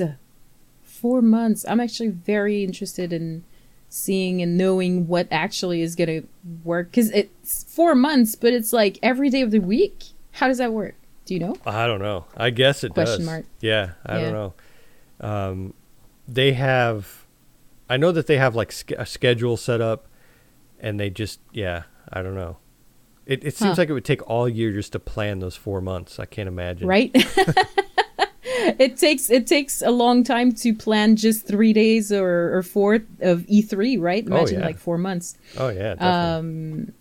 Four 1.01 1.21
months. 1.21 1.65
I'm 1.67 1.79
actually 1.79 2.09
very 2.09 2.63
interested 2.63 3.13
in 3.13 3.43
seeing 3.88 4.41
and 4.41 4.57
knowing 4.57 5.07
what 5.07 5.27
actually 5.31 5.81
is 5.81 5.95
gonna 5.95 6.21
work 6.63 6.91
because 6.91 7.09
it's 7.12 7.63
four 7.63 7.95
months, 7.95 8.35
but 8.35 8.53
it's 8.53 8.71
like 8.73 8.99
every 9.01 9.29
day 9.29 9.41
of 9.41 9.51
the 9.51 9.59
week. 9.59 10.03
How 10.33 10.47
does 10.47 10.57
that 10.59 10.71
work? 10.73 10.95
Do 11.25 11.33
you 11.33 11.39
know? 11.39 11.57
I 11.65 11.88
don't 11.88 11.99
know. 12.01 12.25
I 12.38 12.49
guess 12.49 12.83
it 12.83 12.93
Question 12.93 13.19
does. 13.19 13.25
mark. 13.25 13.45
Yeah, 13.62 13.91
I 14.05 14.17
Yeah. 14.19 14.23
don't 14.31 14.33
know. 14.33 14.53
Um, 15.27 15.73
they 16.27 16.53
have, 16.53 17.25
I 17.89 17.97
know 17.97 18.12
that 18.12 18.27
they 18.27 18.38
have 18.38 18.55
like 18.55 18.73
a 18.97 19.05
schedule 19.05 19.57
set 19.57 19.81
up, 19.81 20.07
and 20.79 20.99
they 20.99 21.09
just 21.09 21.39
yeah, 21.51 21.83
I 22.12 22.21
don't 22.21 22.35
know. 22.35 22.57
It 23.25 23.43
it 23.43 23.55
seems 23.55 23.75
Huh. 23.75 23.81
like 23.83 23.89
it 23.89 23.93
would 23.93 24.05
take 24.05 24.27
all 24.29 24.47
year 24.49 24.71
just 24.71 24.91
to 24.93 24.99
plan 24.99 25.39
those 25.39 25.55
four 25.55 25.81
months. 25.81 26.19
I 26.19 26.25
can't 26.25 26.47
imagine. 26.47 26.88
Right? 26.88 27.12
it 28.79 28.97
takes 28.97 29.29
it 29.29 29.47
takes 29.47 29.82
a 29.82 29.91
long 29.91 30.23
time 30.23 30.51
to 30.53 30.73
plan 30.73 31.15
just 31.15 31.45
three 31.47 31.73
days 31.73 32.12
or, 32.12 32.55
or 32.58 32.63
four 32.63 32.95
of 33.21 33.41
E3, 33.47 33.99
right? 33.99 34.25
Imagine 34.25 34.58
Oh, 34.58 34.60
yeah. 34.60 34.65
like 34.65 34.77
four 34.77 34.97
months. 34.97 35.38
Oh 35.58 35.69
yeah, 35.69 35.95
definitely. 35.95 36.88
Um, 36.88 36.93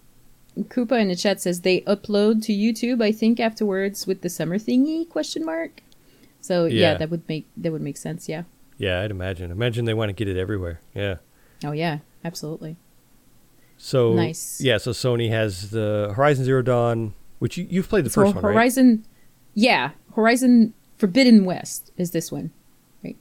Koopa 0.69 1.01
in 1.01 1.09
the 1.09 1.15
chat 1.17 1.41
says 1.41 1.61
they 1.61 1.83
upload 1.83 2.43
to 2.45 2.53
YouTube. 2.53 3.03
I 3.03 3.13
think 3.13 3.39
afterwards 3.39 4.07
with 4.07 4.23
the 4.23 4.29
summer 4.29 4.59
thingy 4.59 5.09
question 5.09 5.45
mark. 5.45 5.83
So 6.41 6.65
yeah. 6.65 6.81
Yeah. 6.93 6.95
that 6.99 7.11
would 7.11 7.29
make 7.29 7.47
that 7.57 7.73
would 7.73 7.83
make 7.83 7.97
sense. 7.97 8.29
Yeah. 8.29 8.43
yeah, 8.77 9.01
I'd 9.03 9.11
imagine. 9.11 9.51
Imagine 9.51 9.85
they 9.85 9.95
want 9.95 10.09
to 10.09 10.13
get 10.15 10.29
it 10.29 10.37
everywhere. 10.39 10.81
Yeah. 10.95 11.17
Oh 11.65 11.73
yeah, 11.73 11.99
absolutely. 12.25 12.77
So 13.77 14.13
Nice. 14.15 14.61
Yeah, 14.61 14.79
so 14.79 14.91
Sony 14.91 15.31
has 15.31 15.71
the 15.71 16.13
Horizon 16.17 16.45
Zero 16.45 16.63
Dawn, 16.63 17.15
which 17.39 17.57
you, 17.57 17.67
you've 17.71 17.89
played 17.89 18.05
the 18.05 18.11
so 18.11 18.23
first 18.23 18.35
one, 18.35 18.45
right? 18.45 18.53
Horizon, 18.55 19.05
yeah, 19.55 19.91
Horizon 20.17 20.75
Forbidden 20.99 21.45
West 21.45 21.91
is 21.97 22.11
this 22.11 22.31
one, 22.33 22.51
right? 23.05 23.17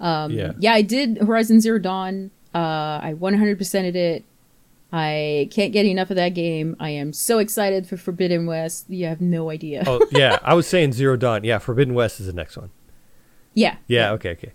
Um, 0.00 0.32
Yeah. 0.32 0.52
yeah, 0.58 0.72
I 0.74 0.82
did 0.82 1.18
Horizon 1.18 1.60
Zero 1.60 1.78
Dawn. 1.78 2.30
Uh, 2.54 2.58
I 3.02 3.14
100%ed 3.18 3.96
it. 3.96 4.24
I 4.92 5.48
can't 5.52 5.72
get 5.72 5.86
enough 5.86 6.10
of 6.10 6.16
that 6.16 6.30
game. 6.30 6.74
I 6.80 6.90
am 6.90 7.12
so 7.12 7.38
excited 7.38 7.86
for 7.86 7.96
Forbidden 7.96 8.44
West. 8.46 8.86
You 8.88 9.06
have 9.06 9.20
no 9.20 9.48
idea. 9.50 9.84
oh 9.86 10.04
yeah, 10.10 10.38
I 10.42 10.54
was 10.54 10.66
saying 10.66 10.92
Zero 10.94 11.16
Dawn. 11.16 11.44
Yeah, 11.44 11.58
Forbidden 11.58 11.94
West 11.94 12.18
is 12.18 12.26
the 12.26 12.32
next 12.32 12.56
one. 12.56 12.70
yeah, 13.54 13.76
Yeah. 13.86 14.10
Okay. 14.12 14.30
Okay. 14.30 14.52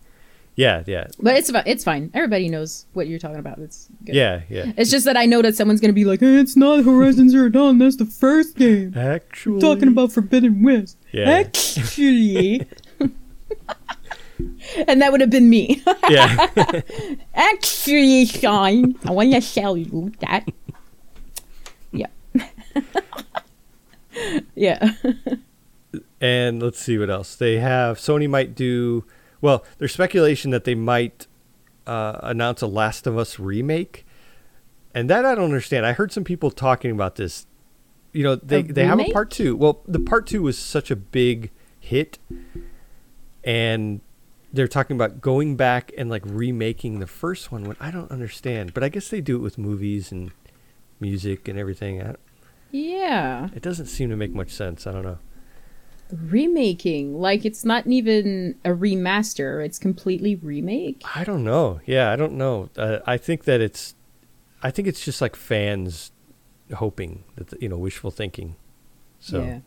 Yeah. 0.56 0.84
Yeah. 0.86 1.08
but 1.20 1.36
it's 1.36 1.52
it's 1.66 1.84
fine. 1.84 2.12
Everybody 2.14 2.50
knows 2.50 2.86
what 2.94 3.08
you're 3.08 3.20
talking 3.20 3.40
about. 3.40 3.60
It's 3.60 3.90
good. 4.04 4.16
Yeah. 4.16 4.42
Yeah. 4.50 4.72
It's 4.78 4.90
just 4.92 5.06
that 5.06 5.18
I 5.18 5.26
know 5.26 5.42
that 5.42 5.56
someone's 5.56 5.82
gonna 5.82 5.94
be 5.94 6.06
like, 6.06 6.22
hey, 6.22 6.38
"It's 6.38 6.56
not 6.56 6.84
Horizon 6.84 7.30
Zero 7.30 7.50
Dawn. 7.50 7.78
That's 7.78 7.98
the 7.98 8.06
first 8.06 8.56
game." 8.56 8.94
Actually, 8.96 9.56
I'm 9.56 9.62
talking 9.62 9.88
about 9.90 10.12
Forbidden 10.12 10.64
West. 10.64 10.98
Yeah. 11.12 11.30
Actually. 11.30 12.68
and 14.88 15.02
that 15.02 15.12
would 15.12 15.22
have 15.22 15.30
been 15.30 15.50
me. 15.50 15.84
yeah. 16.10 16.48
Actually, 17.34 18.26
Sean, 18.26 18.96
I 19.06 19.12
want 19.12 19.34
to 19.34 19.42
tell 19.42 19.78
you 19.78 20.12
that. 20.20 20.48
Yeah. 21.92 22.08
yeah. 24.56 24.92
and 26.22 26.62
let's 26.62 26.80
see 26.80 26.98
what 26.98 27.10
else 27.10 27.36
they 27.36 27.60
have. 27.60 27.98
Sony 27.98 28.30
might 28.30 28.56
do. 28.56 29.06
Well, 29.46 29.64
there's 29.78 29.94
speculation 29.94 30.50
that 30.50 30.64
they 30.64 30.74
might 30.74 31.28
uh, 31.86 32.18
announce 32.24 32.64
a 32.64 32.68
Last 32.68 33.06
of 33.06 33.16
Us 33.16 33.38
remake, 33.38 34.04
and 34.92 35.08
that 35.08 35.24
I 35.24 35.36
don't 35.36 35.44
understand. 35.46 35.86
I 35.86 35.94
heard 35.94 36.12
some 36.12 36.24
people 36.24 36.50
talking 36.50 36.90
about 36.90 37.16
this. 37.16 37.46
You 38.12 38.24
know, 38.24 38.36
they 38.38 38.62
A 38.62 38.64
they 38.64 38.86
have 38.86 39.00
a 39.00 39.12
part 39.12 39.30
two. 39.30 39.56
Well, 39.56 39.84
the 39.88 40.00
part 40.00 40.26
two 40.26 40.42
was 40.42 40.58
such 40.58 40.90
a 40.90 40.96
big 40.96 41.52
hit, 41.80 42.18
and 43.44 44.02
they're 44.52 44.68
talking 44.68 44.96
about 44.96 45.22
going 45.22 45.56
back 45.56 45.92
and 45.96 46.10
like 46.10 46.24
remaking 46.26 47.00
the 47.00 47.06
first 47.08 47.52
one. 47.52 47.66
When 47.66 47.78
I 47.80 47.92
don't 47.92 48.10
understand, 48.10 48.74
but 48.74 48.84
I 48.84 48.90
guess 48.90 49.10
they 49.10 49.22
do 49.22 49.36
it 49.36 49.42
with 49.42 49.60
movies 49.60 50.12
and 50.12 50.32
music 51.00 51.48
and 51.48 51.60
everything. 51.60 52.02
I, 52.02 52.16
Yeah. 52.72 53.50
it 53.54 53.62
doesn't 53.62 53.86
seem 53.88 54.10
to 54.10 54.16
make 54.16 54.34
much 54.34 54.50
sense. 54.50 54.88
I 54.88 54.92
don't 54.92 55.04
know. 55.04 55.20
Remaking. 56.12 57.20
Like, 57.20 57.46
it's 57.46 57.66
not 57.66 57.88
even 57.88 58.56
a 58.64 58.70
remaster, 58.70 59.64
it's 59.66 59.80
completely 59.80 60.36
remake. 60.36 61.02
I 61.16 61.24
don't 61.24 61.44
know. 61.44 61.80
Yeah, 61.86 62.12
I 62.12 62.16
don't 62.16 62.34
know. 62.34 62.70
Uh, 62.78 63.00
I 63.06 63.18
think 63.18 63.46
that 63.46 63.62
it's, 63.62 63.96
I 64.64 64.72
think 64.72 64.88
it's 64.88 65.04
just 65.04 65.22
like 65.22 65.36
fans 65.36 66.12
hoping 66.76 67.24
that 67.36 67.62
you 67.62 67.70
know 67.70 67.78
wishful 67.78 68.10
thinking. 68.12 68.56
So 69.20 69.42
Yeah. 69.44 69.60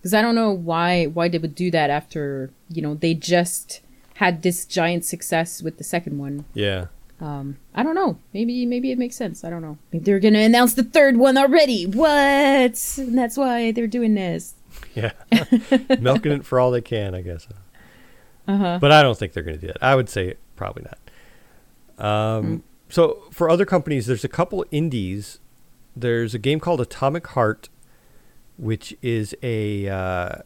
Because 0.00 0.14
I 0.14 0.20
don't 0.22 0.34
know 0.34 0.50
why 0.52 1.06
why 1.06 1.28
they 1.28 1.38
would 1.38 1.54
do 1.54 1.70
that 1.70 1.88
after, 1.90 2.50
you 2.68 2.82
know, 2.82 2.94
they 2.94 3.14
just 3.14 3.80
had 4.14 4.42
this 4.42 4.66
giant 4.66 5.04
success 5.04 5.62
with 5.62 5.78
the 5.78 5.84
second 5.84 6.18
one. 6.18 6.44
yeah, 6.54 6.86
Um, 7.20 7.56
I 7.74 7.82
don't 7.82 7.94
know. 7.94 8.18
Maybe 8.32 8.66
maybe 8.66 8.90
it 8.92 8.98
makes 8.98 9.16
sense. 9.16 9.44
I 9.44 9.50
don't 9.50 9.62
know. 9.62 9.78
Maybe 9.92 10.04
they're 10.04 10.20
gonna 10.20 10.40
announce 10.40 10.74
the 10.74 10.82
third 10.84 11.16
one 11.16 11.38
already. 11.38 11.86
What? 11.86 12.76
And 12.98 13.16
that's 13.16 13.36
why 13.36 13.72
they're 13.72 13.86
doing 13.86 14.14
this. 14.14 14.54
yeah, 14.94 15.12
milking 16.00 16.32
it 16.32 16.44
for 16.44 16.60
all 16.60 16.70
they 16.70 16.80
can, 16.80 17.14
I 17.14 17.20
guess. 17.22 17.46
Uh 18.46 18.56
huh. 18.56 18.78
But 18.80 18.92
I 18.92 19.02
don't 19.02 19.18
think 19.18 19.32
they're 19.32 19.42
going 19.42 19.56
to 19.58 19.60
do 19.60 19.66
that. 19.68 19.82
I 19.82 19.94
would 19.96 20.08
say 20.08 20.34
probably 20.56 20.84
not. 20.84 22.06
Um, 22.06 22.62
So 22.88 23.24
for 23.30 23.48
other 23.48 23.64
companies, 23.64 24.06
there's 24.06 24.24
a 24.24 24.28
couple 24.28 24.64
indies. 24.70 25.40
There's 25.96 26.34
a 26.34 26.38
game 26.38 26.60
called 26.60 26.80
Atomic 26.80 27.26
Heart, 27.28 27.68
which 28.56 28.96
is 29.02 29.34
a 29.42 29.88
uh, 29.88 30.36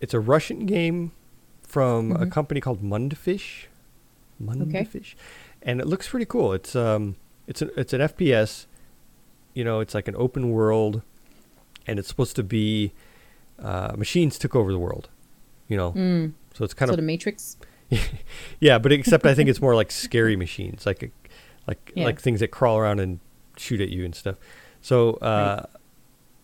it's 0.00 0.14
a 0.14 0.20
Russian 0.20 0.66
game 0.66 1.12
from 1.62 2.12
a 2.12 2.26
Mhm. 2.26 2.32
company 2.32 2.60
called 2.60 2.82
Mundfish. 2.82 3.66
Mundfish, 4.42 5.14
and 5.62 5.80
it 5.80 5.86
looks 5.86 6.08
pretty 6.08 6.26
cool. 6.26 6.52
It's 6.52 6.74
um 6.74 7.16
it's 7.46 7.62
an 7.62 7.70
it's 7.76 7.92
an 7.92 8.00
FPS. 8.00 8.66
You 9.54 9.64
know, 9.64 9.80
it's 9.80 9.94
like 9.94 10.08
an 10.08 10.16
open 10.16 10.50
world, 10.50 11.02
and 11.86 11.98
it's 11.98 12.08
supposed 12.08 12.34
to 12.36 12.42
be 12.42 12.92
uh, 13.62 13.94
machines 13.96 14.38
took 14.38 14.54
over 14.56 14.72
the 14.72 14.78
world. 14.78 15.08
You 15.68 15.76
know, 15.76 15.92
Mm. 15.92 16.32
so 16.54 16.64
it's 16.64 16.74
kind 16.74 16.88
so 16.88 16.92
of 16.94 16.96
the 16.96 17.02
Matrix. 17.02 17.56
yeah, 18.60 18.78
but 18.78 18.92
except 18.92 19.24
I 19.26 19.34
think 19.34 19.48
it's 19.48 19.60
more 19.60 19.74
like 19.74 19.90
scary 19.90 20.36
machines, 20.36 20.84
like 20.86 21.02
a, 21.02 21.10
like 21.66 21.92
Yeah. 21.94 22.04
like 22.04 22.20
things 22.20 22.40
that 22.40 22.48
crawl 22.48 22.78
around 22.78 23.00
and 23.00 23.20
shoot 23.56 23.80
at 23.80 23.88
you 23.90 24.04
and 24.04 24.14
stuff. 24.14 24.36
So 24.80 25.14
uh, 25.14 25.64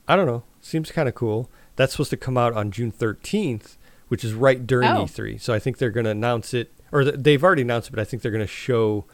I 0.06 0.16
don't 0.16 0.26
know. 0.26 0.44
Seems 0.60 0.90
kind 0.92 1.08
of 1.08 1.14
cool. 1.14 1.50
That's 1.76 1.92
supposed 1.92 2.10
to 2.10 2.16
come 2.16 2.36
out 2.38 2.52
on 2.54 2.70
June 2.70 2.90
thirteenth, 2.90 3.76
which 4.08 4.24
is 4.24 4.32
right 4.34 4.66
during 4.66 4.88
Oh. 4.90 5.04
E3. 5.04 5.40
So 5.40 5.52
I 5.52 5.58
think 5.58 5.78
they're 5.78 5.90
going 5.90 6.04
to 6.04 6.10
announce 6.10 6.54
it, 6.54 6.72
or 6.92 7.04
th- 7.04 7.16
they've 7.18 7.42
already 7.42 7.62
announced 7.62 7.88
it, 7.88 7.92
but 7.92 8.00
I 8.00 8.04
think 8.04 8.22
they're 8.22 8.32
going 8.32 8.44
to 8.44 8.46
show 8.46 9.04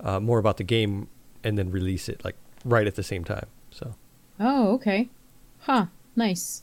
uh, 0.00 0.20
more 0.20 0.38
about 0.38 0.56
the 0.56 0.64
game 0.64 1.08
and 1.44 1.56
then 1.58 1.70
release 1.70 2.08
it 2.08 2.24
like 2.24 2.36
right 2.64 2.86
at 2.86 2.94
the 2.96 3.02
same 3.02 3.24
time. 3.24 3.46
So 3.70 3.94
Oh, 4.40 4.72
okay. 4.74 5.08
Huh. 5.60 5.86
Nice. 6.16 6.62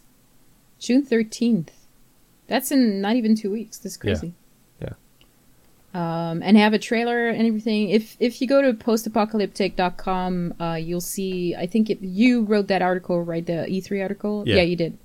June 0.79 1.05
13th. 1.05 1.69
That's 2.47 2.71
in 2.71 3.01
not 3.01 3.15
even 3.15 3.35
two 3.35 3.51
weeks. 3.51 3.77
That's 3.77 3.97
crazy. 3.97 4.33
Yeah. 4.81 4.93
Um, 5.93 6.41
and 6.43 6.55
have 6.57 6.73
a 6.73 6.79
trailer 6.79 7.29
and 7.29 7.47
everything. 7.47 7.89
If 7.89 8.15
if 8.19 8.41
you 8.41 8.47
go 8.47 8.61
to 8.61 8.73
postapocalyptic.com, 8.73 10.53
uh, 10.59 10.75
you'll 10.75 11.01
see. 11.01 11.55
I 11.55 11.65
think 11.67 11.89
it, 11.89 12.01
you 12.01 12.43
wrote 12.43 12.67
that 12.67 12.81
article, 12.81 13.23
right? 13.23 13.45
The 13.45 13.65
E3 13.67 14.01
article. 14.01 14.43
Yeah. 14.47 14.57
yeah 14.57 14.61
you 14.61 14.75
did. 14.75 14.97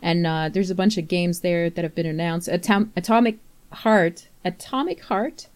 And 0.00 0.26
uh, 0.26 0.48
there's 0.48 0.70
a 0.70 0.74
bunch 0.74 0.98
of 0.98 1.06
games 1.06 1.40
there 1.40 1.70
that 1.70 1.84
have 1.84 1.94
been 1.94 2.06
announced. 2.06 2.48
Atom- 2.48 2.92
Atomic 2.96 3.38
Heart. 3.72 4.28
Atomic 4.44 5.04
Heart 5.04 5.46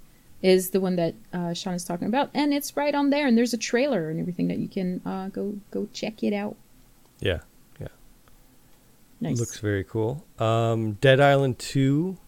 is 0.41 0.71
the 0.71 0.81
one 0.81 0.95
that 0.97 1.15
uh, 1.33 1.53
Sean 1.53 1.75
is 1.75 1.85
talking 1.85 2.07
about, 2.07 2.31
and 2.33 2.55
it's 2.55 2.77
right 2.77 2.95
on 2.95 3.11
there. 3.11 3.27
And 3.27 3.37
there's 3.37 3.53
a 3.53 3.59
trailer 3.59 4.09
and 4.09 4.21
everything 4.21 4.47
that 4.49 4.59
you 4.59 4.69
can 4.69 5.01
uh, 5.05 5.29
go 5.29 5.57
go 5.73 5.89
check 5.93 6.23
it 6.23 6.33
out. 6.33 6.57
yeah, 7.21 7.41
Nice. 9.21 9.39
looks 9.41 9.59
very 9.61 9.83
cool. 9.85 10.25
Um, 10.39 10.93
Dead 10.95 11.21
Island 11.21 11.59
Two 11.59 12.19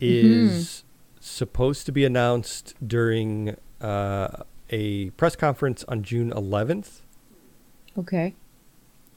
is 0.00 0.84
supposed 1.20 1.86
to 1.86 1.92
be 1.92 2.04
announced 2.04 2.74
during 2.86 3.56
uh, 3.80 4.28
a 4.70 5.10
press 5.10 5.36
conference 5.36 5.84
on 5.88 6.02
June 6.02 6.30
11th. 6.30 7.00
okay. 7.98 8.34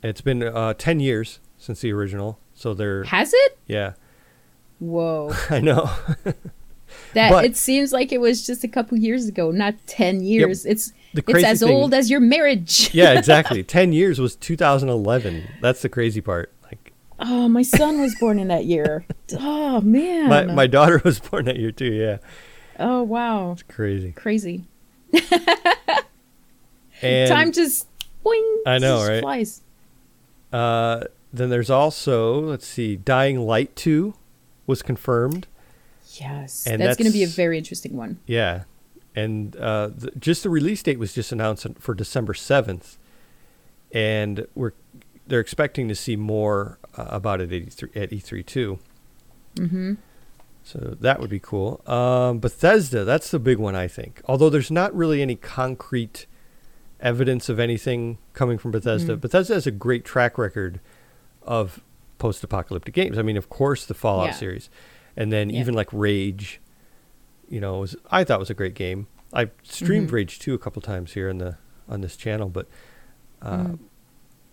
It's 0.03 0.21
been 0.21 0.43
uh, 0.43 0.75
10 0.75 0.99
years 0.99 1.39
since 1.57 1.81
the 1.81 1.91
original, 1.91 2.37
so 2.53 2.75
they're 2.75 3.05
Has 3.05 3.31
it? 3.33 3.57
yeah. 3.65 3.93
Whoa. 4.79 5.33
I 5.49 5.61
know. 5.61 5.89
That 7.15 7.31
But- 7.31 7.45
it 7.45 7.57
seems 7.57 7.91
like 7.91 8.11
it 8.11 8.21
was 8.21 8.45
just 8.45 8.63
a 8.63 8.67
couple 8.67 8.97
years 8.99 9.27
ago, 9.27 9.49
not 9.49 9.73
ten 9.87 10.21
years. 10.23 10.65
it's 10.67 10.93
the 11.15 11.23
it's 11.27 11.43
as 11.43 11.59
thing- 11.61 11.69
old 11.73 11.93
as 11.95 12.11
your 12.11 12.19
marriage. 12.19 12.93
yeah, 12.93 13.17
exactly. 13.17 13.63
10 13.77 13.91
years 13.91 14.19
was 14.19 14.35
2011. 14.35 15.43
That's 15.61 15.81
the 15.81 15.89
crazy 15.89 16.21
part. 16.21 16.53
Oh, 17.19 17.47
my 17.47 17.61
son 17.61 18.01
was 18.01 18.15
born 18.19 18.39
in 18.39 18.49
that 18.49 18.65
year. 18.65 19.05
Oh 19.39 19.81
man. 19.81 20.29
my 20.29 20.45
my 20.45 20.67
daughter 20.67 21.01
was 21.03 21.19
born 21.19 21.45
that 21.45 21.57
year 21.57 21.71
too. 21.71 21.91
Yeah, 21.93 22.17
oh 22.79 23.03
wow. 23.03 23.53
it's 23.53 23.63
crazy. 23.63 24.11
Crazy. 24.11 24.65
And 27.01 27.29
Time 27.29 27.51
just 27.51 27.87
boing. 28.23 28.57
I 28.65 28.77
know, 28.77 29.05
right? 29.05 29.21
Flies. 29.21 29.61
uh, 30.53 31.03
then 31.33 31.49
there's 31.49 31.69
also 31.69 32.39
let's 32.39 32.65
see, 32.65 32.95
Dying 32.95 33.39
Light 33.39 33.75
2 33.75 34.13
was 34.65 34.81
confirmed. 34.81 35.47
Yes. 36.13 36.65
And 36.65 36.81
that's, 36.81 36.97
going 36.97 37.11
to 37.11 37.13
be 37.13 37.23
a 37.23 37.27
very 37.27 37.57
interesting 37.57 37.97
one. 37.97 38.19
Yeah, 38.25 38.63
and 39.15 39.55
uh, 39.57 39.89
the, 39.93 40.11
just 40.17 40.43
the 40.43 40.49
release 40.49 40.81
date 40.81 40.97
was 40.97 41.13
just 41.13 41.31
announced 41.31 41.67
for 41.79 41.93
December 41.93 42.33
seventh, 42.33 42.97
and 43.91 44.47
we're 44.55 44.71
they're 45.27 45.39
expecting 45.41 45.87
to 45.89 45.95
see 45.95 46.15
more 46.15 46.79
uh, 46.97 47.05
about 47.09 47.41
it 47.41 47.51
at 47.51 47.61
E3, 47.69 47.95
at 47.95 48.09
E3 48.11 48.45
too. 48.45 48.79
Mm-hmm. 49.55 49.93
So 50.63 50.97
that 50.99 51.19
would 51.19 51.29
be 51.29 51.39
cool. 51.39 51.81
Um, 51.85 52.39
Bethesda, 52.39 53.03
that's 53.05 53.29
the 53.29 53.39
big 53.39 53.57
one, 53.59 53.75
I 53.75 53.87
think. 53.87 54.21
Although 54.25 54.49
there's 54.49 54.71
not 54.71 54.95
really 54.95 55.21
any 55.21 55.35
concrete 55.35 56.25
evidence 56.99 57.49
of 57.49 57.59
anything 57.59 58.17
coming 58.33 58.57
from 58.57 58.71
Bethesda. 58.71 59.15
Mm. 59.15 59.21
Bethesda 59.21 59.53
has 59.53 59.67
a 59.67 59.71
great 59.71 60.03
track 60.05 60.37
record 60.37 60.79
of 61.43 61.81
post-apocalyptic 62.17 62.93
games. 62.95 63.17
I 63.17 63.21
mean, 63.21 63.37
of 63.37 63.49
course, 63.49 63.85
the 63.85 63.93
Fallout 63.93 64.27
Yeah. 64.29 64.33
series, 64.33 64.69
and 65.15 65.31
then 65.31 65.49
Yeah. 65.51 65.59
even 65.61 65.75
like 65.75 65.89
Rage. 65.93 66.59
You 67.47 67.59
know, 67.59 67.79
was, 67.81 67.95
I 68.09 68.23
thought 68.23 68.39
was 68.39 68.49
a 68.49 68.55
great 68.55 68.73
game. 68.73 69.05
I 69.33 69.51
streamed 69.61 70.09
Mhm. 70.09 70.13
Rage 70.13 70.39
2 70.39 70.55
a 70.55 70.57
couple 70.57 70.81
times 70.81 71.13
here 71.13 71.29
in 71.29 71.37
the 71.37 71.57
on 71.87 72.01
this 72.01 72.15
channel, 72.17 72.49
but 72.49 72.67
uh, 73.43 73.57
Mm. 73.57 73.79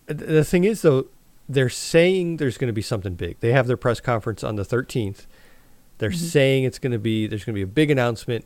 th- 0.09 0.21
the 0.21 0.45
thing 0.45 0.65
is 0.65 0.83
though, 0.83 1.07
they're 1.53 1.69
saying 1.69 2.37
there's 2.39 2.57
going 2.59 2.69
to 2.69 2.73
be 2.73 2.83
something 2.83 3.15
big. 3.15 3.39
They 3.41 3.53
have 3.53 3.67
their 3.67 3.77
press 3.77 4.01
conference 4.01 4.43
on 4.43 4.57
the 4.57 4.65
13th. 4.65 5.27
They're 5.99 6.11
Mhm. 6.11 6.17
saying 6.17 6.65
it's 6.65 6.79
going 6.79 6.93
to 6.93 6.99
be 6.99 7.27
there's 7.27 7.45
going 7.45 7.55
to 7.55 7.59
be 7.59 7.63
a 7.63 7.67
big 7.67 7.91
announcement, 7.91 8.45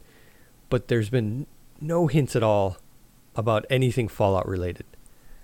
but 0.68 0.88
there's 0.88 1.08
been 1.10 1.46
no 1.80 2.06
hints 2.06 2.34
at 2.36 2.42
all 2.42 2.78
about 3.34 3.64
anything 3.70 4.08
Fallout 4.08 4.48
related. 4.48 4.86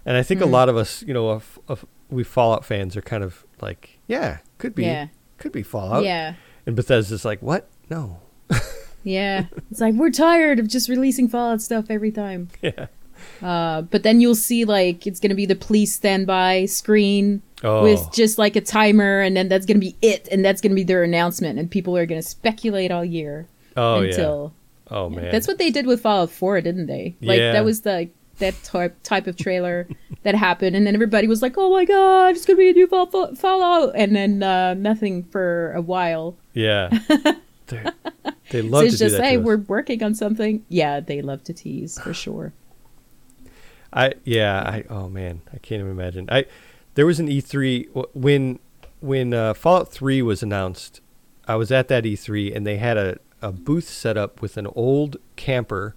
And 0.04 0.16
I 0.16 0.22
think 0.22 0.40
a 0.40 0.44
Mm. 0.44 0.50
lot 0.50 0.68
of 0.68 0.76
us, 0.76 1.02
you 1.06 1.14
know, 1.14 1.28
of 1.30 1.84
we 2.10 2.24
Fallout 2.24 2.64
fans 2.64 2.96
are 2.96 3.02
kind 3.02 3.22
of 3.24 3.44
like, 3.60 3.98
yeah, 4.08 4.38
could 4.58 4.74
be, 4.74 4.82
Yeah. 4.84 5.06
could 5.38 5.52
be 5.52 5.62
Fallout. 5.62 6.04
Yeah. 6.04 6.34
And 6.66 6.74
Bethesda's 6.76 7.24
like, 7.24 7.40
what? 7.42 7.68
No. 7.88 8.18
Yeah. 9.04 9.46
it's 9.70 9.80
like 9.80 9.94
we're 9.94 10.10
tired 10.10 10.58
of 10.60 10.68
just 10.68 10.88
releasing 10.88 11.28
Fallout 11.28 11.60
stuff 11.62 11.86
every 11.90 12.10
time. 12.12 12.48
Yeah. 12.62 12.86
Uh, 13.40 13.82
but 13.82 14.02
then 14.02 14.20
you'll 14.20 14.34
see 14.34 14.64
like 14.64 15.06
it's 15.06 15.20
gonna 15.20 15.34
be 15.36 15.46
the 15.46 15.54
police 15.54 15.92
standby 15.94 16.66
screen 16.66 17.40
Oh. 17.64 17.82
with 17.84 18.12
just 18.12 18.38
like 18.38 18.56
a 18.56 18.60
timer, 18.60 19.20
and 19.20 19.36
then 19.36 19.48
that's 19.48 19.66
gonna 19.66 19.78
be 19.78 19.96
it, 20.02 20.28
and 20.32 20.44
that's 20.44 20.60
gonna 20.60 20.74
be 20.74 20.82
their 20.84 21.02
announcement, 21.04 21.58
and 21.58 21.70
people 21.70 21.96
are 21.96 22.06
gonna 22.06 22.22
speculate 22.22 22.90
all 22.90 23.04
year 23.04 23.46
oh 23.76 24.00
until. 24.00 24.52
yeah. 24.90 24.96
Oh 24.96 25.08
man. 25.08 25.30
That's 25.30 25.46
what 25.48 25.58
they 25.58 25.70
did 25.70 25.86
with 25.86 26.00
Fallout 26.02 26.30
4, 26.30 26.60
didn't 26.60 26.86
they? 26.86 27.14
Like 27.22 27.38
Yeah. 27.38 27.52
that 27.52 27.64
was 27.64 27.82
the 27.82 28.08
that 28.38 28.60
type 28.64 28.96
type 29.04 29.26
of 29.26 29.36
trailer 29.36 29.86
that 30.24 30.34
happened, 30.34 30.74
and 30.76 30.86
then 30.86 30.94
everybody 30.94 31.28
was 31.28 31.40
like, 31.42 31.54
"Oh 31.56 31.70
my 31.70 31.84
god, 31.84 32.34
it's 32.34 32.44
gonna 32.44 32.56
be 32.58 32.70
a 32.70 32.72
new 32.72 32.86
Fall- 32.88 33.06
Fall- 33.06 33.34
Fallout," 33.36 33.92
and 33.94 34.14
then 34.16 34.42
uh, 34.42 34.74
nothing 34.74 35.22
for 35.24 35.72
a 35.72 35.80
while. 35.80 36.36
Yeah. 36.54 36.90
They're- 37.68 37.92
love 38.54 38.80
so 38.80 38.80
to 38.80 38.86
it's 38.86 38.98
do 38.98 39.08
just, 39.08 39.22
hey, 39.22 39.36
to 39.36 39.42
we're 39.42 39.56
working 39.58 40.02
on 40.02 40.14
something. 40.14 40.64
Yeah, 40.68 41.00
they 41.00 41.22
love 41.22 41.42
to 41.44 41.52
tease 41.54 41.98
for 41.98 42.12
sure. 42.12 42.52
I 43.92 44.14
yeah. 44.24 44.60
I 44.62 44.84
oh 44.90 45.08
man, 45.08 45.40
I 45.54 45.58
can't 45.58 45.80
even 45.80 45.92
imagine. 45.92 46.28
I 46.30 46.46
there 46.95 47.07
was 47.07 47.18
an 47.20 47.28
E3 47.28 48.07
when 48.14 48.59
when 49.01 49.34
uh, 49.34 49.55
Fallout 49.55 49.90
3 49.93 50.22
was 50.22 50.43
announced. 50.43 51.01
I 51.49 51.57
was 51.57 51.72
at 51.72 51.88
that 51.88 52.05
E3 52.05 52.55
and 52.55 52.66
they 52.66 52.76
had 52.76 52.97
a 52.97 53.18
a 53.40 53.51
booth 53.51 53.88
set 53.88 54.16
up 54.16 54.40
with 54.40 54.57
an 54.57 54.68
old 54.76 55.16
camper, 55.34 55.97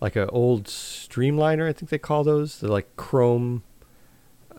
like 0.00 0.14
an 0.14 0.28
old 0.30 0.64
Streamliner, 0.66 1.68
I 1.68 1.72
think 1.72 1.90
they 1.90 1.98
call 1.98 2.22
those. 2.22 2.60
They're 2.60 2.70
like 2.70 2.94
chrome 2.96 3.64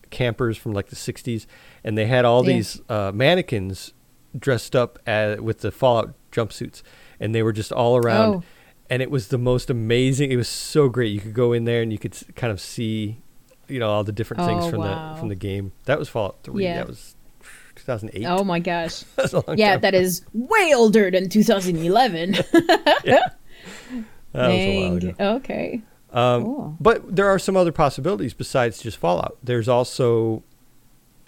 campers 0.10 0.58
from 0.58 0.74
like 0.74 0.88
the 0.88 0.96
60s 0.96 1.46
and 1.84 1.98
they 1.98 2.06
had 2.06 2.26
all 2.26 2.46
Yeah. 2.48 2.56
these 2.56 2.82
uh, 2.90 3.12
mannequins 3.14 3.94
dressed 4.38 4.76
up 4.76 5.00
as, 5.06 5.40
with 5.42 5.60
the 5.60 5.72
Fallout 5.72 6.14
jumpsuits 6.32 6.82
and 7.20 7.34
they 7.34 7.44
were 7.44 7.54
just 7.54 7.72
all 7.72 7.98
around 7.98 8.36
Oh. 8.36 8.44
and 8.90 9.02
it 9.02 9.10
was 9.12 9.30
the 9.30 9.38
most 9.38 9.70
amazing. 9.70 10.32
It 10.32 10.36
was 10.38 10.48
so 10.50 10.90
great. 10.90 11.14
You 11.14 11.20
could 11.22 11.34
go 11.34 11.54
in 11.54 11.64
there 11.66 11.82
and 11.82 11.92
you 11.92 11.98
could 11.98 12.16
kind 12.36 12.52
of 12.52 12.60
see, 12.62 13.20
you 13.68 13.80
know, 13.80 13.90
all 13.90 14.04
the 14.04 14.12
different 14.12 14.44
things 14.46 14.66
Oh, 14.66 14.70
from 14.70 14.80
wow. 14.80 15.14
the 15.14 15.20
from 15.20 15.30
the 15.30 15.36
game. 15.36 15.72
That 15.86 16.00
was 16.00 16.10
Fallout 16.10 16.38
Three. 16.44 16.64
Yeah. 16.64 16.78
That 16.78 16.88
was 16.88 17.16
2008. 17.76 18.26
Oh 18.26 18.44
my 18.44 18.60
gosh. 18.60 19.04
That's 19.16 19.34
a 19.34 19.44
long 19.48 19.58
Yeah, 19.58 19.74
time. 19.74 19.82
that 19.82 19.94
is 19.96 20.22
way 20.34 20.74
older 20.76 21.12
than 21.12 21.30
2011. 21.30 22.32
that 22.52 23.32
was 24.34 24.34
a 24.34 24.80
while 24.82 24.96
ago. 24.98 25.14
Okay. 25.20 25.82
Um, 26.12 26.44
Cool. 26.44 26.78
But 26.80 27.16
there 27.16 27.28
are 27.28 27.40
some 27.40 27.58
other 27.58 27.72
possibilities 27.72 28.34
besides 28.34 28.82
just 28.82 28.98
Fallout. 28.98 29.38
There's 29.44 29.68
also 29.68 30.44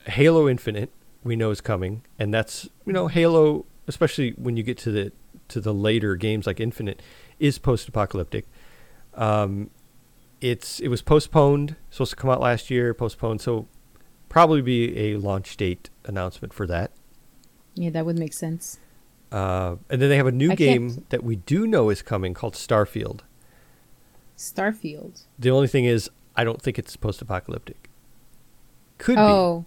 Halo 0.07 0.47
Infinite. 0.49 0.91
We 1.23 1.35
know 1.35 1.51
is 1.51 1.59
coming, 1.61 2.03
and 2.17 2.33
that's 2.33 2.69
you 2.85 2.93
know 2.93 3.07
Halo, 3.07 3.65
especially 3.87 4.31
when 4.37 4.55
you 4.55 4.63
get 4.63 4.77
to 4.79 4.91
the 4.91 5.11
to 5.49 5.59
the 5.59 5.73
later 5.73 6.15
games 6.15 6.47
like 6.47 6.59
Infinite, 6.61 7.01
is 7.39 7.57
post-apocalyptic. 7.59 8.45
Um, 9.15 9.69
it's 10.41 10.79
it 10.79 10.87
was 10.87 11.01
postponed, 11.01 11.75
supposed 11.89 12.11
to 12.11 12.15
come 12.15 12.29
out 12.29 12.39
last 12.39 12.69
year, 12.69 12.93
postponed, 12.93 13.41
so 13.41 13.67
probably 14.29 14.61
be 14.61 14.97
a 14.97 15.17
launch 15.17 15.57
date 15.57 15.89
announcement 16.05 16.53
for 16.53 16.65
that. 16.67 16.91
Yeah, 17.75 17.89
that 17.91 18.05
would 18.05 18.17
make 18.19 18.33
sense. 18.33 18.79
Uh, 19.31 19.75
and 19.89 20.01
then 20.01 20.09
they 20.09 20.17
have 20.17 20.27
a 20.27 20.31
new 20.31 20.51
I 20.51 20.55
game 20.55 20.89
can't- 20.89 21.09
that 21.11 21.23
we 21.23 21.35
do 21.37 21.67
know 21.67 21.89
is 21.89 22.01
coming 22.01 22.33
called 22.33 22.53
Starfield. 22.55 23.21
Starfield. 24.37 25.23
The 25.37 25.49
only 25.51 25.67
thing 25.67 25.85
is, 25.85 26.09
I 26.35 26.43
don't 26.43 26.61
think 26.61 26.79
it's 26.79 26.95
post-apocalyptic. 26.95 27.89
Could 28.97 29.15
be 29.15 29.21
Oh, 29.21 29.65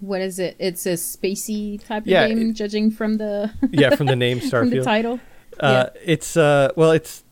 what 0.00 0.20
is 0.20 0.38
it? 0.38 0.56
It's 0.58 0.86
a 0.86 0.92
spacey 0.94 1.82
type 1.84 2.02
of 2.02 2.08
Yeah, 2.08 2.28
game, 2.28 2.50
it- 2.50 2.52
judging 2.54 2.90
from 2.90 3.18
the. 3.18 3.52
Yeah, 3.70 3.94
from 3.94 4.06
the 4.06 4.16
name 4.26 4.40
from 4.40 4.70
the 4.70 4.76
Starfield. 4.78 4.84
title. 4.84 5.20
Uh, 5.60 5.86
It's 6.04 6.36
uh, 6.36 6.70
well, 6.76 6.92
it's 6.92 7.24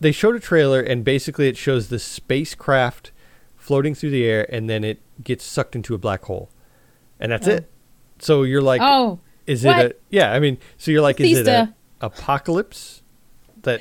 they 0.00 0.12
showed 0.12 0.34
a 0.36 0.40
trailer 0.40 0.80
and 0.80 1.04
basically 1.04 1.48
it 1.48 1.56
shows 1.56 1.88
the 1.88 1.98
spacecraft 1.98 3.12
floating 3.56 3.94
through 3.94 4.10
the 4.10 4.24
air 4.24 4.46
and 4.52 4.68
then 4.68 4.84
it 4.84 5.00
gets 5.22 5.44
sucked 5.44 5.74
into 5.76 5.94
a 5.94 5.98
black 5.98 6.24
hole, 6.24 6.50
and 7.20 7.32
that's 7.32 7.48
Oh. 7.48 7.52
it. 7.52 7.70
So 8.18 8.42
you're 8.42 8.62
like, 8.62 8.80
oh, 8.82 9.20
is 9.46 9.64
what? 9.64 9.78
it 9.86 9.92
a 9.92 9.96
yeah? 10.16 10.32
I 10.32 10.38
mean, 10.40 10.58
so 10.78 10.90
you're 10.90 11.02
like, 11.02 11.20
is 11.20 11.38
it 11.40 11.46
a 11.48 11.74
apocalypse 12.00 13.02
that 13.62 13.80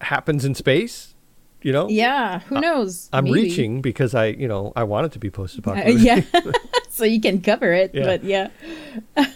happens 0.00 0.44
in 0.44 0.54
space? 0.54 1.14
You 1.62 1.72
know, 1.72 1.88
yeah. 1.88 2.38
Who 2.40 2.60
knows? 2.60 3.08
I'm 3.12 3.24
Maybe. 3.24 3.42
reaching 3.42 3.80
because 3.82 4.14
I, 4.14 4.26
you 4.26 4.46
know, 4.46 4.72
I 4.76 4.84
want 4.84 5.06
it 5.06 5.12
to 5.12 5.18
be 5.18 5.28
Uh, 5.28 5.32
post-apocalyptic. 5.32 5.98
yeah. 6.04 6.20
so 6.88 7.04
you 7.04 7.20
can 7.20 7.40
cover 7.40 7.72
it, 7.72 7.90
Yeah. 7.94 8.04
but 8.04 8.24
yeah. 8.24 8.48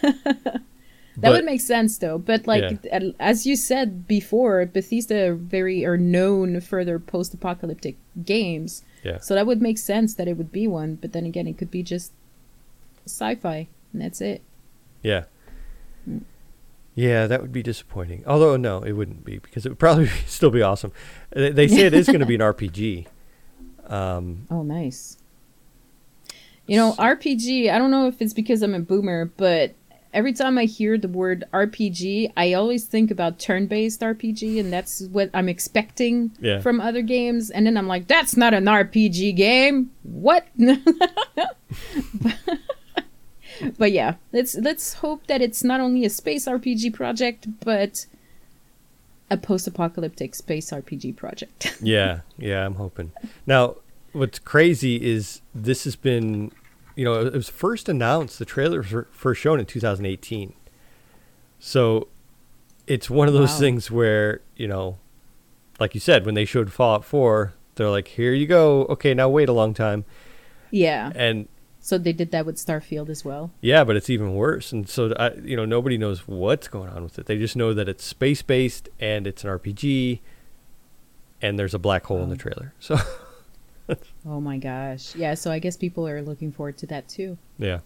That 1.17 1.23
But- 1.29 1.33
would 1.33 1.45
make 1.45 1.61
sense 1.61 1.99
though. 1.99 2.17
But 2.19 2.47
like 2.47 2.85
a- 2.87 3.15
as 3.21 3.47
you 3.47 3.55
said 3.57 4.07
before, 4.09 4.65
Bethesda 4.67 5.29
are 5.31 5.35
very 5.35 5.85
are 5.85 5.99
known 5.99 6.61
for 6.61 6.85
their 6.85 6.99
post-apocalyptic 6.99 7.97
games. 8.25 8.83
Yeah. 9.05 9.19
So 9.19 9.35
that 9.35 9.47
would 9.47 9.61
make 9.61 9.79
sense 9.79 10.15
that 10.15 10.27
it 10.29 10.37
would 10.39 10.51
be 10.53 10.67
one. 10.67 10.95
But 10.97 11.13
then 11.13 11.27
again, 11.27 11.47
it 11.47 11.59
could 11.59 11.71
be 11.71 11.83
just 11.83 12.13
sci-fi, 13.07 13.69
and 13.93 14.01
that's 14.01 14.21
it. 14.21 14.41
Yeah. 15.03 15.25
Yeah, 16.95 17.27
that 17.27 17.41
would 17.41 17.53
be 17.53 17.63
disappointing. 17.63 18.23
Although 18.27 18.57
no, 18.57 18.81
it 18.83 18.93
wouldn't 18.93 19.25
be 19.25 19.39
because 19.39 19.65
it 19.67 19.71
would 19.71 19.79
probably 19.87 20.09
still 20.27 20.51
be 20.51 20.63
awesome. 20.63 20.93
They, 21.31 21.51
they 21.51 21.69
say 21.69 21.87
it 21.87 21.95
is 21.95 22.07
going 22.07 22.21
to 22.21 22.27
be 22.27 22.35
an 22.35 22.41
RPG. 22.53 23.07
Um, 23.87 24.47
Oh, 24.51 24.63
nice. 24.63 25.19
You 26.67 26.77
know, 26.77 26.93
RPG, 26.93 27.71
I 27.73 27.77
don't 27.79 27.91
know 27.91 28.07
if 28.07 28.23
it's 28.23 28.33
because 28.33 28.63
I'm 28.63 28.75
a 28.75 28.81
boomer, 28.81 29.25
but 29.37 29.75
every 30.13 30.33
time 30.33 30.59
I 30.59 30.65
hear 30.65 30.99
the 30.99 31.09
word 31.09 31.45
RPG, 31.53 32.33
I 32.37 32.53
always 32.53 32.85
think 32.85 33.11
about 33.11 33.39
turn 33.39 33.67
based 33.67 34.01
RPG, 34.01 34.59
and 34.61 34.73
that's 34.73 35.03
what 35.09 35.31
I'm 35.35 35.49
expecting 35.49 36.33
Yeah. 36.41 36.61
from 36.61 36.81
other 36.81 37.03
games. 37.03 37.51
And 37.51 37.67
then 37.67 37.77
I'm 37.77 37.89
like, 37.89 38.07
that's 38.09 38.37
not 38.37 38.55
an 38.55 38.65
RPG 38.67 39.35
game. 39.37 39.91
What? 40.03 40.47
but 43.79 43.93
yeah, 43.93 44.15
let's 44.33 44.55
let's 44.57 44.95
hope 44.95 45.27
that 45.27 45.41
it's 45.43 45.63
not 45.65 45.81
only 45.81 46.05
a 46.05 46.11
space 46.11 46.47
RPG 46.47 46.93
project, 46.95 47.47
but 47.61 48.07
a 49.31 49.37
post 49.37 49.67
apocalyptic 49.67 50.35
space 50.35 50.71
RPG 50.71 51.17
project. 51.17 51.79
yeah, 51.83 52.21
yeah, 52.39 52.65
I'm 52.67 52.75
hoping. 52.75 53.13
Now, 53.47 53.77
what's 54.13 54.39
crazy 54.39 54.97
is 54.97 55.41
this 55.55 55.85
has 55.85 55.97
been, 55.97 56.53
you 56.97 57.05
know, 57.05 57.25
it 57.25 57.33
was 57.33 57.49
first 57.49 57.89
announced. 57.89 58.39
The 58.39 58.45
trailer 58.45 58.79
was 58.83 59.07
first 59.13 59.41
shown 59.41 59.59
in 59.61 59.67
2018. 59.67 60.55
So, 61.59 62.09
it's 62.87 63.09
one 63.09 63.29
of 63.29 63.35
those 63.35 63.53
Wow. 63.53 63.59
things 63.59 63.91
where 63.91 64.41
you 64.57 64.67
know, 64.69 64.99
like 65.79 65.95
you 65.95 66.01
said, 66.01 66.27
when 66.27 66.35
they 66.35 66.45
showed 66.45 66.73
Fallout 66.73 67.05
4, 67.05 67.55
they're 67.77 67.89
like, 67.91 68.09
"Here 68.09 68.33
you 68.35 68.47
go. 68.47 68.83
Okay, 68.87 69.15
now 69.15 69.29
wait 69.29 69.49
a 69.49 69.53
long 69.53 69.75
time." 69.75 70.05
yeah. 70.71 71.13
And 71.15 71.49
So 71.85 71.99
they 71.99 72.13
did 72.13 72.31
that 72.31 72.47
with 72.47 72.57
Starfield 72.57 73.09
as 73.09 73.25
well. 73.25 73.51
Yeah, 73.61 73.83
but 73.85 73.97
it's 73.97 74.09
even 74.09 74.35
worse. 74.35 74.71
And 74.73 74.89
so, 74.89 75.13
I, 75.19 75.33
you 75.43 75.57
know, 75.57 75.65
nobody 75.65 75.99
knows 75.99 76.29
what's 76.29 76.69
going 76.69 76.89
on 76.89 77.03
with 77.03 77.19
it. 77.19 77.27
They 77.27 77.37
just 77.39 77.57
know 77.57 77.75
that 77.75 77.89
it's 77.89 78.05
space 78.05 78.41
based 78.41 78.89
and 79.01 79.27
it's 79.27 79.43
an 79.43 79.51
RPG, 79.51 80.21
and 81.41 81.59
there's 81.59 81.75
a 81.75 81.81
black 81.81 82.07
hole 82.07 82.23
in 82.23 82.29
the 82.29 82.37
Oh. 82.37 82.39
trailer. 82.39 82.73
So, 82.79 82.97
Oh 84.27 84.41
my 84.41 84.59
gosh. 84.59 85.15
Yeah, 85.17 85.35
so 85.35 85.51
I 85.51 85.59
guess 85.59 85.77
people 85.77 86.07
are 86.09 86.23
looking 86.23 86.53
forward 86.53 86.79
to 86.79 86.87
that 86.87 87.09
too. 87.09 87.37
yeah, 87.59 87.81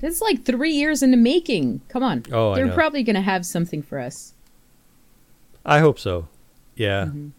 This 0.00 0.16
is 0.16 0.20
like 0.22 0.44
three 0.44 0.72
years 0.72 1.02
in 1.02 1.10
the 1.10 1.16
making. 1.16 1.82
Come 1.88 2.02
on. 2.02 2.24
Oh, 2.32 2.54
They're 2.54 2.66
know. 2.66 2.74
probably 2.74 3.02
going 3.02 3.16
to 3.16 3.22
have 3.22 3.44
something 3.46 3.82
for 3.82 3.98
us. 3.98 4.34
I 5.64 5.80
hope 5.80 5.98
so. 5.98 6.28
Yeah, 6.74 7.06
Mhm. 7.06 7.32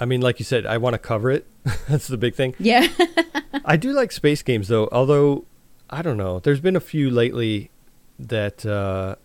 I 0.00 0.04
mean, 0.04 0.20
like 0.20 0.38
you 0.38 0.44
said, 0.44 0.64
I 0.66 0.76
want 0.78 0.94
to 0.94 0.98
cover 0.98 1.30
it. 1.30 1.46
That's 1.88 2.06
the 2.06 2.16
big 2.16 2.34
thing. 2.34 2.54
Yeah. 2.58 2.86
I 3.64 3.76
do 3.76 3.92
like 3.92 4.12
space 4.12 4.42
games 4.42 4.68
though. 4.68 4.88
Although, 4.92 5.44
I 5.90 6.02
don't 6.02 6.16
know. 6.16 6.38
There's 6.38 6.60
been 6.60 6.76
a 6.76 6.80
few 6.80 7.10
lately 7.10 7.70
that 8.18 8.64
uh, 8.64 9.16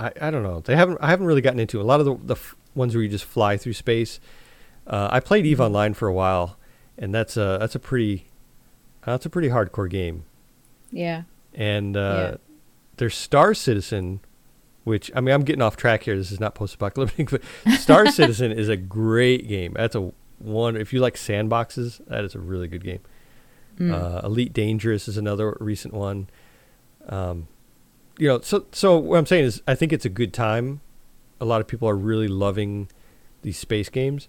I 0.00 0.10
I 0.20 0.30
don't 0.30 0.42
know. 0.42 0.60
They 0.60 0.74
haven't. 0.74 0.98
I 1.00 1.08
haven't 1.10 1.26
really 1.26 1.40
gotten 1.40 1.60
into 1.60 1.80
a 1.80 1.84
lot 1.84 2.00
of 2.00 2.06
the 2.06 2.16
the 2.16 2.34
f- 2.34 2.56
ones 2.74 2.94
where 2.94 3.02
you 3.04 3.08
just 3.08 3.24
fly 3.24 3.56
through 3.56 3.74
space. 3.74 4.18
Uh, 4.86 5.08
I 5.12 5.20
played 5.20 5.46
Eve 5.46 5.60
Online 5.60 5.94
for 5.94 6.08
a 6.08 6.12
while, 6.12 6.56
and 6.98 7.14
that's 7.14 7.36
a 7.36 7.58
that's 7.60 7.74
a 7.74 7.78
pretty 7.78 8.26
that's 9.04 9.26
a 9.26 9.30
pretty 9.30 9.48
hardcore 9.48 9.88
game. 9.90 10.24
yeah. 10.90 11.22
And 11.54 11.96
uh, 11.96 12.30
Yeah. 12.32 12.36
there's 12.96 13.14
Star 13.14 13.52
Citizen, 13.52 14.20
which 14.84 15.10
I 15.14 15.20
mean 15.20 15.34
I'm 15.34 15.42
getting 15.44 15.60
off 15.62 15.76
track 15.76 16.04
here. 16.04 16.16
This 16.16 16.32
is 16.32 16.40
not 16.40 16.54
post-apocalyptic, 16.54 17.30
but 17.32 17.42
Star 17.78 18.06
Citizen 18.10 18.52
is 18.52 18.68
a 18.68 18.76
great 18.76 19.48
game. 19.48 19.74
That's 19.74 19.94
a 19.94 20.12
one. 20.38 20.76
If 20.76 20.92
you 20.92 21.00
like 21.00 21.14
sandboxes, 21.16 22.00
that 22.06 22.24
is 22.24 22.34
a 22.34 22.38
really 22.40 22.68
good 22.68 22.84
game. 22.84 23.00
Mm. 23.78 23.92
Uh, 23.92 24.26
Elite 24.26 24.52
Dangerous 24.52 25.08
is 25.08 25.16
another 25.16 25.56
recent 25.60 25.92
one. 25.94 26.28
Um, 27.08 27.48
you 28.18 28.28
know, 28.28 28.40
so 28.40 28.66
so 28.72 28.96
what 28.98 29.18
I'm 29.18 29.26
saying 29.26 29.44
is, 29.44 29.62
I 29.66 29.74
think 29.74 29.92
it's 29.92 30.04
a 30.04 30.10
good 30.10 30.32
time. 30.32 30.80
A 31.40 31.44
lot 31.44 31.60
of 31.60 31.66
people 31.66 31.88
are 31.88 31.96
really 31.96 32.28
loving 32.28 32.88
these 33.42 33.58
space 33.58 33.88
games, 33.88 34.28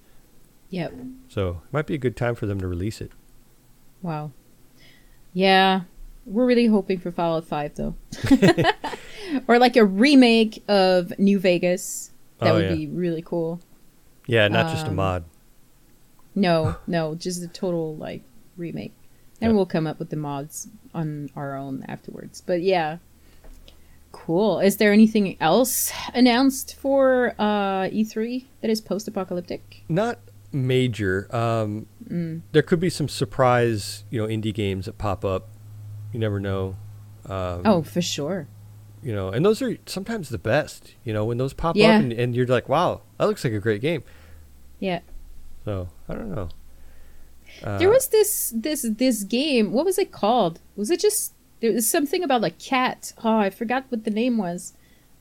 Yep. 0.74 0.94
so 1.28 1.62
it 1.66 1.72
might 1.74 1.86
be 1.86 1.94
a 1.94 2.00
good 2.00 2.16
time 2.18 2.34
for 2.34 2.48
them 2.48 2.60
to 2.60 2.68
release 2.68 3.00
it. 3.00 3.12
Wow. 4.02 4.32
Yeah. 5.32 5.82
We're 6.26 6.46
really 6.48 6.66
hoping 6.66 7.00
for 7.00 7.12
Fallout 7.12 7.46
5 7.46 7.76
though. 7.76 7.96
or 9.48 9.60
like 9.60 9.76
a 9.76 9.86
remake 9.86 10.64
of 10.68 11.18
New 11.20 11.38
Vegas. 11.38 12.12
That 12.40 12.52
Oh, 12.52 12.56
would 12.56 12.70
yeah. 12.72 12.76
be 12.76 12.88
really 12.88 13.22
cool. 13.22 13.60
Yeah, 14.26 14.48
not 14.48 14.72
just 14.72 14.88
a 14.88 14.90
Um, 14.90 14.96
mod. 14.96 15.24
No, 16.34 16.78
no, 16.88 17.14
just 17.14 17.44
a 17.44 17.48
total 17.48 17.96
like 17.98 18.24
remake. 18.58 18.94
And 19.42 19.52
Yeah. 19.52 19.56
we'll 19.56 19.68
come 19.68 19.86
up 19.86 20.00
with 20.00 20.10
the 20.10 20.16
mods 20.18 20.70
on 20.96 21.30
our 21.36 21.56
own 21.56 21.86
afterwards. 21.88 22.42
But 22.42 22.64
yeah. 22.64 22.98
Cool. 24.12 24.60
Is 24.60 24.78
there 24.78 24.92
anything 24.94 25.38
else 25.40 25.92
announced 26.16 26.76
for 26.76 27.36
uh 27.38 27.90
E3 27.90 28.46
that 28.62 28.70
is 28.72 28.82
post-apocalyptic? 28.82 29.84
Not 29.90 30.18
major. 30.54 31.28
Um, 31.36 31.88
Mm. 32.10 32.42
There 32.52 32.62
could 32.62 32.80
be 32.82 32.90
some 32.90 33.08
surprise, 33.10 34.04
you 34.10 34.22
know, 34.22 34.28
indie 34.28 34.54
games 34.54 34.86
that 34.86 34.98
pop 34.98 35.24
up. 35.26 35.48
You 36.12 36.20
never 36.20 36.40
know. 36.40 36.76
Um, 37.26 37.62
Oh, 37.66 37.82
for 37.82 38.02
sure. 38.02 38.48
you 39.02 39.14
know, 39.14 39.30
and 39.30 39.44
those 39.46 39.62
are 39.62 39.78
sometimes 39.86 40.30
the 40.30 40.38
best. 40.38 40.96
You 41.06 41.14
know, 41.14 41.26
when 41.26 41.38
those 41.38 41.54
pop 41.54 41.76
Yeah. 41.76 41.96
up 41.96 42.02
and, 42.04 42.14
and 42.14 42.36
you're 42.36 42.46
like, 42.46 42.68
wow, 42.70 43.02
that 43.18 43.26
looks 43.28 43.44
like 43.44 43.54
a 43.54 43.60
great 43.60 43.82
game. 43.82 44.04
Yeah. 44.80 45.00
So 45.66 45.88
I 46.10 46.14
don't 46.14 46.34
know. 46.36 46.50
Uh, 47.64 47.78
There 47.78 47.90
was 47.90 48.08
this 48.10 48.52
this 48.56 48.82
this 48.98 49.24
game. 49.24 49.72
What 49.72 49.86
was 49.86 49.98
it 49.98 50.12
called? 50.12 50.60
Was 50.76 50.90
it 50.92 51.00
just 51.00 51.34
there 51.62 51.72
was 51.72 51.88
something 51.90 52.22
about 52.24 52.44
a 52.44 52.50
cat? 52.50 53.14
Oh, 53.24 53.38
I 53.38 53.50
forgot 53.50 53.86
what 53.90 54.04
the 54.04 54.12
name 54.12 54.38
was. 54.38 54.74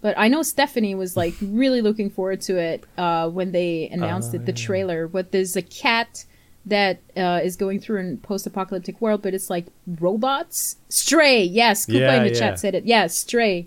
But 0.02 0.18
I 0.18 0.28
know 0.28 0.42
Stephanie 0.42 0.94
was 0.94 1.16
like 1.16 1.32
really 1.42 1.80
looking 1.80 2.10
forward 2.10 2.42
to 2.42 2.58
it 2.58 2.84
uh, 2.98 3.30
when 3.30 3.52
they 3.52 3.88
announced 3.90 4.34
it, 4.34 4.44
the 4.44 4.52
Ah. 4.52 4.56
trailer. 4.66 5.08
But 5.08 5.32
there's 5.32 5.56
a 5.56 5.62
cat 5.62 6.24
that 6.66 7.00
uh, 7.16 7.40
is 7.42 7.56
going 7.56 7.80
through 7.80 8.12
a 8.12 8.16
post-apocalyptic 8.18 9.00
world, 9.00 9.22
but 9.22 9.32
it's 9.34 9.48
like 9.48 9.66
robots. 9.98 10.76
Stray, 10.88 11.42
yes, 11.42 11.86
Koopa 11.86 12.00
Yeah, 12.00 12.14
in 12.18 12.22
the 12.24 12.28
yeah. 12.34 12.38
chat 12.38 12.58
said 12.60 12.74
it. 12.74 12.84
Yeah, 12.84 13.06
Stray. 13.08 13.66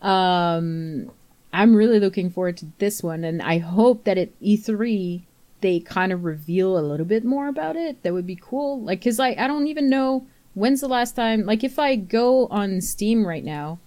Um, 0.00 1.10
I'm 1.52 1.74
really 1.74 2.00
looking 2.00 2.30
forward 2.30 2.56
to 2.58 2.66
this 2.78 3.02
one, 3.02 3.24
and 3.24 3.42
I 3.42 3.58
hope 3.58 4.04
that 4.04 4.18
at 4.18 4.38
E3 4.40 5.22
they 5.60 5.78
kind 5.80 6.12
of 6.12 6.24
reveal 6.24 6.76
a 6.78 6.80
little 6.80 7.06
bit 7.06 7.24
more 7.24 7.46
about 7.48 7.76
it. 7.76 8.02
That 8.02 8.12
would 8.12 8.26
be 8.26 8.36
cool. 8.40 8.80
Like, 8.82 9.04
cause 9.04 9.20
I 9.20 9.28
I 9.38 9.46
don't 9.46 9.68
even 9.68 9.88
know 9.88 10.26
when's 10.54 10.80
the 10.80 10.88
last 10.88 11.14
time. 11.14 11.44
Like, 11.46 11.62
if 11.62 11.78
I 11.78 11.94
go 11.96 12.46
on 12.48 12.80
Steam 12.80 13.26
right 13.26 13.44
now 13.44 13.78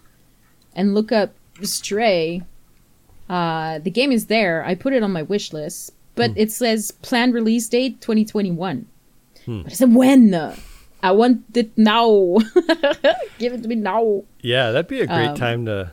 and 0.76 0.94
look 0.94 1.12
up 1.12 1.34
Stray, 1.62 2.42
uh, 3.30 3.80
the 3.80 3.90
game 3.90 4.12
is 4.12 4.26
there. 4.28 4.64
I 4.66 4.76
put 4.76 4.94
it 4.94 5.02
on 5.04 5.12
my 5.12 5.24
wish 5.24 5.54
list, 5.54 5.92
but 6.16 6.32
Hmm. 6.32 6.38
it 6.38 6.52
says 6.52 6.92
planned 6.92 7.34
release 7.34 7.68
date 7.68 8.02
2021. 8.02 8.86
Hmm. 9.46 9.62
But 9.64 9.72
I 9.72 9.76
said 9.76 9.94
when? 9.94 10.54
I 11.04 11.12
want 11.12 11.44
it 11.56 11.72
now. 11.78 12.38
Give 13.38 13.54
it 13.54 13.62
to 13.64 13.68
me 13.68 13.76
now. 13.76 14.24
Yeah, 14.42 14.72
that'd 14.72 14.88
be 14.88 15.02
a 15.02 15.08
great 15.08 15.28
Um, 15.30 15.36
time 15.36 15.66
to 15.66 15.92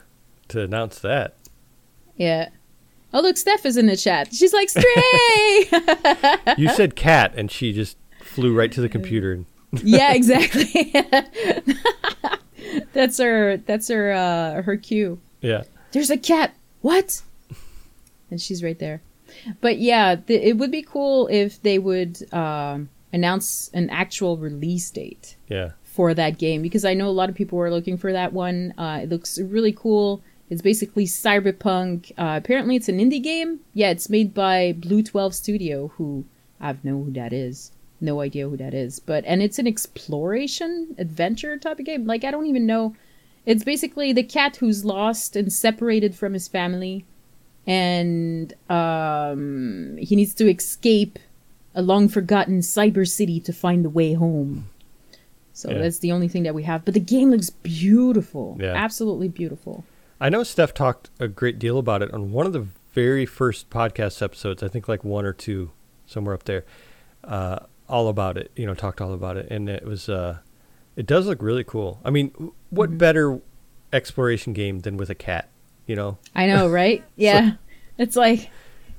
to 0.49 0.63
announce 0.63 0.99
that. 1.01 1.35
Yeah. 2.17 2.49
Oh 3.15 3.21
look, 3.21 3.37
Steph 3.37 3.67
is 3.67 3.77
in 3.77 3.87
the 3.87 3.97
chat. 3.97 4.33
She's 4.35 4.53
like 4.55 4.69
Stray. 4.71 6.55
You 6.59 6.69
said 6.71 6.97
cat, 6.97 7.33
and 7.37 7.51
she 7.51 7.73
just 7.73 7.97
flew 8.23 8.55
right 8.55 8.73
to 8.73 8.81
the 8.81 8.89
computer. 8.97 9.45
yeah, 9.83 10.13
exactly. 10.15 10.93
that's 12.93 13.19
her. 13.19 13.57
That's 13.59 13.89
her. 13.89 14.13
Uh, 14.13 14.63
her 14.63 14.77
cue. 14.77 15.21
Yeah, 15.41 15.65
There's 15.93 16.11
a 16.11 16.17
cat. 16.17 16.55
What? 16.81 17.23
And 18.31 18.41
she's 18.41 18.63
right 18.63 18.79
there. 18.79 19.03
But 19.61 19.79
yeah, 19.79 20.17
th- 20.17 20.43
it 20.43 20.59
would 20.59 20.71
be 20.71 20.83
cool 20.83 21.27
if 21.29 21.61
they 21.63 21.79
would 21.79 22.33
um, 22.33 22.89
announce 23.13 23.71
an 23.75 23.91
actual 23.91 24.37
release 24.37 24.91
date 24.91 25.37
yeah, 25.49 25.71
for 25.85 26.15
that 26.15 26.39
game 26.39 26.63
because 26.63 26.85
I 26.85 26.95
know 26.95 27.09
a 27.09 27.11
lot 27.11 27.29
of 27.29 27.35
people 27.35 27.59
were 27.59 27.71
looking 27.71 27.97
for 27.97 28.13
that 28.13 28.33
one. 28.33 28.75
Uh, 28.77 29.01
it 29.03 29.09
looks 29.09 29.39
really 29.39 29.73
cool. 29.73 30.23
It's 30.51 30.63
basically 30.63 31.07
cyberpunk. 31.07 32.13
Uh, 32.13 32.39
apparently, 32.43 32.77
it's 32.77 32.89
an 32.89 32.99
indie 32.99 33.23
game. 33.23 33.61
Yeah, 33.73 33.91
it's 33.91 34.11
made 34.11 34.35
by 34.35 34.75
Blue 34.77 35.03
Twelve 35.03 35.35
Studio, 35.35 35.89
who 35.97 36.25
I 36.61 36.67
have 36.69 36.85
no 36.85 37.03
who 37.05 37.11
that 37.13 37.33
is. 37.33 37.73
No 38.03 38.21
idea 38.21 38.49
who 38.49 38.57
that 38.59 38.75
is. 38.75 38.99
But 39.01 39.25
and 39.27 39.43
it's 39.43 39.59
an 39.59 39.67
exploration 39.67 40.95
adventure 40.99 41.57
type 41.57 41.79
of 41.79 41.87
game. 41.87 42.07
Like 42.07 42.25
I 42.25 42.31
don't 42.31 42.47
even 42.47 42.67
know. 42.67 42.95
It's 43.47 43.65
basically 43.65 44.13
the 44.13 44.23
cat 44.23 44.57
who's 44.57 44.85
lost 44.85 45.35
and 45.37 45.53
separated 45.53 46.15
from 46.15 46.33
his 46.33 46.47
family, 46.49 47.05
and 47.67 48.53
um, 48.71 49.97
he 49.99 50.15
needs 50.17 50.35
to 50.35 50.49
escape 50.51 51.19
a 51.75 51.83
long 51.83 52.09
forgotten 52.09 52.61
cyber 52.61 53.09
city 53.09 53.41
to 53.41 53.53
find 53.53 53.85
the 53.85 53.91
way 53.91 54.13
home. 54.13 54.69
So 55.55 55.71
Yeah. 55.71 55.79
that's 55.79 55.99
the 55.99 56.13
only 56.13 56.29
thing 56.29 56.43
that 56.45 56.55
we 56.55 56.63
have. 56.65 56.85
But 56.85 56.95
the 56.95 57.01
game 57.01 57.31
looks 57.31 57.51
beautiful. 57.51 58.57
Yeah. 58.61 58.75
Absolutely 58.75 59.29
beautiful. 59.29 59.85
I 60.21 60.29
know 60.29 60.43
Steph 60.45 60.73
talked 60.75 61.11
a 61.19 61.29
great 61.29 61.59
deal 61.59 61.79
about 61.79 62.03
it 62.03 62.13
on 62.13 62.31
one 62.33 62.47
of 62.47 62.53
the 62.53 62.67
very 62.93 63.27
first 63.27 63.71
podcast 63.71 64.23
episodes. 64.23 64.63
I 64.63 64.69
think 64.69 64.87
like 64.87 65.03
one 65.03 65.25
or 65.25 65.33
two, 65.33 65.71
somewhere 66.07 66.35
up 66.35 66.45
there, 66.45 66.65
uh, 67.25 67.61
all 67.89 68.09
about 68.09 68.37
it. 68.37 68.51
You 68.57 68.67
know, 68.67 68.75
talked 68.75 69.01
all 69.01 69.13
about 69.13 69.37
it, 69.37 69.49
and 69.51 69.69
it 69.69 69.85
was. 69.85 70.09
Uh, 70.09 70.39
it 70.97 71.07
does 71.07 71.27
look 71.27 71.41
really 71.43 71.65
cool. 71.65 72.01
I 72.05 72.11
mean, 72.11 72.53
what 72.71 72.91
Mhm. 72.91 72.99
better 72.99 73.41
exploration 73.93 74.53
game 74.53 74.81
than 74.81 74.97
with 74.97 75.11
a 75.11 75.15
cat? 75.15 75.49
You 75.87 75.97
know, 75.97 76.19
I 76.35 76.47
know, 76.47 76.69
right? 76.81 77.03
Yeah. 77.17 77.53
it's 77.99 78.17
like 78.17 78.51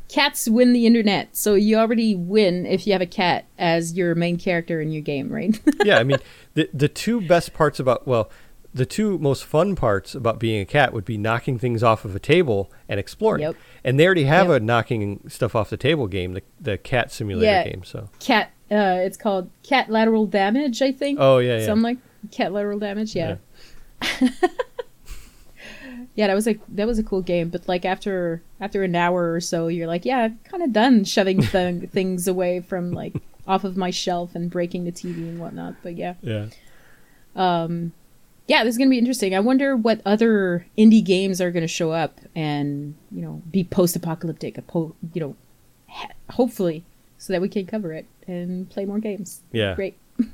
cats 0.10 0.48
win 0.48 0.74
the 0.74 0.86
internet. 0.86 1.36
So 1.36 1.56
you 1.56 1.78
already 1.78 2.14
win 2.16 2.66
if 2.66 2.86
you 2.86 2.94
have 2.94 3.02
a 3.02 3.06
cat 3.08 3.46
as 3.58 3.94
your 3.94 4.16
main 4.16 4.38
character 4.38 4.82
in 4.82 4.92
your 4.92 5.02
game, 5.02 5.30
right? 5.32 5.60
yeah, 5.84 5.98
I 5.98 6.04
mean, 6.04 6.18
the 6.56 6.70
the 6.74 6.88
two 6.90 7.22
best 7.22 7.54
parts 7.54 7.80
about 7.80 8.06
well, 8.08 8.30
the 8.74 8.86
two 8.88 9.18
most 9.20 9.46
fun 9.46 9.76
parts 9.76 10.16
about 10.16 10.40
being 10.40 10.60
a 10.62 10.66
cat 10.66 10.94
would 10.94 11.06
be 11.06 11.18
knocking 11.18 11.60
things 11.60 11.84
off 11.84 12.06
of 12.06 12.16
a 12.16 12.20
table 12.20 12.72
and 12.90 13.00
exploring. 13.00 13.42
Yep. 13.44 13.56
And 13.84 14.00
they 14.00 14.06
already 14.06 14.24
have 14.26 14.48
Yep. 14.48 14.62
a 14.62 14.66
knocking 14.66 15.22
stuff 15.30 15.56
off 15.56 15.70
the 15.70 15.78
table 15.78 16.08
game, 16.08 16.34
the 16.34 16.42
the 16.60 16.78
cat 16.78 17.12
simulator 17.12 17.46
Yeah. 17.52 17.64
game. 17.70 17.84
So. 17.84 18.10
cat 18.20 18.52
uh 18.74 18.98
it's 19.06 19.18
called 19.18 19.50
Catlateral 19.62 20.26
Damage, 20.26 20.82
I 20.82 20.92
think. 20.92 21.20
Oh 21.22 21.38
yeah, 21.38 21.60
yeah. 21.60 21.66
Something 21.66 21.84
like 21.84 21.98
Catlateral 22.32 22.80
Damage, 22.80 23.16
yeah. 23.16 23.38
Yeah, 26.16 26.28
that 26.28 26.36
was 26.36 26.48
a 26.48 26.60
that 26.70 26.86
was 26.86 27.00
a 27.00 27.04
cool 27.04 27.22
game, 27.22 27.50
but 27.50 27.68
like 27.68 27.86
after 27.86 28.44
after 28.60 28.84
an 28.84 28.96
hour 28.96 29.34
or 29.34 29.42
so, 29.42 29.68
you're 29.68 29.88
like, 29.88 30.06
yeah, 30.06 30.20
I'm 30.20 30.40
kind 30.44 30.62
of 30.62 30.72
done 30.72 31.04
shoving 31.06 31.42
th- 31.42 31.90
things 31.90 32.28
away 32.28 32.60
from 32.60 32.92
like 32.92 33.16
off 33.48 33.64
of 33.64 33.76
my 33.76 33.90
shelf 33.90 34.36
and 34.36 34.50
breaking 34.52 34.86
the 34.86 34.92
TV 34.92 35.18
and 35.18 35.40
whatnot. 35.40 35.76
But 35.82 35.98
yeah, 35.98 36.14
yeah. 36.22 36.48
um, 37.36 37.94
yeah, 38.48 38.64
this 38.64 38.76
is 38.76 38.78
gonna 38.78 38.92
be 38.92 39.00
interesting. 39.00 39.34
I 39.34 39.40
wonder 39.40 39.76
what 39.76 40.02
other 40.06 40.68
indie 40.78 41.04
games 41.04 41.42
are 41.42 41.50
gonna 41.50 41.68
show 41.68 41.92
up 41.92 42.20
and 42.36 42.94
you 43.12 43.24
know 43.24 43.42
be 43.50 43.64
post-apocalyptic, 43.64 44.60
a 44.60 44.62
po- 44.62 44.96
you 45.14 45.22
know, 45.22 45.36
ha- 45.88 46.14
hopefully, 46.30 46.84
so 47.24 47.32
that 47.32 47.42
we 47.42 47.48
can 47.48 47.66
cover 47.66 47.94
it 47.94 48.06
and 48.28 48.70
play 48.70 48.84
more 48.84 49.00
games. 49.00 49.44
Yeah. 49.54 49.76
Great. 49.76 49.98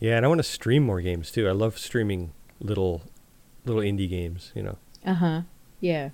Yeah, 0.00 0.16
and 0.16 0.24
I 0.24 0.28
want 0.28 0.38
to 0.38 0.44
stream 0.44 0.84
more 0.84 1.00
games 1.00 1.32
too. 1.32 1.48
I 1.48 1.50
love 1.50 1.76
streaming 1.76 2.30
little 2.60 3.02
little 3.64 3.82
indie 3.82 4.08
games, 4.08 4.52
you 4.54 4.62
know. 4.62 4.78
Uh 5.04 5.14
huh. 5.14 5.40
Yeah. 5.80 6.10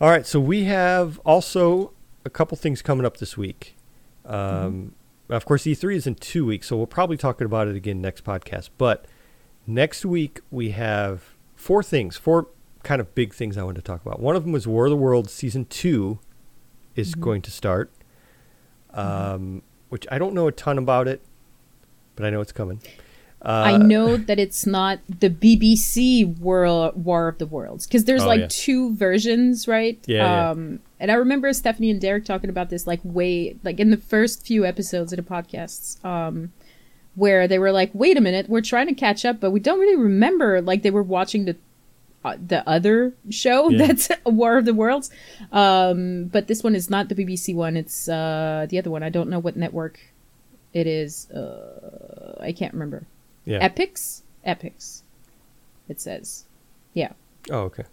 All 0.00 0.10
right, 0.10 0.26
so 0.26 0.38
we 0.38 0.64
have 0.64 1.18
also 1.24 1.92
a 2.26 2.30
couple 2.30 2.58
things 2.58 2.82
coming 2.82 3.06
up 3.06 3.16
this 3.16 3.38
week. 3.38 3.74
Um, 4.26 4.94
Of 5.30 5.46
course, 5.46 5.62
E3 5.64 5.94
is 5.96 6.06
in 6.06 6.14
two 6.16 6.44
weeks, 6.44 6.66
so 6.66 6.76
we'll 6.76 6.86
probably 6.86 7.16
talk 7.16 7.40
about 7.40 7.68
it 7.68 7.74
again 7.76 8.02
next 8.02 8.22
podcast. 8.22 8.68
But 8.76 9.06
next 9.66 10.04
week 10.04 10.40
we 10.50 10.72
have 10.72 11.24
four 11.54 11.82
things, 11.82 12.18
four 12.18 12.48
kind 12.82 13.00
of 13.00 13.14
big 13.14 13.32
things 13.32 13.56
I 13.56 13.62
want 13.62 13.76
to 13.76 13.82
talk 13.82 14.04
about. 14.04 14.20
One 14.20 14.36
of 14.36 14.44
them 14.44 14.54
is 14.54 14.66
War 14.68 14.84
of 14.86 14.90
the 14.90 14.96
Worlds 14.98 15.32
season 15.32 15.64
two 15.64 16.18
is 16.94 17.14
Mhm. 17.14 17.20
going 17.20 17.40
to 17.42 17.50
start, 17.50 17.90
um, 18.96 19.62
which 19.88 20.06
I 20.10 20.18
don't 20.18 20.34
know 20.34 20.48
a 20.48 20.52
ton 20.52 20.78
about 20.78 21.06
it, 21.08 21.20
but 22.16 22.26
I 22.26 22.30
know 22.30 22.40
it's 22.40 22.52
coming. 22.52 22.80
Uh, 23.42 23.62
I 23.66 23.76
know 23.76 24.16
that 24.16 24.38
it's 24.40 24.66
not 24.66 24.98
the 25.08 25.28
BBC 25.30 26.38
World 26.40 27.04
War 27.04 27.28
of 27.28 27.38
the 27.38 27.46
Worlds 27.46 27.86
because 27.86 28.04
there's 28.04 28.24
Oh, 28.24 28.26
like 28.26 28.40
yeah. 28.40 28.46
two 28.50 28.94
versions, 28.96 29.68
right? 29.68 29.98
Yeah, 30.06 30.16
yeah. 30.24 30.50
Um, 30.50 30.80
and 30.98 31.10
I 31.12 31.14
remember 31.14 31.52
Stephanie 31.52 31.90
and 31.90 32.00
Derek 32.00 32.24
talking 32.24 32.50
about 32.50 32.70
this 32.70 32.86
like 32.86 33.00
way 33.04 33.56
like 33.62 33.78
in 33.78 33.90
the 33.90 33.98
first 33.98 34.44
few 34.44 34.64
episodes 34.64 35.12
of 35.12 35.18
the 35.18 35.22
podcasts, 35.22 36.02
um, 36.04 36.52
where 37.14 37.46
they 37.46 37.58
were 37.58 37.70
like, 37.72 37.90
"Wait 37.92 38.16
a 38.16 38.20
minute, 38.20 38.48
we're 38.48 38.62
trying 38.62 38.88
to 38.88 38.94
catch 38.94 39.24
up, 39.24 39.38
but 39.38 39.50
we 39.50 39.60
don't 39.60 39.78
really 39.78 39.96
remember." 40.02 40.60
Like 40.62 40.82
they 40.82 40.90
were 40.90 41.02
watching 41.02 41.44
the 41.44 41.56
the 42.34 42.68
other 42.68 43.14
show 43.30 43.68
Yeah. 43.70 43.86
that's 43.86 44.08
War 44.26 44.58
of 44.58 44.64
the 44.64 44.74
Worlds, 44.74 45.10
um, 45.52 46.24
but 46.26 46.46
this 46.48 46.62
one 46.64 46.74
is 46.74 46.90
not 46.90 47.08
the 47.08 47.14
BBC 47.14 47.54
one. 47.54 47.76
It's 47.76 48.08
uh, 48.08 48.66
the 48.68 48.78
other 48.78 48.90
one. 48.90 49.02
I 49.02 49.08
don't 49.10 49.30
know 49.30 49.38
what 49.38 49.56
network 49.56 50.00
it 50.72 50.86
is. 50.86 51.30
Uh, 51.30 52.36
I 52.40 52.52
can't 52.52 52.72
remember. 52.72 53.06
Yeah. 53.44 53.66
Epix? 53.68 54.22
Epix. 54.46 55.02
It 55.88 56.00
says. 56.00 56.44
Yeah. 56.94 57.12
Oh, 57.50 57.60
okay. 57.70 57.84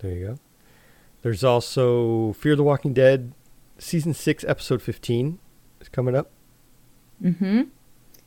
There 0.00 0.12
you 0.12 0.26
go. 0.26 0.38
There's 1.22 1.42
also 1.44 2.32
Fear 2.34 2.56
the 2.56 2.62
Walking 2.62 2.92
Dead 2.92 3.32
season 3.78 4.14
6 4.14 4.44
episode 4.44 4.82
15 4.82 5.38
is 5.80 5.88
coming 5.88 6.14
up. 6.16 6.30
Mm-hmm. 7.22 7.62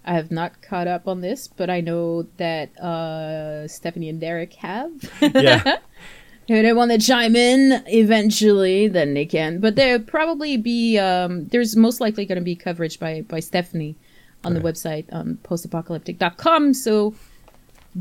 I 0.03 0.13
have 0.13 0.31
not 0.31 0.61
caught 0.61 0.87
up 0.87 1.07
on 1.07 1.21
this, 1.21 1.47
but 1.47 1.69
I 1.69 1.81
know 1.81 2.23
that 2.37 2.77
uh, 2.79 3.67
Stephanie 3.67 4.09
and 4.09 4.19
Derek 4.19 4.53
have. 4.55 4.91
Yeah. 5.21 5.77
If 6.47 6.63
they 6.63 6.73
want 6.73 6.91
to 6.91 6.97
chime 6.97 7.35
in 7.35 7.83
eventually, 7.87 8.87
then 8.87 9.13
they 9.13 9.25
can. 9.25 9.59
But 9.59 9.75
there'll 9.75 10.01
probably 10.01 10.57
be 10.57 10.97
um, 10.97 11.47
there's 11.47 11.77
most 11.77 12.01
likely 12.01 12.25
going 12.25 12.39
to 12.39 12.43
be 12.43 12.55
coverage 12.55 12.99
by 12.99 13.21
by 13.21 13.39
Stephanie 13.39 13.95
on 14.43 14.53
the 14.55 14.59
website 14.59 15.05
um, 15.13 15.37
postapocalyptic.com. 15.43 16.73
So 16.73 17.13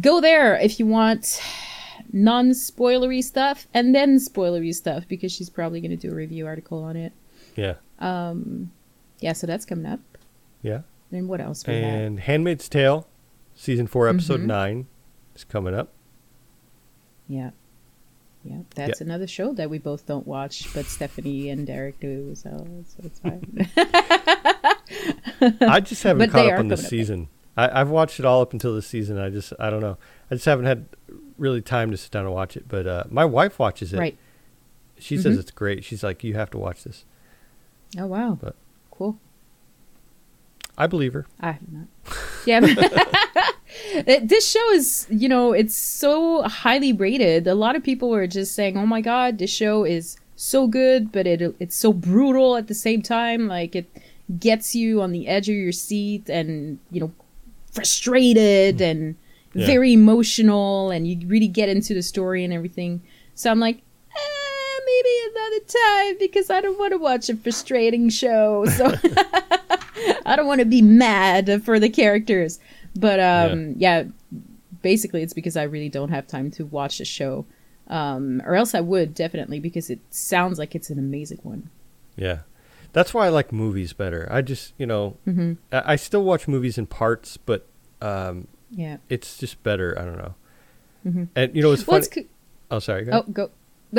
go 0.01 0.21
there 0.21 0.57
if 0.57 0.81
you 0.81 0.87
want 0.87 1.41
non-spoilery 2.13 3.23
stuff 3.23 3.67
and 3.75 3.95
then 3.95 4.17
spoilery 4.17 4.75
stuff 4.75 5.07
because 5.07 5.31
she's 5.33 5.51
probably 5.51 5.81
going 5.81 5.91
to 5.91 5.97
do 5.97 6.11
a 6.11 6.15
review 6.15 6.47
article 6.47 6.83
on 6.83 6.97
it. 6.97 7.13
Yeah. 7.57 7.75
Um, 7.99 8.71
yeah, 9.21 9.35
so 9.35 9.47
that's 9.47 9.65
coming 9.65 9.87
up. 9.87 10.01
Yeah. 10.63 10.81
And 11.13 11.29
what 11.29 11.41
else 11.41 11.67
we 11.67 11.75
have? 11.75 11.83
And 11.85 12.21
Handmaid's 12.21 12.69
Tale 12.69 13.07
season 13.55 13.87
4 13.87 14.09
episode 14.09 14.41
Mhm. 14.41 14.47
9 14.47 14.87
is 15.35 15.45
coming 15.45 15.75
up. 15.75 15.93
Yeah. 17.29 17.51
Yeah, 18.43 18.61
that's 18.75 19.03
another 19.03 19.27
show 19.27 19.53
that 19.53 19.69
we 19.69 19.77
both 19.79 20.07
don't 20.07 20.27
watch, 20.27 20.73
but 20.73 20.87
Stephanie 20.87 21.51
and 21.51 21.67
Derek 21.67 22.01
do, 22.01 22.35
so 22.35 22.67
it's, 22.81 22.97
it's 23.03 23.19
fine. 23.21 23.69
I 25.61 25.81
just 25.81 26.03
haven't 26.03 26.19
But 26.19 26.31
caught 26.31 26.47
up 26.53 26.59
on 26.59 26.69
this 26.69 26.87
season. 26.89 27.29
I, 27.57 27.81
I've 27.81 27.91
watched 27.91 28.19
it 28.19 28.25
all 28.25 28.41
up 28.41 28.53
until 28.55 28.75
this 28.75 28.87
season. 28.87 29.19
I 29.19 29.29
just 29.29 29.53
I 29.59 29.69
don't 29.71 29.81
know. 29.81 29.99
I 30.31 30.35
just 30.37 30.47
haven't 30.47 30.65
had 30.65 30.87
really 31.37 31.61
time 31.61 31.91
to 31.91 31.97
sit 31.99 32.11
down 32.13 32.25
and 32.25 32.35
watch 32.35 32.57
it. 32.57 32.65
But 32.69 32.87
uh, 32.87 33.05
my 33.11 33.25
wife 33.27 33.59
watches 33.59 33.93
it. 33.93 33.99
right. 33.99 34.17
She 34.99 35.17
says 35.19 35.37
Mhm. 35.37 35.41
it's 35.41 35.51
great. 35.51 35.85
She's 35.85 36.03
like, 36.03 36.23
you 36.25 36.35
have 36.35 36.51
to 36.51 36.59
watch 36.59 36.85
this. 36.85 37.05
Oh, 37.99 38.07
wow. 38.07 38.39
But- 38.41 38.57
cool. 38.91 39.19
I 40.81 40.87
believe 40.87 41.13
her. 41.13 41.27
I 41.41 41.53
have 41.53 41.73
not. 41.73 41.87
Yeah. 42.47 42.61
This 44.23 44.49
show 44.51 44.71
is, 44.73 45.07
you 45.11 45.29
know, 45.29 45.53
it's 45.53 45.75
so 45.75 46.43
highly 46.43 46.93
rated. 46.93 47.47
A 47.47 47.55
lot 47.55 47.77
of 47.77 47.83
people 47.83 48.09
were 48.11 48.27
just 48.27 48.55
saying, 48.55 48.77
"Oh 48.77 48.87
my 48.87 49.01
god, 49.01 49.39
this 49.39 49.51
show 49.51 49.85
is 49.85 50.17
so 50.37 50.67
good, 50.67 51.13
but 51.13 51.27
it 51.27 51.41
it's 51.61 51.77
so 51.77 51.93
brutal 51.93 52.57
at 52.57 52.67
the 52.67 52.75
same 52.75 53.01
time. 53.03 53.47
Like 53.49 53.75
it 53.77 53.87
gets 54.39 54.75
you 54.75 55.01
on 55.03 55.13
the 55.13 55.29
edge 55.29 55.49
of 55.49 55.55
your 55.55 55.73
seat 55.73 56.29
and, 56.29 56.79
you 56.91 57.01
know, 57.01 57.13
frustrated 57.73 58.81
and 58.81 59.17
Yeah. 59.55 59.67
very 59.67 59.93
emotional 59.93 60.91
and 60.91 61.07
you 61.09 61.27
really 61.27 61.49
get 61.49 61.69
into 61.69 61.95
the 61.95 62.03
story 62.03 62.45
and 62.45 62.53
everything." 62.53 63.01
So 63.35 63.51
I'm 63.51 63.61
like, 63.61 63.79
eh, 63.79 64.79
maybe 64.91 65.15
another 65.33 65.63
time 65.83 66.17
because 66.19 66.51
I 66.51 66.61
don't 66.61 66.79
want 66.79 66.93
to 66.93 66.99
watch 66.99 67.29
a 67.31 67.37
frustrating 67.37 68.09
show. 68.11 68.67
So 68.67 68.85
I 70.31 70.37
don't 70.37 70.47
want 70.47 70.61
to 70.61 70.65
be 70.67 70.83
mad 70.83 71.63
for 71.65 71.79
the 71.81 71.91
characters. 71.91 72.59
But 72.97 73.21
um, 73.21 73.75
yeah. 73.77 74.05
basically 74.83 75.23
it's 75.23 75.35
because 75.35 75.57
I 75.57 75.65
really 75.65 75.89
don't 75.89 76.11
have 76.11 76.27
time 76.27 76.51
to 76.53 76.65
watch 76.65 76.99
the 76.99 77.05
show. 77.05 77.47
Um, 77.89 78.41
or 78.45 78.55
else 78.55 78.75
I 78.75 78.81
would 78.81 79.15
definitely 79.15 79.59
because 79.61 79.91
it 79.91 79.99
sounds 80.11 80.59
like 80.59 80.75
it's 80.75 80.91
an 80.91 80.99
amazing 80.99 81.41
one. 81.43 81.71
Yeah. 82.17 82.41
That's 82.93 83.13
why 83.15 83.27
I 83.27 83.29
like 83.31 83.53
movies 83.53 83.93
better. 83.93 84.29
I 84.31 84.43
just, 84.43 84.73
you 84.79 84.87
know, 84.87 85.17
hmm 85.25 85.55
I, 85.73 85.93
I 85.93 85.97
still 85.97 86.23
watch 86.25 86.47
movies 86.49 86.79
in 86.79 86.87
parts, 86.87 87.37
but 87.37 87.67
um, 88.01 88.47
Yeah. 88.71 88.99
it's 89.09 89.39
just 89.39 89.63
better. 89.63 89.97
I 89.99 90.05
don't 90.05 90.19
know. 90.19 90.35
Mhm. 91.07 91.29
And 91.35 91.57
you 91.57 91.63
know, 91.63 91.73
it's 91.73 91.87
Well, 91.87 92.01
funny. 92.01 92.07
it's 92.07 92.15
co- 92.15 92.35
oh, 92.77 92.79
sorry. 92.79 93.05
Go 93.05 93.25
oh, 93.27 93.31
go. 93.33 93.51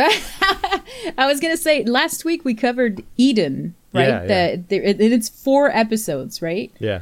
I 1.17 1.25
was 1.25 1.39
gonna 1.39 1.57
say 1.57 1.83
last 1.83 2.23
week 2.25 2.45
we 2.45 2.53
covered 2.53 3.03
Eden, 3.17 3.75
right? 3.93 4.07
Yeah, 4.07 4.21
yeah. 4.21 4.27
That 4.27 4.69
there, 4.69 4.83
it, 4.83 5.01
it's 5.01 5.29
four 5.29 5.69
episodes, 5.69 6.41
right? 6.41 6.71
Yeah. 6.79 7.01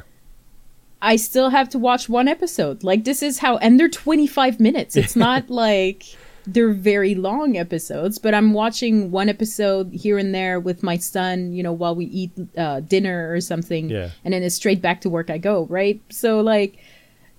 I 1.02 1.16
still 1.16 1.50
have 1.50 1.68
to 1.70 1.78
watch 1.78 2.08
one 2.08 2.28
episode. 2.28 2.84
Like 2.84 3.04
this 3.04 3.22
is 3.22 3.38
how, 3.38 3.56
and 3.58 3.80
they're 3.80 3.88
25 3.88 4.60
minutes. 4.60 4.96
It's 4.96 5.16
not 5.16 5.48
like 5.50 6.04
they're 6.46 6.72
very 6.72 7.14
long 7.14 7.56
episodes, 7.56 8.18
but 8.18 8.34
I'm 8.34 8.52
watching 8.52 9.10
one 9.10 9.28
episode 9.28 9.92
here 9.92 10.18
and 10.18 10.34
there 10.34 10.60
with 10.60 10.82
my 10.82 10.96
son, 10.96 11.52
you 11.52 11.62
know, 11.62 11.72
while 11.72 11.94
we 11.94 12.06
eat 12.06 12.32
uh, 12.56 12.80
dinner 12.80 13.32
or 13.32 13.40
something. 13.40 13.88
Yeah. 13.88 14.10
And 14.24 14.34
then 14.34 14.42
it's 14.42 14.54
straight 14.54 14.82
back 14.82 15.00
to 15.02 15.10
work 15.10 15.30
I 15.30 15.38
go, 15.38 15.66
right? 15.66 16.00
So 16.10 16.40
like, 16.40 16.78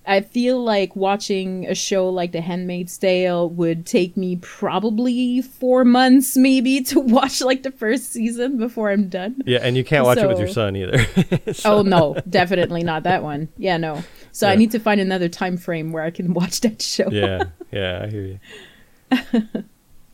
I 0.04 0.20
feel 0.20 0.62
like 0.62 0.96
watching 0.96 1.66
a 1.68 1.74
show 1.74 2.08
like 2.08 2.32
The 2.32 2.40
Handmaid's 2.40 2.98
Tale 2.98 3.48
would 3.50 3.86
take 3.86 4.16
me 4.16 4.36
probably 4.36 5.40
four 5.42 5.84
months, 5.84 6.36
maybe, 6.36 6.80
to 6.84 6.98
watch 7.18 7.40
like 7.40 7.62
the 7.62 7.70
first 7.70 8.12
season 8.12 8.58
before 8.58 8.90
I'm 8.90 9.08
done. 9.08 9.42
Yeah, 9.46 9.60
and 9.62 9.76
you 9.76 9.84
can't 9.84 10.04
watch 10.04 10.18
it 10.18 10.26
with 10.26 10.38
your 10.40 10.48
son 10.48 10.74
either. 10.76 11.04
So- 11.54 11.78
Oh 11.78 11.82
no, 11.82 12.16
definitely 12.28 12.82
not 12.82 13.04
that 13.04 13.22
one. 13.22 13.48
Yeah, 13.56 13.76
no. 13.76 14.02
So 14.32 14.48
I 14.48 14.56
need 14.56 14.70
to 14.72 14.78
find 14.80 15.00
another 15.00 15.28
time 15.28 15.56
frame 15.56 15.92
where 15.92 16.02
I 16.02 16.10
can 16.10 16.34
watch 16.40 16.60
that 16.62 16.82
show. 16.82 17.08
yeah, 17.10 17.44
yeah, 17.70 18.02
I 18.04 18.08
hear 18.08 18.22
you. 18.24 18.40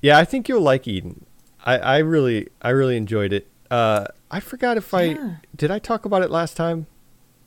yeah, 0.03 0.19
I 0.19 0.25
think 0.25 0.49
you'll 0.49 0.61
like 0.61 0.87
Eden. 0.87 1.25
I, 1.65 1.79
I 1.79 1.99
really, 1.99 2.49
I 2.63 2.71
really 2.71 2.97
enjoyed 2.97 3.33
it. 3.33 3.47
Uh, 3.71 4.07
I 4.31 4.41
forgot 4.41 4.77
if 4.77 4.93
I 4.95 5.03
Yeah. 5.03 5.37
did 5.57 5.71
I 5.71 5.79
talk 5.79 6.05
about 6.05 6.23
it 6.23 6.31
last 6.31 6.57
time. 6.57 6.87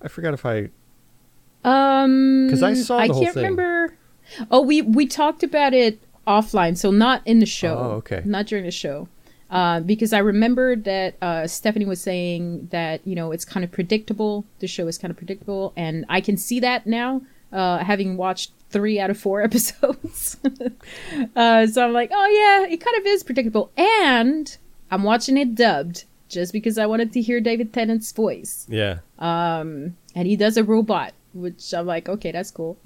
I 0.01 0.07
forgot 0.07 0.33
if 0.33 0.45
I. 0.45 0.69
Um, 1.64 2.47
'Cause 2.49 2.64
I 2.64 2.74
saw 2.74 2.97
I 2.97 3.07
the 3.07 3.14
whole 3.14 3.24
can't 3.24 3.34
thing. 3.36 3.43
remember. 3.43 3.93
Oh, 4.49 4.62
we 4.62 4.82
we 4.82 5.05
talked 5.05 5.43
about 5.43 5.74
it 5.74 5.99
offline, 6.28 6.78
so 6.78 6.91
not 6.91 7.22
in 7.26 7.39
the 7.39 7.45
show. 7.45 7.78
Oh, 7.78 7.91
okay. 7.97 8.22
Not 8.26 8.45
during 8.47 8.66
the 8.66 8.72
show, 8.72 9.07
uh, 9.49 9.82
because 9.82 10.14
I 10.14 10.20
remembered 10.20 10.86
that 10.86 11.16
uh, 11.22 11.47
Stephanie 11.47 11.86
was 11.86 11.99
saying 12.01 12.70
that 12.72 13.05
you 13.05 13.16
know 13.16 13.32
it's 13.32 13.45
kind 13.45 13.64
of 13.64 13.72
predictable. 13.72 14.45
The 14.59 14.68
show 14.68 14.88
is 14.88 14.97
kind 14.97 15.12
of 15.12 15.18
predictable, 15.18 15.74
and 15.76 16.05
I 16.09 16.22
can 16.22 16.38
see 16.38 16.59
that 16.62 16.88
now, 16.88 17.22
uh, 17.51 17.80
having 17.80 18.18
watched 18.18 18.51
three 18.70 18.99
out 18.99 19.09
of 19.09 19.18
four 19.20 19.41
episodes. 19.49 20.38
uh, 21.36 21.68
so 21.68 21.86
I'm 21.86 21.93
like, 21.93 22.12
oh 22.14 22.28
yeah, 22.66 22.74
it 22.74 22.78
kind 22.78 22.97
of 22.97 23.05
is 23.05 23.24
predictable, 23.24 23.72
and 23.78 24.57
I'm 24.89 25.03
watching 25.03 25.38
it 25.38 25.55
dubbed 25.55 26.05
just 26.30 26.53
because 26.53 26.78
I 26.78 26.86
wanted 26.86 27.12
to 27.14 27.22
hear 27.22 27.41
David 27.41 27.74
Tennant's 27.74 28.09
voice 28.14 28.66
Yeah, 28.70 28.99
Um, 29.20 29.97
and 30.16 30.28
he 30.30 30.38
does 30.38 30.55
a 30.55 30.64
robot, 30.64 31.12
which 31.34 31.73
I'm 31.73 31.86
like, 31.86 32.09
okay, 32.09 32.32
that's 32.32 32.51
cool. 32.51 32.77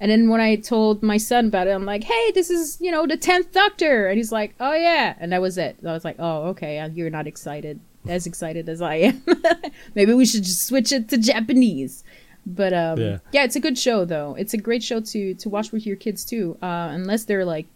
and 0.00 0.10
then 0.10 0.28
when 0.28 0.40
I 0.40 0.56
told 0.56 1.02
my 1.02 1.16
son 1.16 1.46
about 1.46 1.66
it, 1.66 1.70
I'm 1.70 1.84
like, 1.84 2.04
hey, 2.04 2.30
this 2.32 2.50
is 2.50 2.78
you 2.80 2.90
know 2.90 3.06
the 3.06 3.16
tenth 3.16 3.52
Doctor, 3.52 4.08
and 4.08 4.16
he's 4.16 4.32
like, 4.32 4.54
oh 4.60 4.74
yeah, 4.74 5.14
and 5.20 5.32
that 5.32 5.40
was 5.40 5.58
it. 5.58 5.76
I 5.86 5.92
was 5.92 6.04
like, 6.04 6.16
oh 6.18 6.48
okay, 6.48 6.78
uh, 6.78 6.88
you're 6.88 7.10
not 7.10 7.26
excited 7.26 7.80
as 8.08 8.26
excited 8.26 8.68
as 8.68 8.80
I 8.80 8.94
am. 8.96 9.22
Maybe 9.94 10.14
we 10.14 10.24
should 10.24 10.42
just 10.44 10.66
switch 10.66 10.90
it 10.92 11.08
to 11.10 11.18
Japanese. 11.18 12.02
But 12.46 12.72
um, 12.72 12.98
Yeah. 12.98 13.18
yeah. 13.32 13.44
it's 13.44 13.56
a 13.56 13.60
good 13.60 13.76
show 13.78 14.06
though. 14.06 14.34
It's 14.38 14.54
a 14.54 14.58
great 14.58 14.82
show 14.82 15.00
to 15.00 15.34
to 15.34 15.48
watch 15.50 15.72
with 15.72 15.86
your 15.86 15.96
kids 15.96 16.24
too, 16.24 16.56
uh, 16.62 16.88
unless 16.92 17.24
they're 17.24 17.44
like 17.44 17.66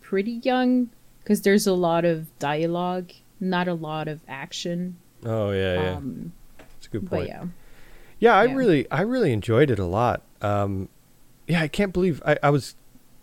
pretty 0.00 0.40
young, 0.42 0.88
because 1.22 1.42
there's 1.42 1.66
a 1.66 1.74
lot 1.74 2.04
of 2.06 2.26
dialogue, 2.38 3.10
not 3.40 3.68
a 3.68 3.74
lot 3.74 4.08
of 4.08 4.20
action. 4.26 4.96
Oh 5.26 5.50
yeah, 5.50 5.74
yeah. 5.82 5.96
Um, 5.96 6.32
That's 6.58 6.86
a 6.86 6.90
good 6.90 7.00
point. 7.10 7.10
but 7.10 7.28
yeah, 7.28 7.44
Yeah, 8.24 8.34
I 8.36 8.44
Yeah. 8.44 8.54
really, 8.54 8.90
I 8.90 9.02
really 9.02 9.32
enjoyed 9.34 9.70
it 9.70 9.78
a 9.78 9.84
lot. 9.84 10.22
Um, 10.40 10.88
yeah, 11.46 11.60
I 11.60 11.68
can't 11.68 11.92
believe 11.92 12.22
I, 12.24 12.38
I 12.42 12.48
was 12.48 12.74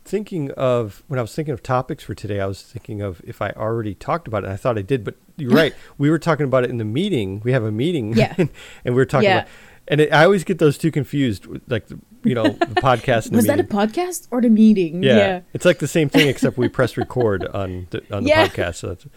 thinking 0.05 0.51
of 0.51 1.03
when 1.07 1.17
I 1.17 1.23
was 1.23 1.33
thinking 1.33 1.53
of 1.55 1.63
topics 1.63 2.03
for 2.03 2.13
today. 2.13 2.39
I 2.39 2.45
was 2.45 2.61
thinking 2.61 3.01
of 3.01 3.19
if 3.25 3.41
I 3.41 3.49
already 3.51 3.95
talked 3.95 4.27
about 4.27 4.43
it. 4.43 4.47
and 4.47 4.53
I 4.53 4.57
thought 4.57 4.77
I 4.77 4.83
did, 4.83 5.03
but 5.03 5.15
you're 5.37 5.51
right. 5.51 5.73
we 5.97 6.11
were 6.11 6.19
talking 6.19 6.45
about 6.45 6.63
it 6.65 6.69
in 6.69 6.77
the 6.77 6.85
meeting. 6.85 7.41
We 7.43 7.51
have 7.51 7.63
a 7.63 7.71
meeting, 7.71 8.13
Yeah. 8.13 8.35
and 8.37 8.49
we 8.85 8.91
were 8.91 9.05
talking 9.05 9.29
Yeah. 9.29 9.37
about. 9.39 9.47
And 9.87 10.01
it, 10.01 10.13
I 10.13 10.23
always 10.23 10.43
get 10.43 10.59
those 10.59 10.77
two 10.77 10.91
confused, 10.91 11.47
like 11.67 11.87
the, 11.87 11.97
you 12.23 12.35
know, 12.35 12.43
the 12.49 12.81
podcast. 12.89 13.31
Was 13.31 13.45
the 13.45 13.55
that 13.55 13.59
a 13.59 13.63
podcast 13.63 14.27
or 14.29 14.39
the 14.39 14.49
meeting? 14.49 15.01
Yeah. 15.01 15.41
it's 15.53 15.65
like 15.65 15.79
the 15.79 15.87
same 15.87 16.09
thing 16.09 16.27
except 16.27 16.57
we 16.59 16.69
press 16.69 16.95
record 16.95 17.43
on 17.47 17.87
the, 17.89 18.03
on 18.15 18.23
the 18.23 18.29
Yeah. 18.29 18.47
podcast. 18.47 18.75
So 18.75 18.87
that's, 18.89 19.07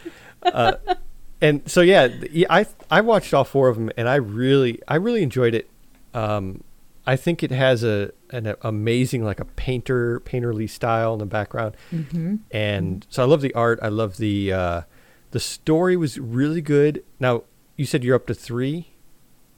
uh, 0.45 0.95
and 1.43 1.69
so 1.71 1.83
yeah, 1.83 2.07
yeah, 2.33 2.47
I 2.49 2.65
I 2.91 3.03
watched 3.03 3.35
all 3.35 3.45
four 3.45 3.69
of 3.69 3.77
them 3.77 3.91
and 3.99 4.09
I 4.09 4.15
really 4.15 4.81
I 4.89 4.97
really 4.97 5.23
enjoyed 5.23 5.55
it. 5.55 5.69
Um, 6.15 6.63
I 7.07 7.17
think 7.17 7.43
it 7.43 7.51
has 7.51 7.85
a 7.85 8.13
an 8.31 8.55
amazing 8.63 9.25
like 9.25 9.39
a 9.41 9.45
painter 9.45 10.21
painterly 10.21 10.69
style 10.71 11.13
in 11.13 11.19
the 11.19 11.27
background, 11.27 11.77
Mm-hmm. 11.93 12.37
and 12.51 13.07
so 13.11 13.23
I 13.23 13.27
love 13.27 13.41
the 13.43 13.53
art. 13.55 13.79
I 13.83 13.89
love 13.89 14.17
the 14.17 14.53
uh, 14.53 14.81
the 15.33 15.41
story 15.41 15.97
was 15.97 16.19
really 16.19 16.63
good. 16.63 17.05
Now 17.21 17.43
you 17.77 17.85
said 17.85 18.05
you're 18.05 18.17
up 18.17 18.27
to 18.29 18.35
three. 18.35 18.95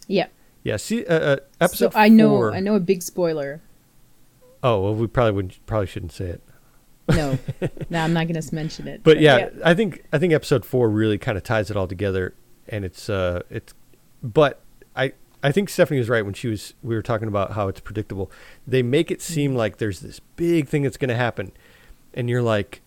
Yeah. 0.09 0.27
Yeah, 0.65 0.77
see, 0.79 1.07
uh, 1.07 1.15
uh, 1.15 1.37
episode 1.61 1.93
so 1.93 1.99
I 1.99 2.09
know 2.09 2.31
four. 2.31 2.53
I 2.53 2.59
know 2.59 2.75
a 2.75 2.81
big 2.81 3.01
spoiler. 3.03 3.61
Oh 4.65 4.81
well, 4.81 4.95
we 4.97 5.07
probably 5.07 5.33
would 5.33 5.57
probably 5.67 5.87
shouldn't 5.87 6.13
say 6.13 6.25
it. 6.27 6.43
No, 7.09 7.39
no, 7.91 8.01
I'm 8.01 8.13
not 8.13 8.27
gonna 8.27 8.43
mention 8.51 8.89
it. 8.89 9.05
but 9.05 9.21
yeah, 9.21 9.51
I 9.65 9.75
think 9.75 10.03
I 10.13 10.19
think 10.19 10.33
episode 10.33 10.65
four 10.65 10.89
really 10.91 11.19
kind 11.19 11.39
of 11.39 11.45
ties 11.45 11.71
it 11.71 11.77
all 11.77 11.87
together, 11.87 12.35
and 12.69 12.85
it's 12.85 13.09
uh 13.09 13.43
it's, 13.49 13.75
but 14.25 14.61
I 14.97 15.13
I 15.47 15.53
think 15.53 15.69
Stephanie 15.69 15.99
was 16.01 16.09
right 16.09 16.25
when 16.25 16.35
she 16.35 16.49
was 16.49 16.75
we 16.83 16.95
were 16.97 17.03
talking 17.03 17.29
about 17.29 17.53
how 17.53 17.69
it's 17.69 17.79
predictable. 17.81 18.31
They 18.67 18.83
make 18.83 19.11
it 19.11 19.23
seem 19.23 19.51
Mm-hmm. 19.53 19.59
like 19.59 19.77
there's 19.79 20.01
this 20.01 20.21
big 20.37 20.67
thing 20.69 20.83
that's 20.83 20.97
going 20.97 21.09
to 21.11 21.17
happen, 21.17 21.53
and 22.15 22.29
you're 22.29 22.43
like, 22.43 22.81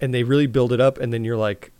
and 0.00 0.14
they 0.14 0.22
really 0.22 0.46
build 0.46 0.72
it 0.72 0.80
up, 0.80 0.98
and 0.98 1.12
then 1.12 1.24
you're 1.24 1.36
like, 1.36 1.72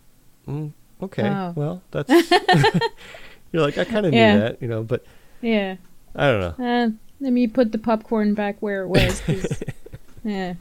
mm, 0.48 0.72
okay, 1.02 1.28
Oh. 1.28 1.52
well 1.54 1.82
that's 1.92 2.10
you're 3.52 3.62
like 3.62 3.78
I 3.78 3.84
kind 3.84 4.06
of 4.06 4.12
Yeah. 4.12 4.34
knew 4.34 4.40
that, 4.40 4.62
you 4.62 4.68
know, 4.68 4.82
but 4.82 5.04
yeah. 5.40 5.76
I 6.16 6.26
don't 6.30 6.58
know. 6.58 6.64
Uh, 6.64 6.90
let 7.20 7.32
me 7.32 7.46
put 7.46 7.72
the 7.72 7.78
popcorn 7.78 8.34
back 8.34 8.56
where 8.60 8.82
it 8.82 8.88
was. 8.88 9.22
yeah, 10.24 10.54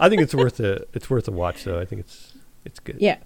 I 0.00 0.08
think 0.08 0.22
it's 0.22 0.34
worth 0.34 0.60
a 0.60 0.84
it's 0.92 1.08
worth 1.10 1.28
a 1.28 1.32
watch 1.32 1.64
though. 1.64 1.78
I 1.80 1.84
think 1.84 2.00
it's 2.00 2.32
it's 2.64 2.80
good. 2.80 2.96
yeah, 3.00 3.18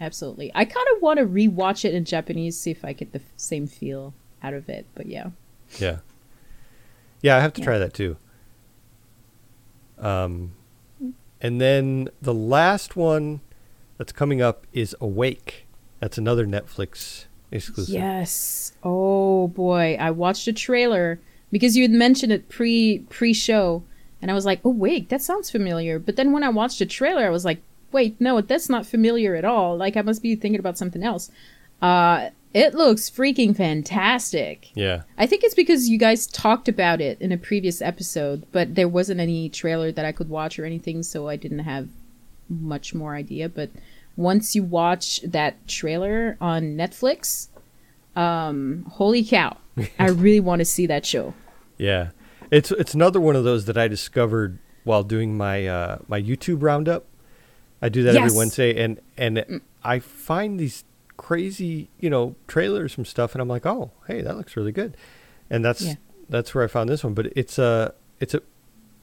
absolutely. 0.00 0.50
I 0.54 0.64
kind 0.64 0.86
of 0.96 1.02
want 1.02 1.18
to 1.18 1.24
rewatch 1.26 1.84
it 1.84 1.94
in 1.94 2.04
Japanese, 2.04 2.58
see 2.58 2.70
if 2.70 2.84
I 2.84 2.92
get 2.92 3.12
the 3.12 3.20
f- 3.20 3.24
same 3.36 3.66
feel 3.66 4.12
out 4.44 4.54
of 4.54 4.68
it. 4.68 4.86
But 4.94 5.06
yeah, 5.06 5.30
Yeah. 5.80 5.98
Yeah, 7.22 7.36
I 7.36 7.40
have 7.40 7.54
to 7.54 7.60
Yeah. 7.60 7.64
try 7.64 7.78
that 7.78 7.94
too. 7.94 8.16
Um, 9.98 10.52
and 11.40 11.60
then 11.60 12.08
the 12.20 12.34
last 12.34 12.96
one 12.96 13.40
that's 13.98 14.12
coming 14.12 14.42
up 14.42 14.66
is 14.72 14.94
Awake. 15.00 15.66
That's 16.00 16.18
another 16.18 16.46
Netflix 16.46 17.24
exclusive. 17.50 17.94
yes. 17.94 18.72
Oh 18.82 19.48
boy, 19.48 19.96
I 19.98 20.10
watched 20.10 20.46
a 20.48 20.52
trailer 20.52 21.20
because 21.50 21.76
you 21.76 21.82
had 21.82 21.90
mentioned 21.92 22.32
it 22.32 22.48
pre 22.48 23.00
pre 23.08 23.32
show, 23.32 23.84
and 24.20 24.30
I 24.30 24.34
was 24.34 24.44
like, 24.44 24.60
oh 24.64 24.70
wait, 24.70 25.08
that 25.08 25.22
sounds 25.22 25.50
familiar. 25.50 25.98
But 25.98 26.16
then 26.16 26.32
when 26.32 26.42
I 26.42 26.48
watched 26.50 26.78
the 26.80 26.86
trailer, 26.86 27.24
I 27.24 27.30
was 27.30 27.44
like, 27.44 27.62
wait, 27.92 28.20
no, 28.20 28.40
that's 28.40 28.68
not 28.68 28.84
familiar 28.84 29.34
at 29.36 29.44
all. 29.44 29.76
Like 29.76 29.96
I 29.96 30.02
must 30.02 30.20
be 30.22 30.34
thinking 30.34 30.58
about 30.58 30.76
something 30.76 31.02
else. 31.02 31.30
Uh, 31.84 32.30
it 32.54 32.72
looks 32.74 33.10
freaking 33.10 33.54
fantastic. 33.56 34.70
Yeah. 34.74 35.02
I 35.18 35.26
think 35.26 35.42
it's 35.44 35.54
because 35.56 35.88
you 35.88 35.98
guys 35.98 36.26
talked 36.26 36.68
about 36.68 37.00
it 37.00 37.20
in 37.20 37.32
a 37.32 37.36
previous 37.36 37.82
episode, 37.82 38.46
but 38.52 38.74
there 38.76 38.88
wasn't 38.88 39.20
any 39.20 39.48
trailer 39.48 39.90
that 39.92 40.04
I 40.04 40.12
could 40.12 40.28
watch 40.28 40.58
or 40.58 40.64
anything, 40.64 41.02
so 41.02 41.28
I 41.28 41.36
didn't 41.36 41.58
have 41.60 41.88
much 42.48 42.94
more 42.94 43.14
idea. 43.16 43.48
But 43.48 43.70
once 44.16 44.54
you 44.54 44.62
watch 44.62 45.20
that 45.22 45.66
trailer 45.66 46.36
on 46.40 46.76
Netflix, 46.76 47.48
um, 48.16 48.86
holy 48.92 49.24
cow! 49.24 49.56
I 49.98 50.08
really 50.08 50.40
want 50.40 50.60
to 50.60 50.64
see 50.64 50.86
that 50.86 51.04
show. 51.04 51.34
Yeah. 51.76 52.10
It's 52.50 52.70
it's 52.70 52.94
another 52.94 53.20
one 53.20 53.34
of 53.34 53.42
those 53.44 53.64
that 53.64 53.76
I 53.76 53.88
discovered 53.88 54.58
while 54.84 55.02
doing 55.02 55.36
my 55.36 55.66
uh, 55.66 55.98
my 56.06 56.22
YouTube 56.22 56.62
roundup. 56.62 57.04
I 57.82 57.88
do 57.88 58.04
that 58.04 58.14
Yes. 58.14 58.26
every 58.26 58.38
Wednesday 58.38 58.82
and 58.82 59.00
and 59.18 59.60
I 59.82 59.98
find 59.98 60.60
these 60.60 60.84
crazy, 61.16 61.88
you 62.00 62.10
know, 62.10 62.34
trailers 62.48 62.92
from 62.92 63.04
stuff 63.04 63.34
and 63.34 63.42
I'm 63.42 63.48
like, 63.48 63.66
"Oh, 63.66 63.92
hey, 64.06 64.20
that 64.22 64.36
looks 64.36 64.56
really 64.56 64.72
good." 64.72 64.96
And 65.50 65.64
that's 65.64 65.82
Yeah. 65.82 65.94
that's 66.28 66.54
where 66.54 66.64
I 66.64 66.66
found 66.68 66.88
this 66.88 67.04
one, 67.04 67.14
but 67.14 67.26
it's 67.36 67.58
a 67.58 67.94
it's 68.20 68.34
a 68.34 68.42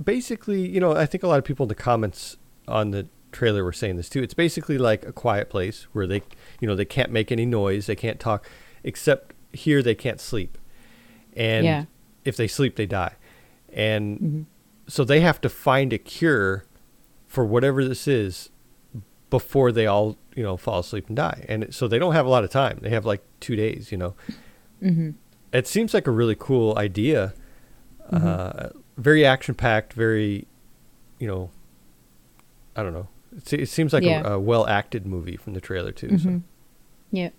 basically, 0.04 0.68
you 0.68 0.80
know, 0.80 0.96
I 0.96 1.06
think 1.06 1.24
a 1.24 1.28
lot 1.28 1.38
of 1.38 1.44
people 1.46 1.66
in 1.66 1.68
the 1.70 1.76
comments 1.76 2.38
on 2.68 2.92
the 2.92 3.08
trailer 3.32 3.64
were 3.64 3.72
saying 3.74 3.98
this 3.98 4.10
too. 4.10 4.22
It's 4.24 4.34
basically 4.34 4.78
like 4.78 5.06
a 5.06 5.12
quiet 5.14 5.50
place 5.50 5.84
where 5.94 6.08
they, 6.08 6.24
you 6.60 6.68
know, 6.68 6.76
they 6.76 6.86
can't 6.86 7.12
make 7.12 7.32
any 7.32 7.46
noise, 7.46 7.86
they 7.86 7.96
can't 7.96 8.20
talk 8.20 8.50
except 8.84 9.34
here 9.54 9.82
they 9.84 9.96
can't 9.96 10.20
sleep. 10.20 10.58
And 11.36 11.66
Yeah. 11.66 11.86
if 12.26 12.36
they 12.36 12.48
sleep 12.48 12.76
they 12.76 12.86
die. 12.86 13.14
And 13.72 14.20
Mhm. 14.20 14.46
so 14.88 15.04
they 15.06 15.22
have 15.22 15.40
to 15.42 15.50
find 15.50 15.94
a 15.94 15.98
cure 15.98 16.66
for 17.28 17.46
whatever 17.46 17.86
this 17.88 18.08
is 18.08 18.50
before 19.32 19.72
they 19.72 19.88
all, 19.88 20.18
you 20.36 20.44
know, 20.44 20.56
fall 20.58 20.80
asleep 20.82 21.08
and 21.08 21.16
die. 21.18 21.46
And 21.50 21.74
so 21.74 21.88
they 21.88 21.98
don't 21.98 22.14
have 22.14 22.28
a 22.28 22.30
lot 22.30 22.44
of 22.44 22.52
time. 22.52 22.78
They 22.82 22.90
have 22.92 23.06
like 23.06 23.24
2 23.40 23.56
days, 23.56 23.92
you 23.92 23.98
know. 23.98 24.14
hmm 24.80 25.12
It 25.52 25.66
seems 25.68 25.94
like 25.96 26.06
a 26.06 26.12
really 26.12 26.36
cool 26.38 26.78
idea. 26.78 27.34
Uh, 28.12 28.70
very 28.98 29.26
action 29.26 29.56
packed, 29.56 29.94
very, 29.94 30.46
you 31.18 31.28
know, 31.28 31.50
I 32.76 32.84
don't 32.84 32.94
know. 32.94 33.08
It, 33.36 33.54
it 33.54 33.70
seems 33.70 33.94
like 33.94 34.04
Yeah. 34.04 34.22
a, 34.28 34.34
a 34.34 34.40
well 34.40 34.68
acted 34.68 35.06
movie 35.06 35.38
from 35.38 35.54
the 35.54 35.62
trailer 35.62 35.92
too. 35.92 36.18
So. 36.18 36.30
Mhm. 36.30 36.42
Yeah. 37.12 37.30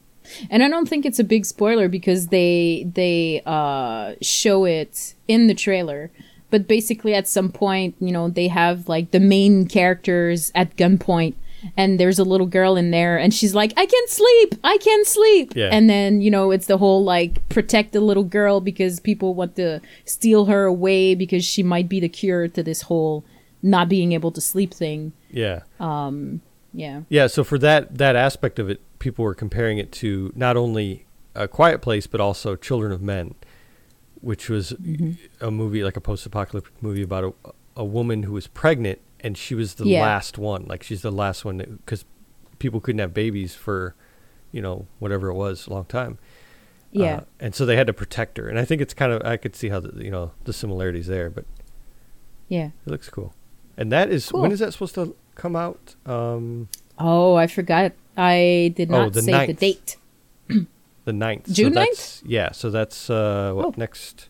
And 0.51 0.63
I 0.63 0.69
don't 0.69 0.89
think 0.89 1.05
it's 1.05 1.19
a 1.19 1.25
big 1.25 1.45
spoiler 1.45 1.89
because 1.89 2.29
they 2.29 2.87
they 2.95 3.43
uh 3.45 4.15
show 4.23 4.65
it 4.65 5.15
in 5.29 5.47
the 5.49 5.55
trailer. 5.55 6.11
But 6.51 6.69
basically 6.69 7.15
at 7.15 7.27
some 7.27 7.51
point, 7.51 7.95
you 7.99 8.13
know, 8.13 8.29
they 8.29 8.49
have 8.49 8.89
like 8.89 9.11
the 9.11 9.21
main 9.21 9.67
characters 9.67 10.53
at 10.55 10.77
gunpoint 10.77 11.35
and 11.77 11.99
there's 12.01 12.19
a 12.19 12.25
little 12.25 12.47
girl 12.47 12.77
in 12.77 12.91
there 12.91 13.17
and 13.19 13.33
she's 13.33 13.55
like, 13.55 13.73
I 13.77 13.87
can't 13.87 14.11
sleep, 14.11 14.55
I 14.65 14.77
can't 14.79 15.07
sleep. 15.07 15.53
Yeah. 15.55 15.69
And 15.73 15.89
then, 15.89 16.21
you 16.21 16.31
know, 16.31 16.51
it's 16.51 16.67
the 16.67 16.79
whole 16.79 17.05
like 17.05 17.47
protect 17.49 17.93
the 17.93 18.01
little 18.01 18.25
girl 18.25 18.61
because 18.61 19.01
people 19.01 19.35
want 19.35 19.57
to 19.57 19.81
steal 20.05 20.47
her 20.47 20.65
away 20.65 21.15
because 21.15 21.45
she 21.45 21.63
might 21.63 21.89
be 21.89 22.01
the 22.01 22.09
cure 22.09 22.49
to 22.49 22.63
this 22.63 22.83
whole 22.83 23.25
not 23.63 23.89
being 23.89 24.13
able 24.13 24.31
to 24.33 24.41
sleep 24.41 24.75
thing. 24.75 25.13
Yeah. 25.31 25.61
um 25.81 26.41
Yeah. 26.75 27.03
Yeah, 27.09 27.27
so 27.29 27.45
for 27.45 27.59
that 27.59 27.99
that 27.99 28.17
aspect 28.17 28.59
of 28.59 28.69
it, 28.71 28.81
people 28.99 29.25
were 29.25 29.35
comparing 29.35 29.79
it 29.79 29.93
to 29.93 30.33
not 30.35 30.57
only 30.57 31.05
a 31.35 31.47
quiet 31.49 31.81
place 31.83 32.07
but 32.07 32.21
also 32.21 32.57
Children 32.57 32.93
of 32.93 33.01
Men, 33.03 33.35
which 34.21 34.49
was 34.49 34.73
Mm-hmm. 34.73 35.45
a 35.45 35.51
movie 35.51 35.83
like 35.85 35.97
a 35.97 36.01
post-apocalyptic 36.01 36.75
movie 36.83 37.03
about 37.03 37.25
a, 37.45 37.51
a 37.77 37.85
woman 37.85 38.23
who 38.25 38.33
was 38.33 38.47
pregnant 38.47 38.99
and 39.23 39.37
she 39.39 39.55
was 39.55 39.75
the 39.75 39.87
Yeah. 39.87 40.03
last 40.03 40.39
one. 40.39 40.65
Like 40.69 40.83
she's 40.83 41.03
the 41.03 41.13
last 41.13 41.45
one 41.45 41.59
because 41.85 42.05
people 42.59 42.81
couldn't 42.81 42.99
have 43.01 43.15
babies 43.15 43.55
for, 43.55 43.95
you 44.53 44.61
know, 44.63 44.87
whatever 44.99 45.29
it 45.29 45.35
was, 45.35 45.67
a 45.67 45.71
long 45.71 45.85
time. 45.87 46.19
Yeah. 46.93 47.17
Uh, 47.17 47.21
and 47.41 47.55
so 47.55 47.65
they 47.65 47.77
had 47.77 47.87
to 47.87 47.93
protect 47.93 48.37
her. 48.37 48.49
And 48.49 48.59
I 48.59 48.65
think 48.65 48.83
it's 48.83 48.95
kind 48.95 49.13
of 49.13 49.23
I 49.25 49.37
could 49.37 49.57
see 49.57 49.69
how 49.71 49.81
the, 49.81 50.05
you 50.05 50.11
know 50.11 50.33
the 50.45 50.53
similarities 50.53 51.07
there, 51.07 51.31
but 51.31 51.45
yeah. 52.49 52.71
it 52.87 52.91
looks 52.91 53.09
cool. 53.09 53.33
And 53.77 53.91
that 53.91 54.11
is 54.11 54.31
Cool. 54.31 54.43
when 54.43 54.53
is 54.53 54.59
that 54.59 54.73
supposed 54.75 54.95
to 54.97 55.17
come 55.35 55.57
out? 55.57 55.95
Um, 56.05 56.69
Oh, 56.99 57.35
I 57.37 57.47
forgot. 57.47 57.93
I 58.17 58.73
did 58.77 58.91
Oh, 58.93 59.05
not 59.05 59.13
the 59.15 59.23
say 59.23 59.47
the 59.47 59.55
date. 59.55 59.97
the 60.49 61.13
9th. 61.13 61.47
So 61.49 61.53
June 61.55 61.73
that's- 61.73 62.23
Yeah. 62.27 62.53
So 62.53 62.69
that's 62.71 63.09
uh, 63.09 63.53
what 63.55 63.65
Oh. 63.67 63.75
next? 63.79 64.29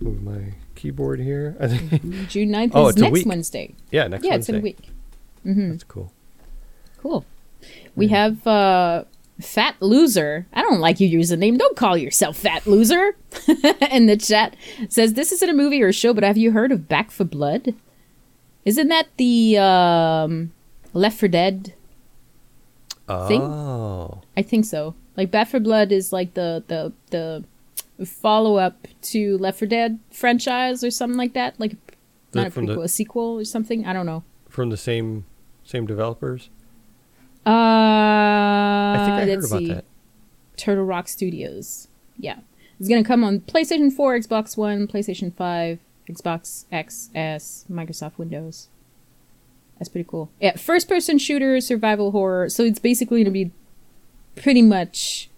Move 0.00 0.22
my 0.22 0.54
keyboard 0.82 1.20
here. 1.20 1.56
Think. 1.60 2.28
June 2.28 2.48
9th 2.50 2.70
Oh, 2.74 2.88
is 2.88 2.96
next. 2.96 3.24
Wednesday. 3.24 3.74
yeah, 3.90 4.08
next 4.08 4.24
yeah, 4.24 4.32
Wednesday. 4.32 4.32
Yeah, 4.32 4.34
it's 4.36 4.48
in 4.48 4.54
a 4.56 4.60
week. 4.60 4.78
hmm 5.44 5.70
That's 5.70 5.84
cool. 5.84 6.12
Cool. 6.98 7.24
We 7.94 8.08
have 8.08 8.44
uh, 8.46 9.04
Fat 9.40 9.76
Loser. 9.80 10.46
I 10.52 10.62
don't 10.62 10.80
like 10.80 10.98
your 11.00 11.10
username. 11.20 11.58
Don't 11.58 11.76
call 11.76 11.96
yourself 11.96 12.36
Fat 12.36 12.66
Loser. 12.66 13.16
in 13.90 14.06
the 14.06 14.16
chat 14.16 14.56
says 14.88 15.14
this 15.14 15.30
isn't 15.32 15.48
a 15.48 15.52
movie 15.54 15.82
or 15.82 15.88
a 15.88 15.92
show, 15.92 16.12
but 16.12 16.24
have 16.24 16.36
you 16.36 16.52
heard 16.52 16.72
of 16.72 16.88
Back 16.88 17.10
4 17.10 17.26
Blood? 17.26 17.74
Isn't 18.64 18.88
that 18.88 19.08
the 19.16 19.58
um, 19.58 20.52
Left 20.92 21.18
4 21.20 21.28
Dead? 21.28 21.74
Thing? 23.28 23.42
Oh. 23.42 24.22
I 24.36 24.42
think 24.42 24.64
so. 24.64 24.94
Like 25.16 25.30
Back 25.30 25.48
4 25.48 25.60
Blood 25.60 25.92
is 25.92 26.12
like 26.12 26.34
the 26.34 26.64
the 26.68 26.92
the 27.10 27.44
follow 28.06 28.56
up 28.56 28.86
to 29.02 29.36
Left 29.38 29.58
4 29.58 29.68
Dead 29.68 29.98
franchise 30.10 30.82
or 30.84 30.90
something 30.90 31.16
like 31.18 31.32
that. 31.34 31.58
Like 31.58 31.72
The- 32.32 32.38
not 32.40 32.46
a 32.48 32.50
from 32.50 32.66
the- 32.66 32.80
a 32.80 32.88
sequel 32.88 33.38
or 33.40 33.44
something. 33.44 33.84
I 33.86 33.92
don't 33.92 34.06
know. 34.06 34.22
From 34.48 34.70
the 34.70 34.76
same 34.76 35.24
same 35.64 35.86
developers. 35.86 36.50
Uh, 37.46 37.50
I 37.50 39.02
think 39.04 39.12
I 39.16 39.24
heard 39.26 39.38
about 39.44 39.58
see. 39.58 39.68
that. 39.68 39.84
Turtle 40.56 40.84
Rock 40.84 41.08
Studios. 41.08 41.88
Yeah. 42.18 42.38
It's 42.78 42.88
going 42.88 43.02
to 43.02 43.06
come 43.06 43.24
on 43.24 43.40
PlayStation 43.40 43.92
4, 43.92 44.18
Xbox 44.18 44.56
One, 44.56 44.86
PlayStation 44.88 45.32
5, 45.34 45.78
Xbox 46.10 46.64
X, 46.72 47.10
S, 47.14 47.64
Microsoft 47.70 48.18
Windows. 48.18 48.68
That's 49.78 49.88
pretty 49.88 50.06
cool. 50.08 50.30
Yeah, 50.40 50.56
first 50.56 50.88
person 50.88 51.18
shooter, 51.18 51.60
survival 51.60 52.10
horror. 52.12 52.48
So 52.48 52.62
it's 52.64 52.78
basically 52.78 53.24
going 53.24 53.24
to 53.26 53.30
be 53.30 53.50
pretty 54.36 54.62
much 54.62 55.28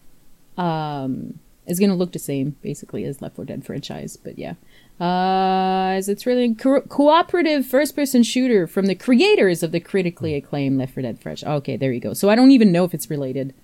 um 0.56 1.38
it's 1.66 1.78
going 1.78 1.90
to 1.90 1.96
look 1.96 2.12
the 2.12 2.18
same 2.18 2.56
basically 2.62 3.04
as 3.04 3.22
Left 3.22 3.36
4 3.36 3.44
Dead 3.44 3.64
franchise, 3.64 4.16
but 4.16 4.38
yeah. 4.38 4.54
Uh, 5.00 5.92
as 5.94 6.08
it's 6.08 6.26
really 6.26 6.54
co- 6.54 6.82
cooperative 6.82 7.66
first-person 7.66 8.22
shooter 8.22 8.66
from 8.66 8.86
the 8.86 8.94
creators 8.94 9.62
of 9.62 9.72
the 9.72 9.80
critically 9.80 10.34
acclaimed 10.34 10.78
Left 10.78 10.94
4 10.94 11.02
Dead 11.02 11.20
franchise. 11.20 11.48
Okay, 11.48 11.76
there 11.76 11.92
you 11.92 12.00
go. 12.00 12.12
So 12.12 12.28
I 12.28 12.34
don't 12.34 12.50
even 12.50 12.72
know 12.72 12.84
if 12.84 12.94
it's 12.94 13.10
related. 13.10 13.54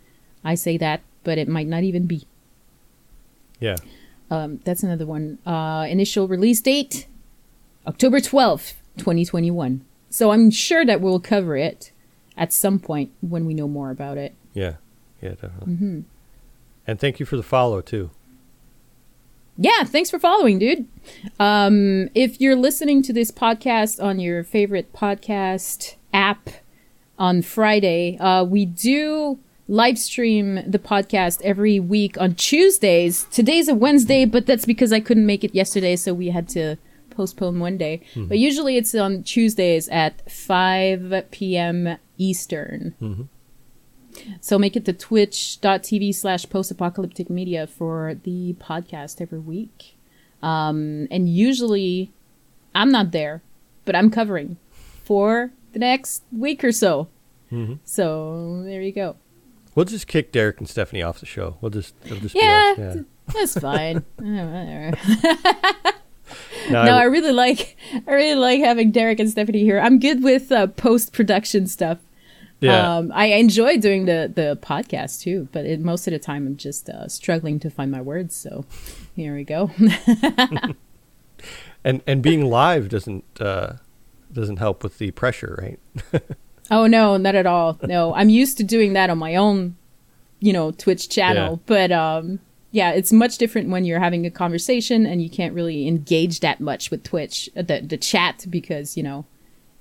I 0.44 0.54
say 0.54 0.76
that, 0.78 1.02
but 1.24 1.38
it 1.38 1.48
might 1.48 1.66
not 1.66 1.82
even 1.82 2.06
be. 2.06 2.26
Yeah. 3.58 3.76
Um, 4.30 4.60
that's 4.64 4.82
another 4.82 5.06
one. 5.06 5.38
Uh, 5.44 5.86
initial 5.88 6.26
release 6.26 6.60
date 6.60 7.06
October 7.86 8.20
12th, 8.20 8.74
2021. 8.96 9.84
So 10.08 10.32
I'm 10.32 10.50
sure 10.50 10.84
that 10.84 11.00
we'll 11.00 11.20
cover 11.20 11.56
it 11.56 11.92
at 12.36 12.52
some 12.52 12.78
point 12.78 13.12
when 13.20 13.44
we 13.44 13.54
know 13.54 13.68
more 13.68 13.90
about 13.90 14.18
it. 14.18 14.34
Yeah. 14.54 14.76
Yeah, 15.20 15.30
definitely. 15.30 15.74
Mm-hmm. 15.74 16.00
And 16.86 16.98
thank 16.98 17.20
you 17.20 17.26
for 17.26 17.36
the 17.36 17.42
follow 17.42 17.80
too. 17.80 18.10
Yeah, 19.58 19.84
thanks 19.84 20.10
for 20.10 20.18
following, 20.18 20.58
dude. 20.58 20.88
Um, 21.38 22.08
if 22.14 22.40
you're 22.40 22.56
listening 22.56 23.02
to 23.02 23.12
this 23.12 23.30
podcast 23.30 24.02
on 24.02 24.18
your 24.18 24.42
favorite 24.42 24.92
podcast 24.94 25.96
app 26.14 26.48
on 27.18 27.42
Friday, 27.42 28.16
uh, 28.18 28.42
we 28.44 28.64
do 28.64 29.38
live 29.68 29.98
stream 29.98 30.60
the 30.66 30.78
podcast 30.78 31.42
every 31.42 31.78
week 31.78 32.18
on 32.18 32.34
Tuesdays. 32.34 33.24
Today's 33.30 33.68
a 33.68 33.74
Wednesday, 33.74 34.24
but 34.24 34.46
that's 34.46 34.64
because 34.64 34.92
I 34.94 35.00
couldn't 35.00 35.26
make 35.26 35.44
it 35.44 35.54
yesterday, 35.54 35.94
so 35.96 36.14
we 36.14 36.28
had 36.30 36.48
to 36.50 36.76
postpone 37.10 37.60
one 37.60 37.76
day. 37.76 38.00
But 38.16 38.38
usually 38.38 38.78
it's 38.78 38.94
on 38.94 39.22
Tuesdays 39.24 39.88
at 39.90 40.28
5 40.30 41.26
p.m. 41.32 41.98
Eastern. 42.16 42.94
Mhm. 43.00 43.28
So 44.40 44.58
make 44.58 44.76
it 44.76 44.84
to 44.86 44.92
twitch.tv 44.92 46.14
slash 46.14 46.48
post-apocalyptic 46.48 47.28
media 47.30 47.66
for 47.66 48.14
the 48.22 48.54
podcast 48.54 49.20
every 49.20 49.38
week. 49.40 49.96
Um, 50.42 51.06
and 51.10 51.28
usually 51.28 52.10
I'm 52.74 52.90
not 52.90 53.10
there, 53.12 53.42
but 53.84 53.94
I'm 53.96 54.10
covering 54.10 54.56
for 55.04 55.50
the 55.72 55.78
next 55.78 56.22
week 56.32 56.64
or 56.64 56.72
so. 56.72 57.08
Mhm. 57.52 57.78
So 57.84 58.62
there 58.64 58.80
you 58.82 58.92
go. 58.92 59.16
We'll 59.74 59.84
just 59.84 60.06
kick 60.06 60.32
Derek 60.32 60.58
and 60.58 60.68
Stephanie 60.68 61.02
off 61.02 61.20
the 61.20 61.26
show. 61.26 61.56
We'll 61.60 61.70
just, 61.70 61.94
it'll 62.04 62.18
just 62.18 62.34
Yeah, 62.34 62.74
be. 62.76 62.82
Yeah. 62.82 62.94
That's 63.32 63.58
fine. 63.58 64.04
Oh. 66.62 66.70
No, 66.70 66.84
no, 66.84 66.92
I- 66.92 67.00
I 67.00 67.04
really 67.04 67.32
like 67.32 67.76
I 68.06 68.12
really 68.12 68.36
like 68.38 68.60
having 68.60 68.92
Derek 68.92 69.18
and 69.18 69.28
Stephanie 69.28 69.64
here. 69.64 69.80
I'm 69.80 69.98
good 69.98 70.22
with 70.22 70.52
uh, 70.52 70.68
post 70.68 71.12
production 71.12 71.66
stuff. 71.66 71.98
Yeah. 72.60 72.96
Um, 72.96 73.10
I 73.14 73.26
enjoy 73.26 73.78
doing 73.78 74.04
the 74.04 74.30
the 74.32 74.58
podcast 74.60 75.22
too, 75.22 75.48
but 75.52 75.64
it, 75.64 75.80
most 75.80 76.06
of 76.06 76.12
the 76.12 76.18
time 76.18 76.46
I'm 76.46 76.56
just 76.56 76.88
uh, 76.88 77.08
struggling 77.08 77.58
to 77.60 77.70
find 77.70 77.90
my 77.90 78.00
words. 78.00 78.34
So 78.34 78.64
here 79.16 79.34
we 79.34 79.44
go. 79.44 79.70
and 81.84 82.02
and 82.06 82.22
being 82.22 82.44
live 82.44 82.88
doesn't 82.88 83.24
uh, 83.40 83.74
doesn't 84.32 84.58
help 84.58 84.82
with 84.82 84.98
the 84.98 85.10
pressure, 85.12 85.58
right? 85.62 86.22
oh 86.70 86.86
no, 86.86 87.16
not 87.16 87.34
at 87.34 87.46
all. 87.46 87.78
No, 87.82 88.14
I'm 88.14 88.28
used 88.28 88.56
to 88.58 88.64
doing 88.64 88.92
that 88.92 89.10
on 89.10 89.18
my 89.18 89.36
own, 89.36 89.76
you 90.38 90.52
know, 90.52 90.70
Twitch 90.70 91.08
channel. 91.08 91.52
Yeah. 91.52 91.58
But 91.66 91.92
um, 91.92 92.40
yeah, 92.72 92.90
it's 92.90 93.12
much 93.12 93.38
different 93.38 93.70
when 93.70 93.84
you're 93.84 94.00
having 94.00 94.26
a 94.26 94.30
conversation 94.30 95.06
and 95.06 95.22
you 95.22 95.30
can't 95.30 95.54
really 95.54 95.88
engage 95.88 96.40
that 96.40 96.60
much 96.60 96.90
with 96.90 97.04
Twitch, 97.04 97.48
uh, 97.56 97.62
the 97.62 97.80
the 97.80 97.96
chat, 97.96 98.44
because 98.50 98.96
you 98.96 99.02
know 99.02 99.24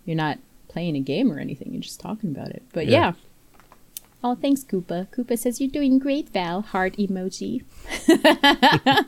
you're 0.06 0.16
not 0.16 0.40
playing 0.80 0.96
a 0.96 1.00
game 1.02 1.30
or 1.30 1.40
anything. 1.40 1.74
You're 1.74 1.82
just 1.82 2.00
talking 2.00 2.30
about 2.32 2.50
it. 2.52 2.64
But 2.72 2.88
Yeah. 2.88 3.00
yeah. 3.00 3.12
Oh, 4.24 4.36
thanks, 4.36 4.64
Koopa. 4.64 5.08
Koopa 5.10 5.38
says 5.38 5.60
you're 5.60 5.70
doing 5.70 6.00
great, 6.00 6.30
Val. 6.30 6.62
Heart 6.62 6.96
emoji. 6.98 7.64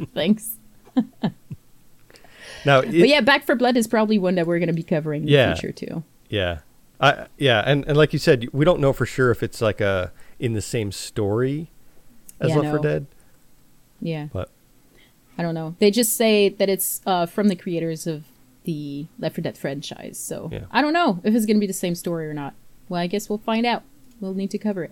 thanks. 0.14 0.58
Now, 2.64 2.80
it, 2.82 2.88
But 2.92 3.10
yeah, 3.10 3.22
Back 3.22 3.44
4 3.48 3.56
Blood 3.56 3.76
is 3.76 3.88
probably 3.88 4.20
one 4.20 4.36
that 4.36 4.46
we're 4.46 4.60
going 4.60 4.68
to 4.68 4.74
be 4.74 4.84
covering 4.84 5.24
in 5.24 5.30
Yeah. 5.30 5.50
the 5.50 5.56
future 5.56 5.72
too. 5.72 6.04
Yeah. 6.30 6.60
I 7.00 7.26
yeah, 7.40 7.64
and, 7.66 7.84
and 7.88 7.98
like 7.98 8.14
you 8.14 8.20
said, 8.20 8.48
we 8.54 8.64
don't 8.66 8.80
know 8.80 8.94
for 8.94 9.08
sure 9.08 9.32
if 9.32 9.42
it's 9.42 9.62
like 9.62 9.82
a 9.82 10.12
in 10.38 10.54
the 10.54 10.62
same 10.62 10.92
story 10.92 11.72
as 12.40 12.50
Yeah, 12.50 12.58
Left 12.58 12.70
4. 12.70 12.80
Dead, 12.80 13.08
Yeah. 14.00 14.28
but 14.32 14.52
I 15.40 15.42
don't 15.42 15.56
know. 15.56 15.76
They 15.80 15.90
just 15.90 16.16
say 16.16 16.50
that 16.50 16.70
it's 16.70 17.02
uh, 17.08 17.26
from 17.26 17.48
the 17.48 17.56
creators 17.56 18.06
of 18.06 18.26
the 18.64 19.08
Left 19.20 19.36
4 19.36 19.42
Dead 19.44 19.58
franchise. 19.58 20.18
So 20.20 20.50
Yeah. 20.52 20.66
I 20.72 20.82
don't 20.82 20.94
know 20.94 21.20
if 21.24 21.34
it's 21.34 21.46
going 21.46 21.58
to 21.58 21.62
be 21.62 21.68
the 21.68 21.74
same 21.74 21.96
story 21.96 22.28
or 22.28 22.34
not. 22.34 22.54
Well, 22.90 23.02
I 23.02 23.08
guess 23.08 23.30
we'll 23.30 23.38
find 23.40 23.66
out. 23.66 23.84
We'll 24.20 24.34
need 24.34 24.52
to 24.52 24.58
cover 24.58 24.84
it. 24.84 24.92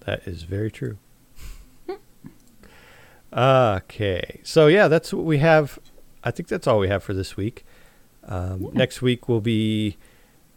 that 0.00 0.26
is 0.26 0.42
very 0.42 0.70
true. 0.70 0.98
okay. 3.32 4.40
So 4.42 4.66
yeah, 4.66 4.88
that's 4.88 5.12
what 5.12 5.24
we 5.24 5.38
have. 5.38 5.78
I 6.24 6.30
think 6.30 6.48
that's 6.48 6.66
all 6.66 6.78
we 6.78 6.88
have 6.88 7.02
for 7.02 7.14
this 7.14 7.36
week. 7.36 7.64
Um, 8.24 8.70
Next 8.72 9.02
week 9.02 9.28
we'll 9.28 9.40
be 9.40 9.96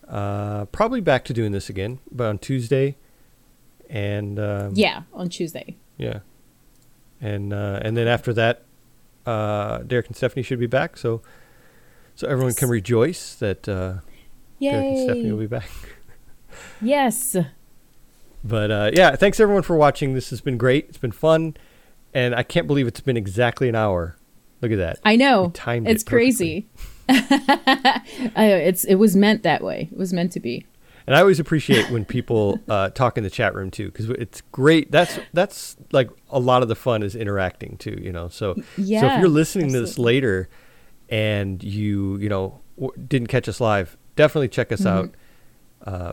uh, 0.07 0.65
probably 0.65 1.01
back 1.01 1.25
to 1.25 1.33
doing 1.33 1.51
this 1.51 1.69
again, 1.69 1.99
but 2.11 2.27
on 2.27 2.37
Tuesday, 2.37 2.95
and 3.89 4.39
um, 4.39 4.71
Yeah, 4.75 5.03
on 5.13 5.29
Tuesday. 5.29 5.75
Yeah. 5.97 6.19
And 7.21 7.53
uh, 7.53 7.79
and 7.81 7.95
then 7.97 8.07
after 8.07 8.33
that, 8.33 8.63
uh, 9.25 9.79
Derek 9.79 10.07
and 10.07 10.15
Stephanie 10.15 10.43
should 10.43 10.59
be 10.59 10.67
back. 10.67 10.97
So 10.97 11.21
so 12.15 12.27
everyone 12.27 12.53
can 12.53 12.69
rejoice 12.69 13.35
that 13.35 13.67
uh, 13.67 13.95
Derek 14.61 14.85
and 14.85 14.97
Stephanie 14.99 15.31
will 15.31 15.39
be 15.39 15.47
back. 15.47 15.69
Yes. 16.81 17.35
But 18.43 18.71
uh, 18.71 18.91
yeah, 18.93 19.15
thanks 19.15 19.39
everyone 19.39 19.63
for 19.63 19.75
watching. 19.75 20.13
This 20.13 20.29
has 20.29 20.39
been 20.39 20.57
great. 20.57 20.85
It's 20.87 20.97
been 20.97 21.11
fun, 21.11 21.57
and 22.13 22.35
I 22.35 22.43
can't 22.43 22.67
believe 22.67 22.87
it's 22.87 23.01
been 23.01 23.17
exactly 23.17 23.67
an 23.67 23.75
hour. 23.75 24.15
Look 24.61 24.71
at 24.71 24.77
that. 24.77 24.99
I 25.03 25.15
know. 25.15 25.45
We 25.45 25.51
timed 25.51 25.87
It's 25.87 26.03
it 26.03 26.05
crazy. 26.05 26.67
I, 27.09 28.01
it's 28.37 28.83
it 28.83 28.95
was 28.95 29.15
meant 29.15 29.43
that 29.43 29.63
way. 29.63 29.89
It 29.91 29.97
was 29.97 30.13
meant 30.13 30.31
to 30.33 30.39
be. 30.39 30.65
And 31.07 31.15
I 31.15 31.19
always 31.19 31.39
appreciate 31.39 31.89
when 31.91 32.03
people 32.05 32.59
uh, 32.69 32.89
talk 32.89 33.17
in 33.17 33.23
the 33.23 33.29
chat 33.29 33.53
room 33.53 33.71
too, 33.71 33.87
because 33.87 34.09
it's 34.11 34.41
great. 34.51 34.91
That's 34.91 35.19
that's 35.33 35.75
like 35.91 36.09
a 36.29 36.39
lot 36.39 36.61
of 36.61 36.67
the 36.67 36.75
fun 36.75 37.03
is 37.03 37.15
interacting 37.15 37.77
too. 37.77 37.97
You 38.01 38.11
know, 38.11 38.29
so 38.29 38.55
yeah, 38.77 39.01
so 39.01 39.07
if 39.07 39.19
you're 39.19 39.29
listening 39.29 39.73
to 39.73 39.81
this 39.81 39.97
later, 39.99 40.49
and 41.09 41.63
you 41.63 42.17
you 42.17 42.29
know 42.29 42.59
w- 42.79 42.93
didn't 43.07 43.27
catch 43.27 43.47
us 43.49 43.59
live, 43.61 43.97
definitely 44.15 44.47
check 44.49 44.71
us 44.71 44.85
out. 44.85 45.05
Mm-hmm. 45.85 45.93
Uh, 45.95 46.11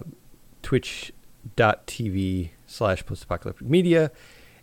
Twitch.tv 0.62 2.50
slash 2.66 3.04
post 3.06 3.24
apocalyptic 3.24 3.66
media. 3.68 4.10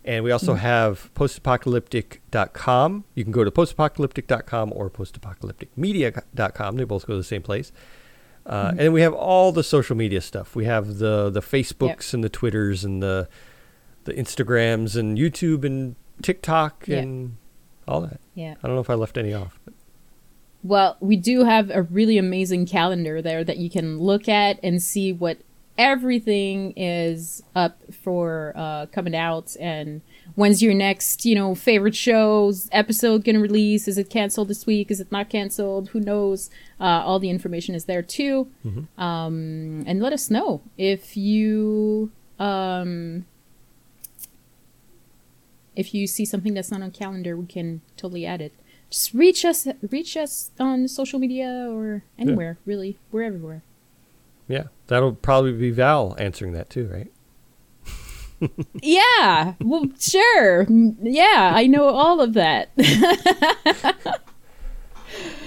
And 0.05 0.23
we 0.23 0.31
also 0.31 0.53
have 0.55 1.13
postapocalyptic.com. 1.13 3.03
You 3.15 3.23
can 3.23 3.31
go 3.33 3.43
to 3.43 3.51
postapocalyptic.com 3.51 4.71
or 4.75 4.89
postapocalypticmedia.com. 4.89 6.75
They 6.77 6.83
both 6.85 7.05
go 7.05 7.13
to 7.13 7.17
the 7.17 7.23
same 7.23 7.41
place. 7.41 7.71
Uh, 8.45 8.73
And 8.77 8.93
we 8.93 9.01
have 9.01 9.13
all 9.13 9.51
the 9.51 9.63
social 9.63 9.95
media 9.97 10.21
stuff. 10.21 10.55
We 10.55 10.65
have 10.65 10.97
the 10.99 11.29
the 11.29 11.41
Facebooks 11.41 12.13
and 12.13 12.23
the 12.23 12.29
Twitters 12.29 12.83
and 12.85 13.03
the 13.03 13.27
the 14.05 14.13
Instagrams 14.13 14.95
and 14.95 15.17
YouTube 15.17 15.63
and 15.65 15.95
TikTok 16.23 16.85
Yeah. 16.87 16.99
and 16.99 17.35
all 17.87 18.01
that. 18.01 18.19
Yeah. 18.33 18.55
I 18.63 18.67
don't 18.67 18.75
know 18.75 18.81
if 18.81 18.89
I 18.89 18.95
left 18.95 19.17
any 19.17 19.33
off. 19.33 19.59
But 19.65 19.73
Well, 20.63 20.97
we 20.99 21.15
do 21.15 21.45
have 21.45 21.69
a 21.69 21.83
really 21.83 22.17
amazing 22.17 22.65
calendar 22.65 23.21
there 23.21 23.43
that 23.43 23.57
you 23.57 23.69
can 23.69 23.99
look 23.99 24.27
at 24.27 24.59
and 24.61 24.81
see 24.83 25.13
what 25.13 25.37
everything 25.77 26.73
is 26.75 27.41
up 27.55 27.79
for 27.93 28.51
uh, 28.57 28.85
coming 28.87 29.15
out 29.15 29.55
and 29.61 30.01
when's 30.35 30.61
your 30.61 30.73
next, 30.73 31.25
you 31.25 31.35
know, 31.35 31.55
favorite 31.55 31.95
shows 31.95 32.67
episode 32.73 33.23
gonna 33.23 33.39
release? 33.39 33.87
Is 33.87 33.97
it 33.97 34.09
canceled 34.09 34.49
this 34.49 34.65
week? 34.65 34.91
Is 34.91 34.99
it 34.99 35.09
not 35.11 35.29
canceled? 35.29 35.89
Who 35.89 36.01
knows? 36.01 36.49
Uh, 36.79 36.83
all 37.05 37.19
the 37.19 37.29
information 37.29 37.73
is 37.75 37.85
there 37.85 38.01
too. 38.01 38.49
Um, 39.01 39.85
and 39.87 40.01
let 40.01 40.11
us 40.11 40.29
know 40.29 40.61
if 40.77 41.15
you 41.15 42.11
um, 42.37 43.25
if 45.75 45.93
you 45.93 46.07
see 46.07 46.25
something 46.25 46.53
that's 46.53 46.71
not 46.71 46.81
on 46.81 46.91
calendar, 46.91 47.37
we 47.37 47.45
can 47.45 47.79
totally 47.95 48.25
add 48.25 48.41
it. 48.41 48.53
Just 48.89 49.13
reach 49.13 49.45
us, 49.45 49.67
reach 49.91 50.17
us 50.17 50.51
on 50.59 50.87
social 50.87 51.19
media 51.19 51.67
or 51.69 52.03
anywhere. 52.17 52.57
Really, 52.65 52.97
we're 53.11 53.23
everywhere. 53.23 53.61
yeah, 54.47 54.63
that'll 54.87 55.13
probably 55.13 55.51
be 55.53 55.69
Val 55.71 56.15
answering 56.17 56.53
that 56.53 56.69
too, 56.69 56.87
right? 56.87 57.11
yeah, 58.81 59.53
well, 59.61 59.85
sure. 59.99 60.65
Yeah, 61.01 61.51
I 61.53 61.67
know 61.67 61.85
all 61.89 62.21
of 62.21 62.33
that. 62.33 62.69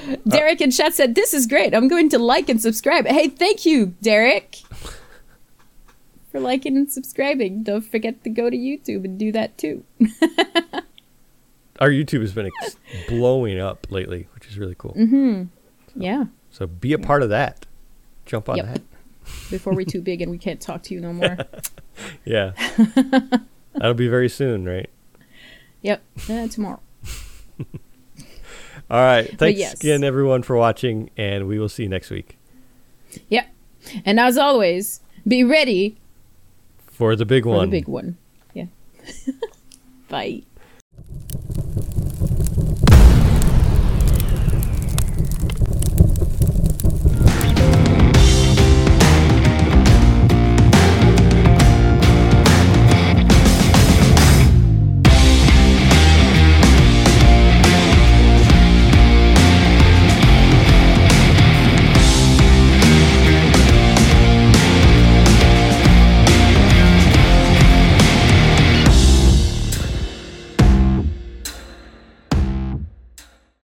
Uh, 0.08 0.16
Derek 0.26 0.60
and 0.60 0.72
chat 0.72 0.92
said, 0.92 1.14
"This 1.14 1.32
is 1.32 1.46
great. 1.46 1.72
I'm 1.74 1.86
going 1.86 2.08
to 2.08 2.18
like 2.18 2.48
and 2.48 2.60
subscribe." 2.60 3.06
Hey, 3.06 3.28
thank 3.28 3.64
you, 3.64 3.94
Derek, 4.02 4.56
for 6.32 6.40
liking 6.40 6.76
and 6.76 6.90
subscribing. 6.90 7.62
Don't 7.62 7.82
forget 7.82 8.24
to 8.24 8.30
go 8.30 8.50
to 8.50 8.56
YouTube 8.56 9.04
and 9.04 9.16
do 9.16 9.30
that 9.30 9.56
too. 9.56 9.84
Our 11.82 11.90
YouTube 11.90 12.20
has 12.20 12.32
been 12.32 12.46
ex- 12.46 12.76
blowing 13.08 13.58
up 13.58 13.88
lately, 13.90 14.28
which 14.34 14.46
is 14.46 14.56
really 14.56 14.76
cool. 14.78 14.94
Yeah. 15.96 16.26
So 16.52 16.68
be 16.68 16.92
a 16.92 16.98
part 16.98 17.22
of 17.24 17.30
that. 17.30 17.66
Jump 18.24 18.48
on 18.48 18.56
Yep. 18.58 18.66
that. 18.66 18.82
Before 19.50 19.74
we're 19.74 19.84
too 19.84 20.00
big 20.00 20.22
and 20.22 20.30
we 20.30 20.38
can't 20.38 20.60
talk 20.60 20.84
to 20.84 20.94
you 20.94 21.00
no 21.00 21.12
more. 21.12 21.36
Yeah. 22.24 22.52
That'll 23.74 23.94
be 23.94 24.06
very 24.08 24.28
soon, 24.28 24.64
right? 24.64 24.88
Yep. 25.82 26.02
Uh, 26.30 26.46
tomorrow. 26.48 26.80
All 28.90 29.00
right. 29.00 29.28
Thanks 29.38 29.58
yes. 29.60 29.74
again, 29.74 30.04
everyone, 30.04 30.42
for 30.42 30.56
watching, 30.56 31.10
and 31.16 31.46
we 31.48 31.58
will 31.58 31.68
see 31.68 31.82
you 31.82 31.88
next 31.88 32.10
week 32.10 32.38
Yep. 33.28 33.46
And 34.06 34.18
as 34.20 34.38
always, 34.38 35.00
be 35.26 35.42
ready 35.44 35.98
for 36.86 37.16
the 37.16 37.26
big 37.26 37.42
for 37.42 37.50
one. 37.56 37.68
the 37.70 37.76
big 37.78 37.88
one. 37.88 38.16
Yeah. 38.54 38.66
Bye. 40.08 40.42